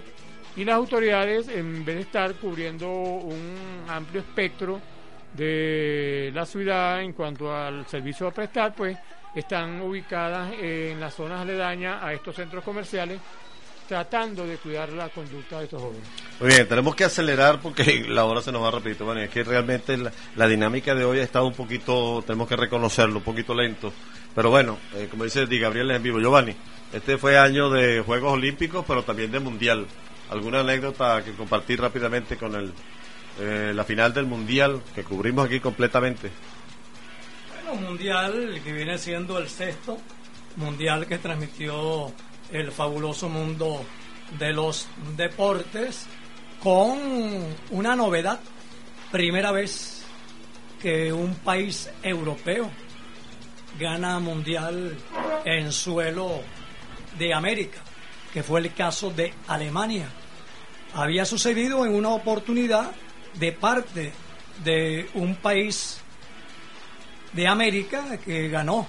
y 0.56 0.64
las 0.64 0.76
autoridades, 0.76 1.48
en 1.50 1.84
vez 1.84 1.96
de 1.96 2.02
estar 2.02 2.34
cubriendo 2.36 2.90
un 2.90 3.56
amplio 3.88 4.22
espectro 4.22 4.80
de 5.34 6.32
la 6.34 6.46
ciudad 6.46 7.02
en 7.02 7.14
cuanto 7.14 7.54
al 7.54 7.86
servicio 7.88 8.28
a 8.28 8.32
prestar, 8.32 8.74
pues 8.74 8.98
están 9.36 9.82
ubicadas 9.82 10.54
en 10.60 11.00
las 11.00 11.14
zonas 11.14 11.42
aledañas 11.42 12.02
a 12.02 12.14
estos 12.14 12.36
centros 12.36 12.64
comerciales, 12.64 13.20
tratando 13.88 14.48
de 14.48 14.56
cuidar 14.58 14.90
la 14.90 15.10
conducta 15.10 15.60
de 15.60 15.66
estos 15.66 15.82
jóvenes. 15.82 16.08
Muy 16.40 16.50
bien, 16.50 16.68
tenemos 16.68 16.96
que 16.96 17.04
acelerar 17.04 17.60
porque 17.62 18.06
la 18.10 18.24
hora 18.24 18.42
se 18.42 18.52
nos 18.52 18.64
va 18.64 18.72
rapidito. 18.72 19.06
Bueno, 19.06 19.22
es 19.22 19.30
que 19.30 19.44
realmente 19.44 19.98
la, 19.98 20.48
dinámica 20.48 20.96
de 20.96 21.04
hoy 21.04 21.20
ha 21.20 21.24
estado 21.24 21.48
un 21.48 21.54
poquito, 21.54 22.24
tenemos 22.26 22.48
que 22.48 22.56
reconocerlo, 22.56 23.18
un 23.18 23.24
poquito 23.24 23.54
lento. 23.54 23.92
Pero 24.34 24.50
bueno, 24.50 24.78
eh, 24.96 25.08
como 25.10 25.26
dice 25.26 25.46
Di 25.46 25.60
Gabriel 25.60 25.92
en 25.92 26.02
vivo, 26.02 26.20
Giovanni, 26.20 26.56
este 26.94 27.18
fue 27.18 27.38
año 27.38 27.70
de 27.70 28.02
Juegos 28.02 28.34
Olímpicos, 28.34 28.86
pero 28.88 29.04
también 29.04 29.32
de 29.32 29.40
Mundial. 29.40 29.86
¿Alguna 30.30 30.62
anécdota 30.62 31.24
que 31.24 31.34
compartir 31.34 31.80
rápidamente 31.80 32.38
con 32.38 32.56
el, 32.56 32.74
eh, 33.40 33.72
la 33.76 33.84
final 33.84 34.14
del 34.14 34.26
Mundial 34.26 34.82
que 34.94 35.04
cubrimos 35.04 35.46
aquí 35.46 35.60
completamente? 35.60 36.32
Bueno, 37.66 37.82
mundial 37.90 38.62
que 38.64 38.74
viene 38.74 38.98
siendo 38.98 39.38
el 39.38 39.50
sexto 39.50 39.98
mundial 40.56 41.06
que 41.06 41.18
transmitió 41.18 42.12
el 42.52 42.72
fabuloso 42.72 43.30
mundo 43.30 43.86
de 44.40 44.54
los 44.54 44.88
deportes 45.16 46.08
con 46.62 46.98
una 47.72 47.96
novedad. 47.96 48.40
Primera 49.12 49.52
vez 49.52 50.04
que 50.82 51.12
un 51.14 51.36
país 51.36 51.90
europeo 52.04 52.70
gana 53.80 54.20
mundial 54.20 54.98
en 55.44 55.72
suelo 55.72 56.42
de 57.18 57.34
América, 57.34 57.80
que 58.36 58.44
fue 58.44 58.60
el 58.60 58.72
caso 58.74 59.10
de 59.12 59.34
Alemania. 59.48 60.10
Había 60.94 61.24
sucedido 61.24 61.86
en 61.86 61.96
una 61.96 62.10
oportunidad 62.10 62.92
de 63.36 63.54
parte 63.54 64.12
de 64.62 65.10
un 65.14 65.38
país 65.38 66.02
de 67.32 67.48
América 67.48 68.18
que 68.18 68.50
ganó 68.50 68.88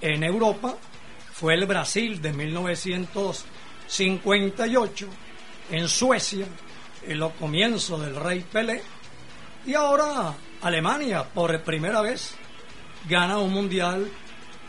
en 0.00 0.24
Europa 0.24 0.74
fue 1.34 1.52
el 1.52 1.66
Brasil 1.66 2.22
de 2.22 2.32
1958 2.32 5.08
en 5.70 5.86
Suecia 5.86 6.46
en 7.06 7.18
los 7.18 7.34
comienzos 7.34 8.00
del 8.00 8.16
Rey 8.16 8.42
Pelé 8.50 8.80
y 9.66 9.74
ahora 9.74 10.32
Alemania 10.62 11.24
por 11.24 11.62
primera 11.62 12.00
vez 12.00 12.36
gana 13.06 13.36
un 13.36 13.52
mundial 13.52 14.10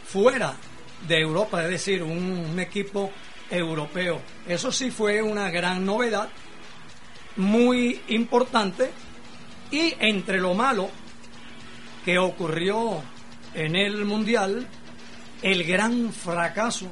fuera 0.06 0.58
de 1.08 1.22
Europa, 1.22 1.64
es 1.64 1.70
decir, 1.70 2.04
un, 2.04 2.48
un 2.52 2.60
equipo 2.60 3.14
europeo. 3.50 4.22
Eso 4.48 4.72
sí 4.72 4.92
fue 4.92 5.22
una 5.22 5.50
gran 5.50 5.86
novedad, 5.86 6.30
muy 7.36 8.02
importante 8.10 8.92
y 9.72 9.94
entre 10.00 10.40
lo 10.40 10.54
malo 10.54 10.90
que 12.04 12.18
ocurrió 12.18 13.02
en 13.54 13.76
el 13.76 14.06
Mundial, 14.06 14.68
el 15.42 15.64
gran 15.64 16.12
fracaso 16.12 16.88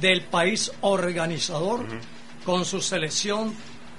del 0.00 0.22
país 0.22 0.72
organizador 0.80 1.86
con 2.44 2.64
su 2.64 2.80
selección 2.80 3.54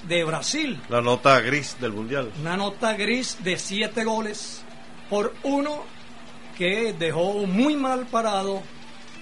de 0.08 0.24
Brasil. 0.24 0.80
La 0.90 1.02
nota 1.02 1.40
gris 1.40 1.78
del 1.80 1.94
Mundial. 1.94 2.32
Una 2.42 2.58
nota 2.58 2.94
gris 2.94 3.38
de 3.44 3.58
siete 3.58 4.04
goles 4.04 4.64
por 5.10 5.34
uno 5.44 5.84
que 6.58 6.94
dejó 6.94 7.46
muy 7.48 7.76
mal 7.76 8.06
parado 8.08 8.62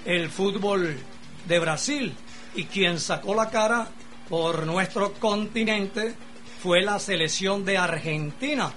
el 0.05 0.29
fútbol 0.29 0.97
de 1.45 1.59
Brasil. 1.59 2.15
y 2.53 2.65
quien 2.65 2.99
sacó 2.99 3.33
la 3.33 3.49
cara 3.49 3.87
por 4.27 4.65
nuestro 4.65 5.13
continente 5.13 6.15
fue 6.61 6.81
la 6.81 6.99
selección 6.99 7.63
de 7.63 7.77
Argentina 7.77 8.71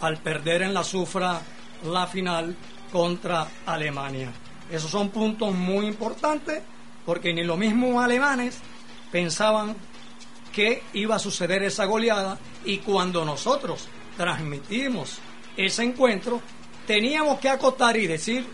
al 0.00 0.18
perder 0.18 0.62
en 0.62 0.72
la 0.72 0.84
sufra 0.84 1.40
la 1.84 2.06
final 2.06 2.56
contra 2.92 3.48
Alemania. 3.66 4.32
Esos 4.70 4.90
son 4.90 5.10
puntos 5.10 5.52
muy 5.52 5.86
importantes 5.86 6.62
porque 7.04 7.32
ni 7.32 7.42
los 7.42 7.58
mismos 7.58 8.02
alemanes 8.02 8.58
pensaban 9.10 9.74
que 10.52 10.82
iba 10.92 11.16
a 11.16 11.18
suceder 11.18 11.62
esa 11.62 11.84
goleada 11.84 12.38
y 12.64 12.78
cuando 12.78 13.24
nosotros 13.24 13.88
transmitimos 14.16 15.18
ese 15.56 15.82
encuentro 15.82 16.40
teníamos 16.86 17.38
que 17.40 17.48
acotar 17.48 17.96
y 17.96 18.06
decir 18.06 18.46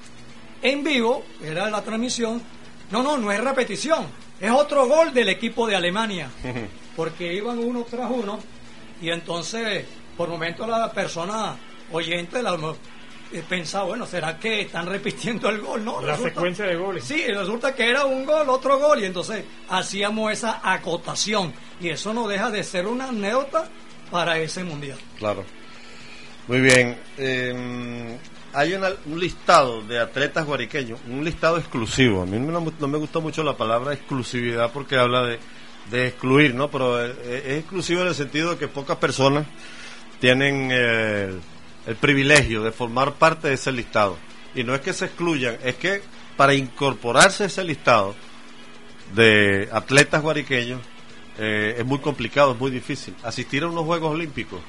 en 0.62 0.82
vivo, 0.82 1.24
era 1.42 1.68
la 1.68 1.82
transmisión, 1.82 2.40
no, 2.94 3.02
no, 3.02 3.18
no 3.18 3.32
es 3.32 3.42
repetición, 3.42 4.06
es 4.40 4.52
otro 4.52 4.86
gol 4.86 5.12
del 5.12 5.28
equipo 5.28 5.66
de 5.66 5.74
Alemania, 5.74 6.30
porque 6.96 7.34
iban 7.34 7.58
uno 7.58 7.82
tras 7.82 8.08
uno 8.08 8.38
y 9.02 9.10
entonces 9.10 9.84
por 10.16 10.28
momento 10.28 10.64
la 10.64 10.92
persona 10.92 11.56
oyente 11.90 12.40
la, 12.40 12.56
eh, 13.32 13.42
pensaba, 13.48 13.86
bueno, 13.86 14.06
¿será 14.06 14.38
que 14.38 14.60
están 14.60 14.86
repitiendo 14.86 15.48
el 15.50 15.60
gol? 15.60 15.84
No, 15.84 16.00
la 16.00 16.16
secuencia 16.16 16.66
de 16.66 16.76
goles. 16.76 17.02
Sí, 17.02 17.26
resulta 17.26 17.74
que 17.74 17.90
era 17.90 18.04
un 18.04 18.24
gol, 18.24 18.48
otro 18.48 18.78
gol, 18.78 19.02
y 19.02 19.06
entonces 19.06 19.44
hacíamos 19.68 20.30
esa 20.30 20.60
acotación. 20.62 21.52
Y 21.80 21.88
eso 21.88 22.14
no 22.14 22.28
deja 22.28 22.48
de 22.48 22.62
ser 22.62 22.86
una 22.86 23.08
anécdota 23.08 23.68
para 24.12 24.38
ese 24.38 24.62
mundial. 24.62 24.98
Claro. 25.18 25.44
Muy 26.46 26.60
bien. 26.60 26.96
Em, 27.18 28.16
hay 28.54 28.74
un 28.74 29.20
listado 29.20 29.82
de 29.82 29.98
atletas 29.98 30.46
guariqueños, 30.46 31.00
un 31.08 31.24
listado 31.24 31.58
exclusivo. 31.58 32.22
A 32.22 32.26
mí 32.26 32.38
no, 32.38 32.60
me 32.88 32.98
gustó 32.98 33.20
mucho 33.20 33.42
la 33.42 33.56
palabra 33.56 33.92
exclusividad 33.92 34.72
porque 34.72 34.96
habla 34.96 35.24
de, 35.90 36.06
excluir, 36.06 36.54
¿no? 36.54 36.70
Pero 36.70 37.04
es, 37.04 37.16
es, 37.26 37.58
exclusivo 37.58 38.02
en 38.02 38.08
el 38.08 38.14
sentido 38.14 38.50
de 38.50 38.58
que 38.58 38.68
pocas 38.68 38.96
personas 38.96 39.46
tienen 40.20 40.70
eh, 40.72 41.34
el 41.86 41.96
privilegio 41.96 42.62
de 42.62 42.72
formar 42.72 43.14
parte 43.14 43.48
de 43.48 43.54
ese 43.54 43.72
listado. 43.72 44.16
Y 44.54 44.62
no 44.62 44.74
es 44.74 44.80
que 44.80 44.92
se 44.92 45.06
excluyan, 45.06 45.56
es 45.62 45.74
que 45.74 46.02
para 46.36 46.54
incorporarse 46.54 47.44
a 47.44 47.46
ese 47.46 47.64
listado 47.64 48.14
de 49.14 49.68
atletas 49.72 50.22
guariqueños 50.22 50.80
eh, 51.38 51.76
es 51.78 51.84
muy 51.84 51.98
complicado, 51.98 52.52
es 52.52 52.58
muy 52.58 52.70
difícil. 52.70 53.14
Asistir 53.22 53.64
a 53.64 53.68
unos 53.68 53.84
Juegos 53.84 54.12
Olímpicos 54.12 54.60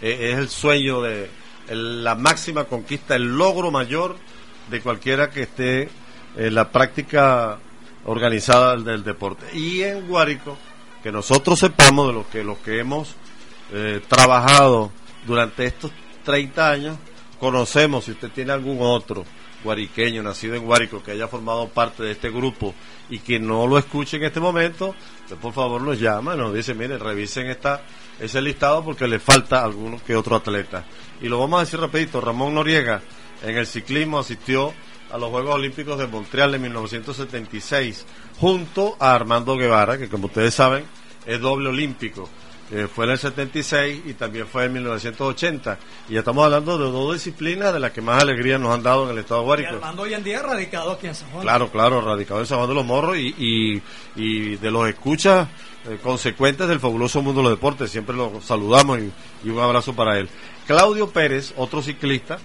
eh, 0.00 0.30
es 0.32 0.38
el 0.38 0.48
sueño 0.48 1.02
de 1.02 1.28
la 1.68 2.14
máxima 2.14 2.64
conquista, 2.64 3.16
el 3.16 3.36
logro 3.36 3.70
mayor 3.70 4.16
de 4.70 4.80
cualquiera 4.80 5.30
que 5.30 5.42
esté 5.42 5.88
en 6.36 6.54
la 6.54 6.70
práctica 6.70 7.58
organizada 8.04 8.76
del, 8.76 9.02
deporte. 9.02 9.46
Y 9.56 9.82
en 9.82 10.06
Guárico, 10.06 10.56
que 11.02 11.10
nosotros 11.10 11.58
sepamos 11.58 12.08
de 12.08 12.12
lo 12.12 12.28
que, 12.28 12.56
que 12.64 12.80
hemos 12.80 13.14
eh, 13.72 14.00
trabajado 14.06 14.92
durante 15.26 15.66
estos 15.66 15.90
30 16.24 16.70
años, 16.70 16.98
conocemos, 17.38 18.04
si 18.04 18.12
usted 18.12 18.30
tiene 18.30 18.52
algún 18.52 18.78
otro 18.80 19.24
guariqueño 19.66 20.22
nacido 20.22 20.54
en 20.54 20.64
Guárico 20.64 21.02
que 21.02 21.10
haya 21.10 21.28
formado 21.28 21.68
parte 21.68 22.04
de 22.04 22.12
este 22.12 22.30
grupo 22.30 22.74
y 23.10 23.18
que 23.18 23.38
no 23.38 23.66
lo 23.66 23.78
escuche 23.78 24.16
en 24.16 24.24
este 24.24 24.40
momento, 24.40 24.94
pues 25.28 25.40
por 25.40 25.52
favor 25.52 25.82
nos 25.82 26.00
llama, 26.00 26.36
nos 26.36 26.54
dice, 26.54 26.72
mire, 26.72 26.96
revisen 26.98 27.48
esta, 27.48 27.82
ese 28.20 28.40
listado 28.40 28.84
porque 28.84 29.08
le 29.08 29.18
falta 29.18 29.64
alguno 29.64 30.00
que 30.04 30.16
otro 30.16 30.36
atleta. 30.36 30.84
Y 31.20 31.28
lo 31.28 31.40
vamos 31.40 31.58
a 31.58 31.64
decir 31.64 31.80
rapidito, 31.80 32.20
Ramón 32.20 32.54
Noriega 32.54 33.02
en 33.42 33.56
el 33.56 33.66
ciclismo 33.66 34.20
asistió 34.20 34.72
a 35.10 35.18
los 35.18 35.30
Juegos 35.30 35.56
Olímpicos 35.56 35.98
de 35.98 36.06
Montreal 36.06 36.54
en 36.54 36.62
1976 36.62 38.06
junto 38.38 38.96
a 39.00 39.14
Armando 39.14 39.56
Guevara, 39.56 39.98
que 39.98 40.08
como 40.08 40.26
ustedes 40.26 40.54
saben 40.54 40.84
es 41.26 41.40
doble 41.40 41.68
olímpico. 41.68 42.28
Eh, 42.72 42.88
fue 42.92 43.04
en 43.04 43.12
el 43.12 43.18
76 43.18 44.02
y 44.06 44.14
también 44.14 44.46
fue 44.48 44.64
en 44.64 44.72
1980. 44.72 45.78
Y 46.08 46.14
ya 46.14 46.18
estamos 46.20 46.44
hablando 46.44 46.76
de 46.78 46.84
dos 46.90 47.14
disciplinas 47.14 47.72
de 47.72 47.78
las 47.78 47.92
que 47.92 48.00
más 48.00 48.20
alegría 48.20 48.58
nos 48.58 48.74
han 48.74 48.82
dado 48.82 49.04
en 49.04 49.10
el 49.10 49.18
estado 49.18 49.40
de 49.40 49.46
Guárico. 49.46 49.72
Y 49.72 49.74
Armando 49.76 50.02
hoy 50.02 50.14
en 50.14 50.24
día 50.24 50.42
radicado 50.42 50.92
aquí 50.92 51.06
en 51.06 51.14
San 51.14 51.30
Juan. 51.30 51.42
Claro, 51.42 51.70
claro, 51.70 52.00
radicado 52.00 52.40
en 52.40 52.46
San 52.46 52.58
Juan 52.58 52.68
de 52.68 52.74
los 52.74 52.84
Morros 52.84 53.16
y, 53.18 53.82
y, 54.16 54.56
de 54.56 54.70
los 54.70 54.88
escuchas 54.88 55.48
eh, 55.88 55.98
consecuentes 56.02 56.66
del 56.66 56.80
fabuloso 56.80 57.22
mundo 57.22 57.40
de 57.40 57.50
los 57.50 57.56
deportes. 57.56 57.90
Siempre 57.90 58.16
lo 58.16 58.40
saludamos 58.40 58.98
y, 58.98 59.12
y 59.44 59.50
un 59.50 59.60
abrazo 59.60 59.94
para 59.94 60.18
él. 60.18 60.28
Claudio 60.66 61.10
Pérez, 61.10 61.54
otro 61.56 61.82
ciclista 61.82 62.38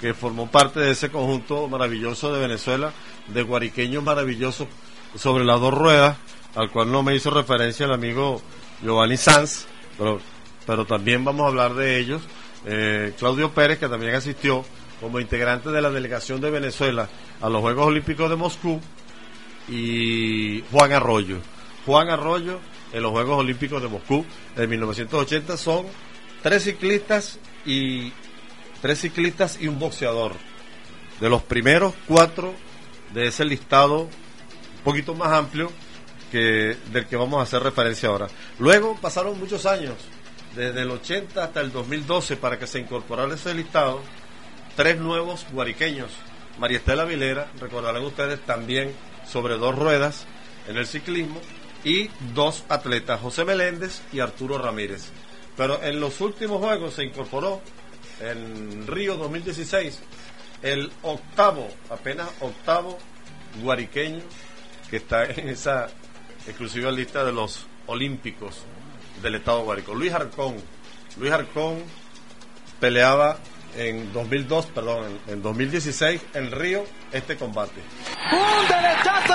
que 0.00 0.14
formó 0.14 0.50
parte 0.50 0.80
de 0.80 0.92
ese 0.92 1.10
conjunto 1.10 1.68
maravilloso 1.68 2.32
de 2.32 2.40
Venezuela, 2.40 2.92
de 3.28 3.42
guariqueños 3.42 4.02
maravillosos 4.02 4.68
sobre 5.14 5.44
las 5.44 5.60
dos 5.60 5.74
ruedas, 5.74 6.16
al 6.54 6.70
cual 6.70 6.90
no 6.90 7.02
me 7.02 7.14
hizo 7.14 7.30
referencia 7.30 7.86
el 7.86 7.92
amigo 7.92 8.40
Giovanni 8.82 9.16
Sanz, 9.16 9.66
pero, 10.66 10.84
también 10.84 11.24
vamos 11.24 11.44
a 11.44 11.48
hablar 11.48 11.74
de 11.74 11.98
ellos. 11.98 12.22
Eh, 12.64 13.14
Claudio 13.18 13.52
Pérez, 13.52 13.78
que 13.78 13.88
también 13.88 14.14
asistió 14.14 14.64
como 15.00 15.20
integrante 15.20 15.70
de 15.70 15.80
la 15.80 15.90
delegación 15.90 16.40
de 16.40 16.50
Venezuela 16.50 17.08
a 17.40 17.48
los 17.48 17.60
Juegos 17.60 17.86
Olímpicos 17.86 18.28
de 18.28 18.36
Moscú, 18.36 18.80
y 19.68 20.62
Juan 20.70 20.92
Arroyo. 20.92 21.38
Juan 21.84 22.10
Arroyo 22.10 22.60
en 22.92 23.02
los 23.02 23.12
Juegos 23.12 23.40
Olímpicos 23.40 23.82
de 23.82 23.88
Moscú 23.88 24.24
de 24.54 24.66
1980 24.66 25.56
son 25.56 25.86
tres 26.42 26.64
ciclistas 26.64 27.38
y 27.64 28.12
tres 28.80 29.00
ciclistas 29.00 29.58
y 29.60 29.68
un 29.68 29.78
boxeador. 29.78 30.32
De 31.20 31.30
los 31.30 31.42
primeros 31.42 31.94
cuatro 32.06 32.54
de 33.14 33.28
ese 33.28 33.44
listado 33.44 34.02
un 34.02 34.82
poquito 34.84 35.14
más 35.14 35.32
amplio 35.32 35.70
que 36.30 36.76
del 36.92 37.06
que 37.06 37.16
vamos 37.16 37.40
a 37.40 37.42
hacer 37.42 37.62
referencia 37.62 38.08
ahora. 38.08 38.28
Luego 38.58 38.98
pasaron 39.00 39.38
muchos 39.38 39.66
años, 39.66 39.94
desde 40.54 40.82
el 40.82 40.90
80 40.90 41.42
hasta 41.42 41.60
el 41.60 41.72
2012, 41.72 42.36
para 42.36 42.58
que 42.58 42.66
se 42.66 42.78
incorporara 42.78 43.34
ese 43.34 43.54
listado, 43.54 44.00
tres 44.74 44.98
nuevos 44.98 45.46
guariqueños. 45.52 46.10
María 46.58 46.78
Estela 46.78 47.04
Vilera, 47.04 47.50
recordarán 47.60 48.04
ustedes 48.04 48.40
también 48.40 48.92
sobre 49.26 49.58
dos 49.58 49.76
ruedas 49.76 50.26
en 50.68 50.76
el 50.76 50.86
ciclismo, 50.86 51.40
y 51.86 52.10
dos 52.34 52.64
atletas, 52.68 53.20
José 53.20 53.44
Meléndez 53.44 54.02
y 54.12 54.18
Arturo 54.18 54.58
Ramírez. 54.58 55.10
Pero 55.56 55.80
en 55.82 56.00
los 56.00 56.20
últimos 56.20 56.60
juegos 56.60 56.94
se 56.94 57.04
incorporó 57.04 57.60
en 58.20 58.86
Río 58.88 59.16
2016 59.16 60.00
el 60.62 60.90
octavo, 61.02 61.68
apenas 61.88 62.28
octavo 62.40 62.98
guariqueño 63.62 64.22
que 64.90 64.96
está 64.96 65.26
en 65.26 65.48
esa 65.48 65.86
exclusiva 66.46 66.90
lista 66.90 67.24
de 67.24 67.32
los 67.32 67.66
olímpicos 67.86 68.62
del 69.22 69.36
Estado 69.36 69.62
Guárico. 69.62 69.94
Luis 69.94 70.12
Arcón. 70.12 70.56
Luis 71.18 71.32
Arcón 71.32 71.82
peleaba 72.80 73.38
en 73.76 74.12
2002, 74.12 74.66
perdón, 74.66 75.18
en, 75.26 75.42
2016 75.42 76.20
en 76.34 76.50
Río 76.50 76.84
este 77.12 77.36
combate. 77.36 77.80
Un 78.32 78.68
derechazo 78.68 79.34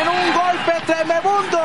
en 0.00 0.08
un 0.08 0.34
golpe 0.34 0.72
tremebundo. 0.86 1.60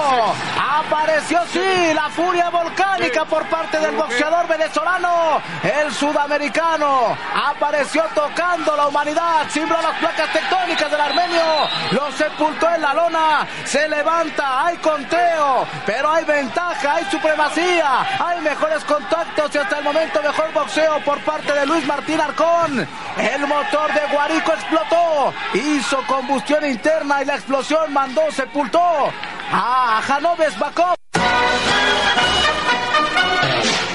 Apareció 0.79 1.41
sí 1.51 1.93
la 1.93 2.09
furia 2.09 2.49
volcánica 2.49 3.25
por 3.25 3.47
parte 3.47 3.79
del 3.79 3.95
boxeador 3.95 4.47
venezolano, 4.47 5.41
el 5.63 5.91
sudamericano. 5.93 7.15
Apareció 7.35 8.03
tocando 8.15 8.75
la 8.75 8.87
humanidad, 8.87 9.41
a 9.41 9.81
las 9.81 9.97
placas 9.99 10.33
tectónicas 10.33 10.91
del 10.91 11.01
armenio. 11.01 11.43
Lo 11.91 12.11
sepultó 12.13 12.69
en 12.73 12.81
la 12.81 12.93
lona, 12.93 13.47
se 13.65 13.87
levanta, 13.87 14.65
hay 14.65 14.77
conteo, 14.77 15.67
pero 15.85 16.11
hay 16.11 16.25
ventaja, 16.25 16.95
hay 16.95 17.05
supremacía, 17.05 18.05
hay 18.19 18.41
mejores 18.41 18.83
contactos 18.85 19.53
y 19.53 19.57
hasta 19.57 19.77
el 19.77 19.83
momento 19.83 20.21
mejor 20.21 20.53
boxeo 20.53 20.99
por 21.03 21.19
parte 21.21 21.53
de 21.53 21.65
Luis 21.65 21.85
Martín 21.85 22.19
Arcón. 22.19 22.87
El 23.17 23.47
motor 23.47 23.93
de 23.93 24.07
Guarico 24.11 24.53
explotó, 24.53 25.33
hizo 25.53 26.01
combustión 26.07 26.65
interna 26.65 27.21
y 27.21 27.25
la 27.25 27.35
explosión 27.49 27.91
mandó, 27.91 28.21
sepultó 28.31 28.79
a 28.79 29.99
Janoves 30.03 30.59
Bacó. 30.59 30.93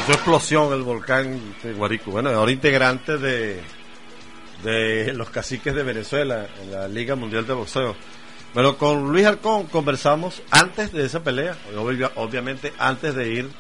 Hizo 0.03 0.13
explosión 0.13 0.73
el 0.73 0.83
volcán 0.83 1.55
de 1.63 1.73
Guarico. 1.73 2.11
Bueno, 2.11 2.31
ahora 2.31 2.51
integrante 2.51 3.17
de, 3.17 3.63
de 4.65 5.13
los 5.13 5.31
caciques 5.31 5.73
de 5.73 5.85
Venezuela 5.85 6.49
en 6.63 6.73
la 6.73 6.89
Liga 6.89 7.15
Mundial 7.15 7.47
de 7.47 7.53
Boxeo. 7.53 7.95
Bueno, 8.55 8.77
con 8.77 9.13
Luis 9.13 9.25
Arcón 9.25 9.67
conversamos 9.67 10.43
antes 10.51 10.91
de 10.91 11.05
esa 11.05 11.23
pelea, 11.23 11.57
obviamente 12.17 12.73
antes 12.77 13.15
de 13.15 13.29
ir 13.29 13.51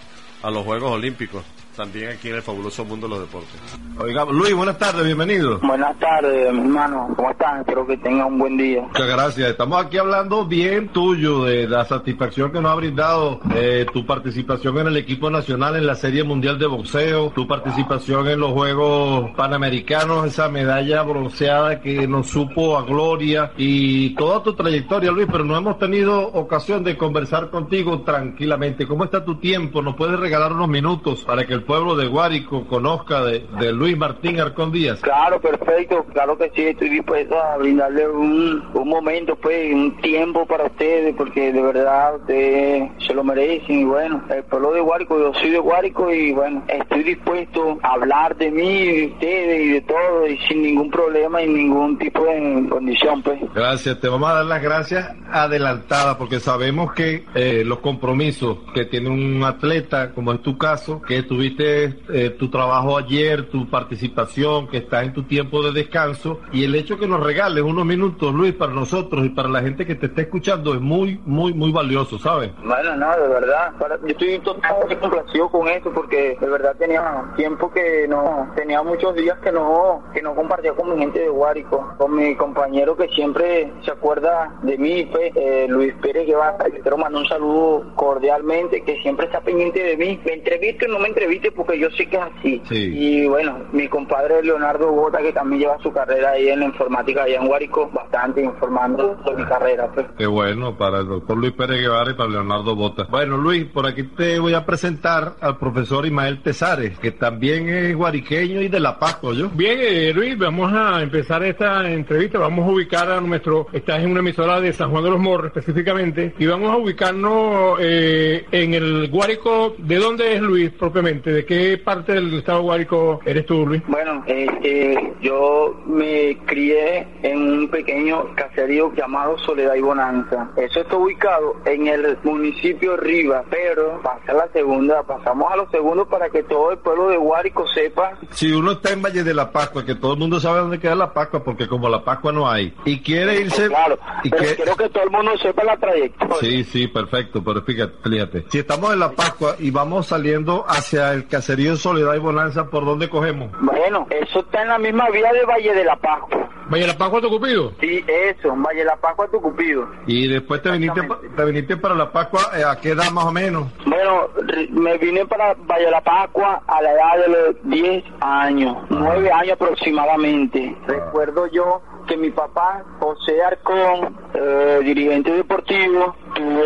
a 0.42 0.50
los 0.50 0.64
Juegos 0.64 0.90
Olímpicos 0.90 1.44
también 1.74 2.12
aquí 2.12 2.28
en 2.28 2.36
el 2.36 2.42
fabuloso 2.42 2.84
mundo 2.84 3.06
de 3.06 3.14
los 3.14 3.20
deportes. 3.20 3.60
Oiga, 3.98 4.24
Luis, 4.24 4.54
buenas 4.54 4.78
tardes, 4.78 5.04
bienvenido. 5.04 5.58
Buenas 5.60 5.98
tardes, 5.98 6.52
mi 6.52 6.60
hermano. 6.60 7.08
¿Cómo 7.16 7.30
están? 7.30 7.60
Espero 7.60 7.86
que 7.86 7.96
tengan 7.98 8.26
un 8.26 8.38
buen 8.38 8.56
día. 8.56 8.82
Muchas 8.82 9.06
gracias. 9.06 9.50
Estamos 9.50 9.84
aquí 9.84 9.98
hablando 9.98 10.46
bien 10.46 10.88
tuyo 10.88 11.44
de 11.44 11.68
la 11.68 11.84
satisfacción 11.84 12.52
que 12.52 12.60
nos 12.60 12.72
ha 12.72 12.74
brindado 12.74 13.40
eh, 13.54 13.86
tu 13.92 14.04
participación 14.06 14.78
en 14.78 14.88
el 14.88 14.96
equipo 14.96 15.30
nacional 15.30 15.76
en 15.76 15.86
la 15.86 15.94
Serie 15.94 16.24
Mundial 16.24 16.58
de 16.58 16.66
Boxeo, 16.66 17.30
tu 17.30 17.46
participación 17.46 18.28
en 18.28 18.40
los 18.40 18.52
Juegos 18.52 19.30
Panamericanos, 19.36 20.26
esa 20.26 20.48
medalla 20.48 21.02
bronceada 21.02 21.80
que 21.80 22.06
nos 22.06 22.28
supo 22.28 22.78
a 22.78 22.82
gloria 22.82 23.52
y 23.56 24.14
toda 24.14 24.42
tu 24.42 24.54
trayectoria, 24.54 25.10
Luis, 25.10 25.28
pero 25.30 25.44
no 25.44 25.56
hemos 25.56 25.78
tenido 25.78 26.28
ocasión 26.28 26.84
de 26.84 26.96
conversar 26.96 27.50
contigo 27.50 28.02
tranquilamente. 28.02 28.86
¿Cómo 28.86 29.04
está 29.04 29.24
tu 29.24 29.36
tiempo? 29.36 29.82
¿Nos 29.82 29.96
puedes 29.96 30.18
regalar 30.18 30.52
unos 30.52 30.68
minutos 30.68 31.24
para 31.24 31.46
que 31.46 31.54
el 31.54 31.63
pueblo 31.64 31.96
de 31.96 32.06
Guárico 32.06 32.66
conozca 32.66 33.22
de, 33.24 33.46
de 33.58 33.72
Luis 33.72 33.96
Martín 33.96 34.40
Arcón 34.40 34.72
Díaz? 34.72 35.00
Claro, 35.00 35.40
perfecto. 35.40 36.04
Claro 36.12 36.36
que 36.38 36.50
sí, 36.54 36.62
estoy 36.62 36.88
dispuesto 36.88 37.40
a 37.40 37.56
brindarle 37.56 38.08
un, 38.08 38.62
un 38.74 38.88
momento, 38.88 39.36
pues, 39.36 39.72
un 39.72 39.96
tiempo 40.00 40.46
para 40.46 40.64
ustedes, 40.64 41.14
porque 41.16 41.52
de 41.52 41.62
verdad 41.62 42.16
ustedes 42.16 42.90
se 43.06 43.14
lo 43.14 43.24
merecen. 43.24 43.80
Y 43.80 43.84
bueno, 43.84 44.22
el 44.30 44.44
pueblo 44.44 44.72
de 44.72 44.80
Guárico, 44.80 45.18
yo 45.18 45.32
soy 45.40 45.50
de 45.50 45.58
Guárico 45.58 46.12
y 46.12 46.32
bueno, 46.32 46.62
estoy 46.68 47.02
dispuesto 47.02 47.78
a 47.82 47.92
hablar 47.92 48.36
de 48.36 48.50
mí, 48.50 48.86
de 48.86 49.06
ustedes 49.06 49.60
y 49.60 49.68
de 49.70 49.80
todo, 49.82 50.26
y 50.26 50.38
sin 50.48 50.62
ningún 50.62 50.90
problema 50.90 51.42
y 51.42 51.48
ningún 51.48 51.98
tipo 51.98 52.24
de 52.24 52.66
condición, 52.68 53.22
pues. 53.22 53.40
Gracias, 53.54 54.00
te 54.00 54.08
vamos 54.08 54.28
a 54.30 54.34
dar 54.34 54.46
las 54.46 54.62
gracias 54.62 55.14
adelantadas 55.30 56.16
porque 56.16 56.40
sabemos 56.40 56.92
que 56.92 57.24
eh, 57.34 57.62
los 57.64 57.78
compromisos 57.78 58.58
que 58.74 58.84
tiene 58.84 59.10
un 59.10 59.42
atleta, 59.44 60.12
como 60.12 60.32
es 60.32 60.42
tu 60.42 60.58
caso, 60.58 61.00
que 61.02 61.22
tuviste 61.22 61.53
eh, 61.58 62.30
tu 62.38 62.48
trabajo 62.50 62.96
ayer, 62.98 63.48
tu 63.48 63.68
participación, 63.68 64.68
que 64.68 64.78
estás 64.78 65.04
en 65.04 65.12
tu 65.12 65.22
tiempo 65.24 65.62
de 65.62 65.72
descanso 65.72 66.40
y 66.52 66.64
el 66.64 66.74
hecho 66.74 66.98
que 66.98 67.06
nos 67.06 67.22
regales 67.22 67.62
unos 67.62 67.84
minutos, 67.84 68.32
Luis, 68.34 68.52
para 68.54 68.72
nosotros 68.72 69.24
y 69.24 69.28
para 69.30 69.48
la 69.48 69.60
gente 69.62 69.86
que 69.86 69.94
te 69.94 70.06
está 70.06 70.22
escuchando 70.22 70.74
es 70.74 70.80
muy, 70.80 71.20
muy, 71.24 71.52
muy 71.54 71.72
valioso, 71.72 72.18
¿sabes? 72.18 72.50
Bueno, 72.64 72.96
no, 72.96 73.10
de 73.16 73.28
verdad. 73.28 73.72
Para- 73.78 73.98
Yo 74.00 74.08
estoy 74.08 74.38
totalmente 74.40 74.98
complacido 74.98 75.48
con 75.50 75.68
eso 75.68 75.90
porque 75.92 76.36
de 76.40 76.48
verdad 76.48 76.74
tenía 76.78 77.32
tiempo 77.36 77.70
que 77.72 78.06
no, 78.08 78.50
tenía 78.56 78.82
muchos 78.82 79.14
días 79.14 79.38
que 79.38 79.52
no, 79.52 80.02
que 80.12 80.22
no 80.22 80.34
compartía 80.34 80.72
con 80.72 80.92
mi 80.94 80.98
gente 80.98 81.20
de 81.20 81.28
Guárico, 81.28 81.94
con 81.98 82.14
mi 82.16 82.34
compañero 82.36 82.96
que 82.96 83.08
siempre 83.08 83.72
se 83.84 83.90
acuerda 83.90 84.54
de 84.62 84.76
mí, 84.78 85.06
pues, 85.10 85.32
eh, 85.36 85.66
Luis 85.68 85.94
Pérez 86.02 86.26
Guevara. 86.26 86.68
Le 86.68 86.80
quiero 86.80 86.98
mandar 86.98 87.22
un 87.22 87.28
saludo 87.28 87.84
cordialmente, 87.96 88.82
que 88.82 89.00
siempre 89.02 89.26
está 89.26 89.40
pendiente 89.40 89.82
de 89.82 89.96
mí. 89.96 90.20
Me 90.24 90.34
entreviste 90.34 90.86
o 90.86 90.88
no 90.88 90.98
me 90.98 91.08
porque 91.50 91.78
yo 91.78 91.90
sé 91.90 92.06
que 92.06 92.16
es 92.16 92.22
así. 92.22 92.62
Y 92.70 93.26
bueno, 93.26 93.58
mi 93.72 93.88
compadre 93.88 94.42
Leonardo 94.42 94.90
Bota, 94.92 95.18
que 95.18 95.32
también 95.32 95.62
lleva 95.62 95.78
su 95.82 95.92
carrera 95.92 96.30
ahí 96.30 96.48
en 96.48 96.60
la 96.60 96.66
informática 96.66 97.24
allá 97.24 97.40
en 97.40 97.46
Guárico, 97.46 97.90
bastante 97.92 98.42
informando 98.42 99.16
de 99.24 99.34
mi 99.34 99.44
carrera, 99.44 99.90
pues. 99.94 100.06
Qué 100.18 100.26
bueno 100.26 100.76
para 100.76 101.00
el 101.00 101.08
doctor 101.08 101.36
Luis 101.36 101.52
Pérez 101.52 101.80
Guevara 101.80 102.10
y 102.10 102.14
para 102.14 102.30
Leonardo 102.30 102.74
Bota. 102.74 103.06
Bueno, 103.10 103.36
Luis, 103.36 103.64
por 103.66 103.86
aquí 103.86 104.04
te 104.04 104.38
voy 104.38 104.54
a 104.54 104.64
presentar 104.64 105.34
al 105.40 105.58
profesor 105.58 106.06
Ismael 106.06 106.42
Tesares, 106.42 106.98
que 106.98 107.12
también 107.12 107.68
es 107.68 107.96
guariqueño 107.96 108.60
y 108.60 108.68
de 108.68 108.80
La 108.80 108.98
Paz, 108.98 109.18
yo. 109.22 109.48
Bien, 109.50 109.78
eh, 109.80 110.12
Luis, 110.14 110.36
vamos 110.38 110.72
a 110.72 111.02
empezar 111.02 111.42
esta 111.44 111.90
entrevista. 111.90 112.38
Vamos 112.38 112.68
a 112.68 112.72
ubicar 112.72 113.10
a 113.10 113.20
nuestro. 113.20 113.66
Estás 113.72 114.02
en 114.02 114.10
una 114.10 114.20
emisora 114.20 114.60
de 114.60 114.72
San 114.72 114.90
Juan 114.90 115.04
de 115.04 115.10
los 115.10 115.20
Morros 115.20 115.46
específicamente. 115.46 116.34
Y 116.38 116.46
vamos 116.46 116.70
a 116.70 116.76
ubicarnos 116.76 117.78
eh, 117.80 118.44
en 118.50 118.74
el 118.74 119.08
Guárico. 119.08 119.74
¿De 119.78 119.96
dónde 119.96 120.34
es 120.34 120.40
Luis 120.40 120.70
propiamente? 120.70 121.33
¿De 121.34 121.44
qué 121.44 121.76
parte 121.78 122.12
del 122.12 122.32
estado 122.34 122.62
Guárico 122.62 123.18
eres 123.26 123.44
tú, 123.44 123.66
Luis? 123.66 123.82
Bueno, 123.88 124.22
este, 124.26 125.12
yo 125.20 125.74
me 125.84 126.38
crié 126.46 127.08
en 127.24 127.42
un 127.50 127.68
pequeño 127.68 128.34
caserío 128.36 128.92
llamado 128.94 129.36
Soledad 129.38 129.74
y 129.74 129.80
Bonanza. 129.80 130.50
Eso 130.56 130.80
está 130.80 130.96
ubicado 130.96 131.56
en 131.64 131.88
el 131.88 132.16
municipio 132.22 132.96
Rivas, 132.96 133.44
pero 133.50 134.00
pasa 134.02 134.32
la 134.32 134.46
segunda, 134.52 135.02
pasamos 135.02 135.50
a 135.52 135.56
los 135.56 135.70
segundos 135.72 136.06
para 136.06 136.30
que 136.30 136.44
todo 136.44 136.70
el 136.70 136.78
pueblo 136.78 137.08
de 137.08 137.16
Guárico 137.16 137.66
sepa. 137.74 138.16
Si 138.30 138.52
uno 138.52 138.70
está 138.72 138.92
en 138.92 139.02
Valle 139.02 139.24
de 139.24 139.34
la 139.34 139.50
Pascua, 139.50 139.84
que 139.84 139.96
todo 139.96 140.12
el 140.12 140.20
mundo 140.20 140.38
sabe 140.38 140.60
dónde 140.60 140.78
queda 140.78 140.94
la 140.94 141.12
Pascua, 141.12 141.42
porque 141.42 141.66
como 141.66 141.88
la 141.88 142.04
Pascua 142.04 142.30
no 142.30 142.48
hay, 142.48 142.72
y 142.84 143.00
quiere 143.00 143.40
irse... 143.40 143.66
Claro, 143.66 143.98
y 144.22 144.30
pero 144.30 144.42
que- 144.44 144.54
quiero 144.54 144.76
que 144.76 144.88
todo 144.88 145.02
el 145.02 145.10
mundo 145.10 145.32
sepa 145.38 145.64
la 145.64 145.76
trayectoria. 145.78 146.36
Sí, 146.38 146.62
sí, 146.62 146.86
perfecto, 146.86 147.42
pero 147.42 147.60
fíjate, 147.62 147.94
fíjate. 148.08 148.44
Si 148.50 148.58
estamos 148.58 148.92
en 148.92 149.00
la 149.00 149.10
Pascua 149.10 149.56
y 149.58 149.72
vamos 149.72 150.06
saliendo 150.06 150.64
hacia 150.68 151.12
el 151.12 151.23
caserío 151.28 151.76
Soledad 151.76 152.14
y 152.14 152.18
Bonanza, 152.18 152.66
¿por 152.66 152.84
dónde 152.84 153.08
cogemos? 153.08 153.50
Bueno, 153.60 154.06
eso 154.10 154.40
está 154.40 154.62
en 154.62 154.68
la 154.68 154.78
misma 154.78 155.10
vía 155.10 155.32
de 155.32 155.44
Valle 155.44 155.74
de 155.74 155.84
la 155.84 155.96
Pascua. 155.96 156.48
¿Valle 156.66 156.86
de 156.86 156.92
la 156.92 156.98
Pascua 156.98 157.20
Tucupido? 157.20 157.72
Sí, 157.80 158.04
eso, 158.08 158.54
Valle 158.56 158.80
de 158.80 158.84
la 158.86 158.96
Pascua 158.96 159.28
Tucupido. 159.28 159.86
Y 160.06 160.28
después 160.28 160.62
te 160.62 160.70
viniste, 160.70 161.02
te 161.36 161.44
viniste 161.44 161.76
para 161.76 161.94
la 161.94 162.10
Pascua, 162.10 162.40
eh, 162.56 162.64
¿a 162.64 162.76
qué 162.80 162.90
edad 162.90 163.10
más 163.10 163.24
o 163.24 163.32
menos? 163.32 163.66
Bueno, 163.86 164.28
me 164.70 164.96
vine 164.98 165.26
para 165.26 165.54
Valle 165.54 165.86
de 165.86 165.90
la 165.90 166.00
Pascua 166.00 166.62
a 166.66 166.82
la 166.82 166.92
edad 166.92 167.26
de 167.26 167.28
los 167.28 167.70
10 167.70 168.04
años, 168.20 168.76
9 168.88 169.30
años 169.30 169.52
aproximadamente. 169.52 170.76
Recuerdo 170.86 171.46
yo 171.48 171.82
que 172.06 172.16
mi 172.16 172.30
papá, 172.30 172.84
José 173.00 173.42
Arcón, 173.42 174.16
eh, 174.34 174.80
dirigente 174.84 175.30
deportivo, 175.32 176.14
tuvo 176.34 176.62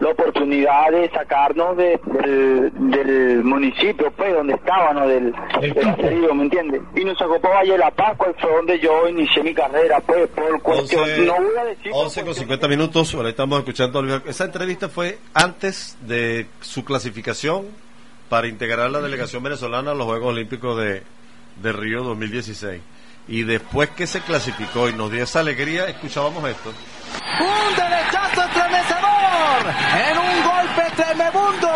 la 0.00 0.08
oportunidad 0.10 0.90
de 0.90 1.10
sacarnos 1.10 1.76
de- 1.76 2.00
del, 2.04 2.72
del 2.90 3.44
municipio, 3.44 4.10
pues, 4.16 4.34
donde 4.34 4.54
estábamos, 4.54 5.08
del, 5.08 5.32
del 5.60 5.74
caserío, 5.74 6.34
¿me 6.34 6.44
entiendes? 6.44 6.82
Y 6.94 7.04
nos 7.04 7.16
sacó 7.18 7.40
para 7.40 7.56
Valle 7.56 7.72
de 7.72 7.78
la 7.78 7.90
y 8.30 8.40
fue 8.40 8.52
donde 8.52 8.78
yo 8.78 9.08
inicié 9.08 9.42
mi 9.42 9.54
carrera, 9.54 10.00
pues, 10.00 10.28
por 10.28 10.60
cuestión, 10.62 11.02
11, 11.02 11.26
no 11.26 11.34
voy 11.36 11.56
a 11.58 11.64
decir... 11.64 11.92
11 11.94 12.24
con 12.24 12.34
50 12.34 12.68
minutos, 12.68 13.14
ahora 13.14 13.30
estamos 13.30 13.58
escuchando 13.60 13.98
a. 13.98 14.22
Esa 14.26 14.44
entrevista 14.44 14.88
fue 14.88 15.18
antes 15.34 15.96
de 16.02 16.46
su 16.60 16.84
clasificación 16.84 17.66
para 18.28 18.46
integrar 18.46 18.90
la 18.90 19.00
delegación 19.00 19.42
venezolana 19.42 19.92
a 19.92 19.94
los 19.94 20.06
Juegos 20.06 20.28
Olímpicos 20.34 20.76
de, 20.78 21.02
de 21.62 21.72
Río 21.72 22.02
2016. 22.04 22.80
Y 23.28 23.44
después 23.44 23.90
que 23.90 24.06
se 24.06 24.20
clasificó 24.22 24.88
y 24.88 24.94
nos 24.94 25.10
dio 25.12 25.22
esa 25.22 25.40
alegría, 25.40 25.84
escuchábamos 25.84 26.48
esto. 26.48 26.72
Un 27.40 27.76
derechazo 27.76 28.42
estremecedor 28.42 29.74
en 30.10 30.18
un 30.18 30.27
golpe 30.78 31.02
tremebundo. 31.02 31.70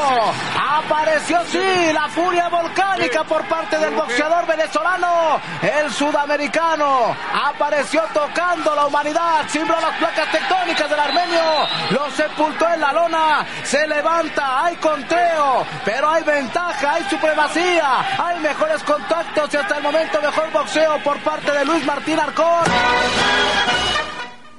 Apareció 0.58 1.40
sí 1.46 1.92
la 1.92 2.08
furia 2.08 2.48
volcánica 2.48 3.24
por 3.24 3.44
parte 3.48 3.78
del 3.78 3.94
boxeador 3.94 4.46
venezolano, 4.46 5.40
el 5.62 5.90
sudamericano. 5.90 7.14
Apareció 7.44 8.02
tocando 8.12 8.74
la 8.74 8.86
humanidad, 8.86 9.46
de 9.52 9.64
las 9.64 9.98
placas 9.98 10.30
tectónicas 10.30 10.90
del 10.90 11.00
armenio. 11.00 11.42
Lo 11.90 12.10
sepultó 12.10 12.68
en 12.72 12.80
la 12.80 12.92
lona, 12.92 13.46
se 13.64 13.86
levanta, 13.86 14.64
hay 14.64 14.76
conteo, 14.76 15.66
pero 15.84 16.10
hay 16.10 16.22
ventaja, 16.22 16.94
hay 16.94 17.04
supremacía, 17.04 18.00
hay 18.18 18.38
mejores 18.40 18.82
contactos 18.82 19.52
y 19.52 19.56
hasta 19.56 19.76
el 19.76 19.82
momento 19.82 20.20
mejor 20.20 20.50
boxeo 20.52 21.02
por 21.02 21.18
parte 21.20 21.50
de 21.52 21.64
Luis 21.64 21.84
Martín 21.84 22.18
Arcón. 22.18 22.64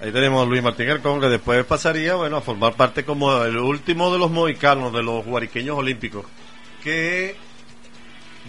Ahí 0.04 0.12
tenemos 0.12 0.46
a 0.46 0.50
Luis 0.50 0.62
Martín 0.62 0.90
Arcón, 0.90 1.22
que 1.22 1.30
después 1.30 1.64
pasaría 1.64 2.16
bueno, 2.16 2.36
a 2.36 2.42
formar 2.42 2.74
parte 2.74 3.06
como 3.06 3.42
el 3.46 3.56
último 3.56 4.12
de 4.12 4.20
los 4.20 4.30
mohicanos, 4.30 4.92
de 4.92 5.02
los 5.02 5.24
guariqueños 5.24 5.78
olímpicos. 5.78 6.26
Que 6.84 7.38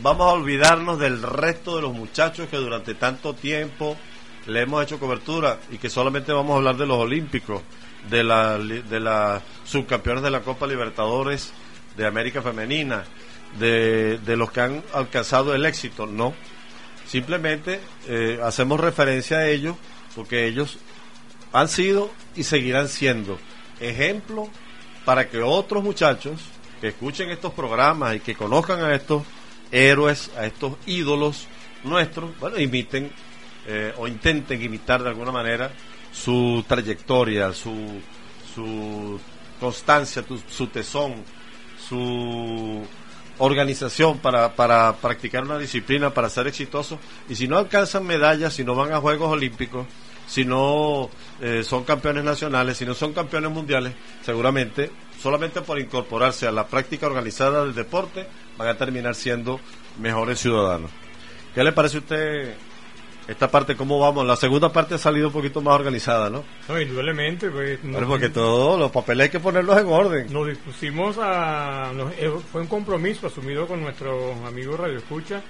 vamos 0.03 0.27
a 0.27 0.33
olvidarnos 0.33 0.99
del 0.99 1.23
resto 1.23 1.77
de 1.77 1.83
los 1.83 1.95
muchachos 1.95 2.49
que 2.49 2.57
durante 2.57 2.97
tanto 2.97 3.35
tiempo 3.35 3.97
le 4.47 4.63
hemos 4.63 4.83
hecho 4.83 4.99
cobertura 4.99 5.61
y 5.71 5.79
que 5.79 5.89
solamente 5.89 6.33
vamos 6.33 6.55
a 6.55 6.57
hablar 6.57 6.77
de 6.77 6.87
los 6.87 6.99
olímpicos, 6.99 7.63
de 8.11 8.25
la, 8.25 8.59
de 8.59 8.99
las 8.99 9.41
subcampeones 9.63 10.25
de 10.25 10.33
la 10.33 10.41
Copa 10.41 10.67
Libertadores 10.67 11.53
de 11.97 12.05
América 12.05 12.43
Femenina, 12.43 13.05
de, 13.61 14.19
de 14.19 14.37
los 14.37 14.51
que 14.51 14.61
han 14.61 14.83
alcanzado 14.93 15.55
el 15.55 15.65
éxito. 15.67 16.05
No, 16.05 16.35
simplemente 17.07 17.81
eh, 18.09 18.41
hacemos 18.43 18.81
referencia 18.81 19.37
a 19.37 19.47
ellos 19.47 19.77
porque 20.17 20.49
ellos 20.49 20.79
han 21.55 21.69
sido 21.69 22.11
y 22.35 22.43
seguirán 22.43 22.89
siendo 22.89 23.39
ejemplo 23.81 24.49
para 25.05 25.31
que 25.31 25.41
otros 25.41 25.85
muchachos 25.85 26.41
que 26.81 26.89
escuchen 26.89 27.31
estos 27.31 27.55
programas 27.55 28.17
y 28.17 28.21
que 28.21 28.35
conozcan 28.35 28.83
a 28.83 28.93
estos 28.93 29.23
héroes, 29.71 30.33
a 30.37 30.47
estos 30.47 30.75
ídolos 30.85 31.47
nuestros, 31.85 32.37
bueno, 32.41 32.59
imiten 32.59 33.11
eh, 33.67 33.95
o 33.97 34.09
intenten 34.09 34.61
imitar 34.61 35.03
de 35.03 35.11
alguna 35.11 35.31
manera 35.31 35.71
su 36.13 36.65
trayectoria, 36.67 37.53
su, 37.53 37.73
su 38.53 39.21
constancia, 39.61 40.25
su 40.49 40.67
tesón, 40.67 41.23
su 41.89 42.83
organización 43.39 44.19
para, 44.19 44.55
para 44.55 44.93
practicar 44.97 45.45
una 45.45 45.59
disciplina, 45.59 46.11
para 46.11 46.29
ser 46.29 46.49
exitosos. 46.49 46.99
Y 47.29 47.37
si 47.37 47.47
no 47.47 47.59
alcanzan 47.59 48.05
medallas, 48.05 48.55
si 48.55 48.65
no 48.65 48.75
van 48.75 48.93
a 48.93 49.01
Juegos 49.01 49.31
Olímpicos, 49.31 49.87
si 50.35 50.45
no 50.45 51.11
eh, 51.41 51.63
son 51.63 51.85
campeones 51.85 52.25
nacionales, 52.25 52.77
si 52.77 52.85
no 52.85 52.93
son 52.93 53.13
campeones 53.13 53.53
mundiales, 53.53 53.93
seguramente 54.21 54.91
solamente 55.23 55.61
por 55.61 55.79
incorporarse 55.79 56.49
a 56.49 56.51
la 56.51 56.67
práctica 56.67 57.07
organizada 57.07 57.63
del 57.63 57.73
deporte 57.73 58.27
van 58.59 58.67
a 58.67 58.77
terminar 58.77 59.15
siendo 59.15 59.61
mejores 60.01 60.41
ciudadanos. 60.41 60.91
¿Qué 61.55 61.63
le 61.63 61.71
parece 61.71 61.99
a 61.99 62.01
usted 62.01 62.55
esta 63.29 63.49
parte, 63.49 63.77
cómo 63.77 64.01
vamos? 64.01 64.27
La 64.27 64.35
segunda 64.35 64.73
parte 64.73 64.97
ha 64.97 64.99
salido 64.99 65.29
un 65.29 65.33
poquito 65.33 65.61
más 65.61 65.77
organizada, 65.77 66.29
¿no? 66.31 66.43
No, 66.69 66.81
indudablemente, 66.81 67.49
pues. 67.49 67.79
Pero 67.81 68.09
porque 68.09 68.29
todos 68.29 68.77
los 68.77 68.91
papeles 68.91 69.27
hay 69.27 69.31
que 69.31 69.39
ponerlos 69.39 69.79
en 69.79 69.87
orden. 69.87 70.33
Nos 70.33 70.49
dispusimos 70.49 71.17
a. 71.21 71.93
eh, 72.19 72.33
fue 72.51 72.61
un 72.61 72.67
compromiso 72.67 73.29
asumido 73.29 73.69
con 73.69 73.81
nuestros 73.81 74.37
amigos 74.45 74.81
Radio 74.81 74.99
Escucha 74.99 75.45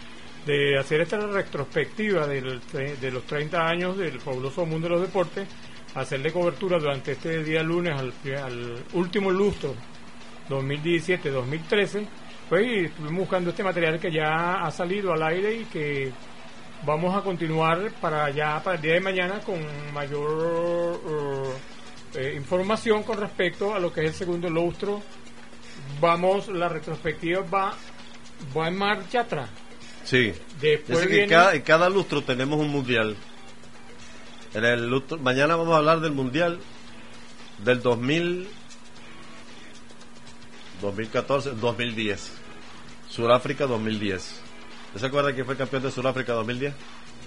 de 0.47 0.79
hacer 0.79 1.01
esta 1.01 1.19
retrospectiva 1.19 2.27
del, 2.27 2.61
de 3.01 3.11
los 3.11 3.25
30 3.25 3.67
años 3.67 3.97
del 3.97 4.21
fabuloso 4.21 4.67
mundo 4.67 4.89
de 4.89 4.95
los 4.95 5.03
deportes, 5.03 5.49
hacerle 5.95 6.33
cobertura 6.33 6.79
durante 6.79 7.13
este 7.13 7.43
día 7.43 7.63
lunes 7.63 7.95
al, 7.99 8.13
al 8.37 8.85
último 8.93 9.31
lustro 9.31 9.75
2017-2013, 10.49 12.07
pues 12.49 12.87
estuvimos 12.87 13.21
buscando 13.21 13.51
este 13.51 13.63
material 13.63 13.99
que 13.99 14.13
ya 14.13 14.65
ha 14.65 14.71
salido 14.71 15.13
al 15.13 15.23
aire 15.23 15.55
y 15.57 15.65
que 15.65 16.13
vamos 16.85 17.17
a 17.17 17.23
continuar 17.23 17.91
para 18.01 18.31
ya 18.31 18.63
para 18.63 18.77
el 18.77 18.83
día 18.83 18.95
de 18.95 19.01
mañana 19.01 19.41
con 19.41 19.59
mayor 19.95 21.01
eh, 22.15 22.21
eh, 22.21 22.35
información 22.37 23.03
con 23.03 23.19
respecto 23.19 23.75
a 23.75 23.79
lo 23.79 23.93
que 23.93 24.03
es 24.03 24.09
el 24.09 24.15
segundo 24.15 24.51
lustro. 24.51 25.01
Vamos, 26.01 26.49
la 26.49 26.69
retrospectiva 26.69 27.41
va, 27.43 27.75
va 28.57 28.69
en 28.69 28.77
marcha 28.77 29.21
atrás. 29.21 29.49
Sí. 30.05 30.33
Después 30.61 31.01
Dice 31.01 31.11
que 31.11 31.27
cada, 31.27 31.55
en 31.55 31.63
cada 31.63 31.89
lustro 31.89 32.23
tenemos 32.23 32.59
un 32.61 32.69
mundial. 32.69 33.17
En 34.53 34.65
el 34.65 34.89
lustro, 34.89 35.19
mañana 35.19 35.57
vamos 35.57 35.75
a 35.75 35.79
hablar 35.79 36.01
del 36.01 36.13
mundial 36.13 36.61
del 37.65 37.83
2000, 37.83 38.49
2014, 40.81 41.51
2010. 41.53 42.33
Sudáfrica 43.11 43.67
2010. 43.67 44.41
¿Usted 44.87 45.01
se 45.01 45.07
acuerda 45.07 45.33
quién 45.33 45.47
fue 45.47 45.57
campeón 45.57 45.83
de 45.83 45.91
Sudáfrica 45.91 46.33
2010? 46.35 46.75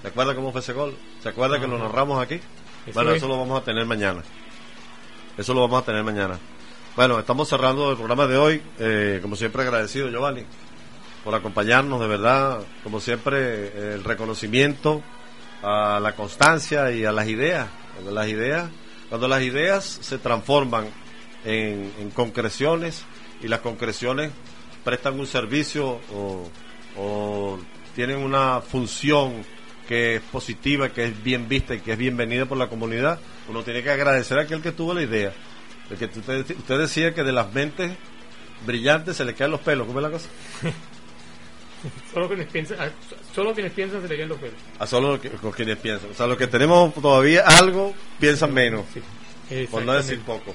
¿Se 0.02 0.08
acuerda 0.08 0.36
cómo 0.36 0.52
fue 0.52 0.62
ese 0.62 0.74
gol? 0.74 0.96
¿Se 1.22 1.30
acuerda 1.30 1.60
que 1.60 1.68
lo 1.68 1.78
narramos 1.78 2.22
aquí? 2.22 2.36
Eso 2.36 2.94
bueno, 2.94 3.12
es. 3.12 3.18
eso 3.18 3.28
lo 3.28 3.38
vamos 3.38 3.62
a 3.62 3.66
tener 3.66 3.86
mañana. 3.86 4.22
Eso 5.38 5.54
lo 5.54 5.62
vamos 5.62 5.82
a 5.82 5.86
tener 5.86 6.04
mañana. 6.04 6.40
Bueno, 6.96 7.20
estamos 7.20 7.48
cerrando 7.48 7.92
el 7.92 7.98
programa 7.98 8.28
de 8.28 8.38
hoy. 8.38 8.62
eh, 8.80 9.20
como 9.22 9.36
siempre, 9.36 9.64
agradecido, 9.64 10.10
Giovanni, 10.10 10.44
por 11.28 11.36
acompañarnos, 11.36 12.00
de 12.00 12.08
verdad. 12.08 12.62
Como 12.84 13.02
siempre, 13.02 13.96
el 13.96 14.06
reconocimiento 14.06 15.04
a 15.62 16.00
la 16.00 16.16
constancia 16.16 16.90
y 16.94 17.04
a 17.04 17.12
las 17.12 17.28
ideas. 17.28 17.68
Cuando 17.96 18.12
las 18.12 18.30
ideas, 18.30 18.70
cuando 19.10 19.28
las 19.28 19.42
ideas 19.42 19.84
se 19.84 20.20
transforman 20.20 20.86
en, 21.44 22.12
concreciones 22.12 23.04
y 23.44 23.50
las 23.50 23.60
concreciones 23.60 24.32
prestan 24.86 25.20
un 25.20 25.28
servicio 25.28 26.00
o, 26.14 26.50
o 26.98 27.60
tienen 27.94 28.20
una 28.20 28.62
función 28.62 29.44
que 29.86 30.16
es 30.16 30.22
positiva, 30.22 30.94
que 30.94 31.08
es 31.08 31.24
bien 31.24 31.50
vista 31.50 31.76
y 31.76 31.82
que 31.82 31.92
es 31.92 31.98
bienvenida 31.98 32.46
por 32.46 32.58
la 32.58 32.70
comunidad, 32.70 33.20
uno 33.50 33.64
tiene 33.64 33.84
que 33.84 33.90
agradecer 33.90 34.40
a 34.40 34.44
aquel 34.44 34.62
que 34.62 34.72
tuvo 34.72 34.94
la 34.94 35.02
idea. 35.02 35.34
Porque 35.90 36.06
usted, 36.06 36.56
usted 36.58 36.78
decía 36.80 37.14
que 37.14 37.26
de 37.26 37.34
las 37.34 37.54
mentes 37.54 37.92
brillantes 38.66 39.18
se 39.18 39.26
le 39.26 39.34
caen 39.34 39.52
los 39.52 39.60
pelos, 39.60 39.88
¿cómo 39.88 40.00
es 40.00 40.04
la 40.04 40.12
cosa? 40.12 40.30
Solo 42.14 42.28
quienes 42.28 42.48
piensan, 42.48 42.78
ah, 42.80 42.90
solo 43.34 43.54
quienes 43.54 43.72
piensan 43.74 44.02
se 44.02 44.08
le 44.08 44.18
caen 44.18 44.30
los 44.30 44.40
pelos. 44.40 44.56
A 44.80 44.88
solo 44.88 45.12
lo 45.14 45.22
que- 45.22 45.30
con 45.30 45.52
quienes 45.52 45.78
piensan. 45.78 46.10
O 46.12 46.14
sea, 46.14 46.28
los 46.28 46.38
que 46.38 46.48
tenemos 46.48 46.94
todavía 46.94 47.42
algo, 47.46 47.94
piensan 48.20 48.54
menos. 48.54 48.86
Por 49.72 49.84
no 49.84 49.94
decir 49.94 50.20
poco. 50.22 50.54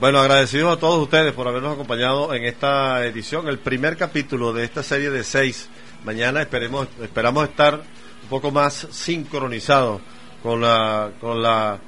Bueno, 0.00 0.18
agradecidos 0.18 0.76
a 0.76 0.80
todos 0.80 1.02
ustedes 1.02 1.32
por 1.34 1.46
habernos 1.46 1.74
acompañado 1.74 2.34
en 2.34 2.44
esta 2.44 3.04
edición, 3.06 3.48
el 3.48 3.58
primer 3.58 3.96
capítulo 3.96 4.52
de 4.52 4.64
esta 4.64 4.82
serie 4.82 5.10
de 5.10 5.22
seis. 5.24 5.68
Mañana 6.04 6.40
esperemos, 6.40 6.88
esperamos 7.02 7.48
estar 7.48 7.74
un 8.22 8.28
poco 8.30 8.50
más 8.50 8.88
sincronizados 8.90 10.00
con 10.42 10.62
la, 10.62 11.10
con 11.20 11.42
la, 11.42 11.78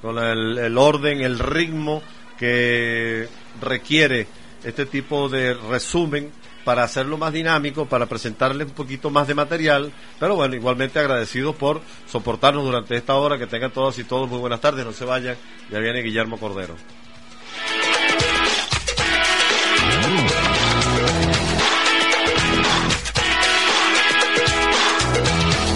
con 0.00 0.18
el, 0.18 0.56
el 0.58 0.78
orden, 0.78 1.20
el 1.20 1.38
ritmo 1.38 2.02
que 2.38 3.28
requiere 3.60 4.26
este 4.64 4.86
tipo 4.86 5.28
de 5.28 5.54
resumen 5.54 6.30
para 6.68 6.82
hacerlo 6.82 7.16
más 7.16 7.32
dinámico, 7.32 7.86
para 7.86 8.04
presentarles 8.04 8.66
un 8.66 8.74
poquito 8.74 9.08
más 9.08 9.26
de 9.26 9.34
material, 9.34 9.90
pero 10.20 10.36
bueno, 10.36 10.54
igualmente 10.54 10.98
agradecidos 10.98 11.56
por 11.56 11.80
soportarnos 12.06 12.62
durante 12.62 12.94
esta 12.94 13.14
hora, 13.14 13.38
que 13.38 13.46
tengan 13.46 13.70
todas 13.70 13.98
y 13.98 14.04
todos 14.04 14.28
muy 14.28 14.38
buenas 14.38 14.60
tardes, 14.60 14.84
no 14.84 14.92
se 14.92 15.06
vayan, 15.06 15.34
ya 15.70 15.78
viene 15.78 16.02
Guillermo 16.02 16.36
Cordero. 16.36 16.74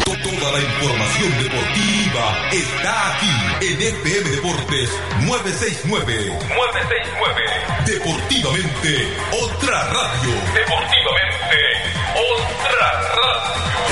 Toda 0.05 0.53
la 0.53 0.61
información 0.61 1.33
deportiva 1.43 2.51
está 2.53 3.17
aquí 3.17 3.42
en 3.63 3.81
FM 3.81 4.29
Deportes 4.31 4.91
969. 5.21 6.37
969. 6.49 7.43
Deportivamente, 7.87 9.07
otra 9.31 9.85
radio. 9.85 10.33
Deportivamente, 10.53 11.59
otra 12.19 12.93
radio. 13.03 13.92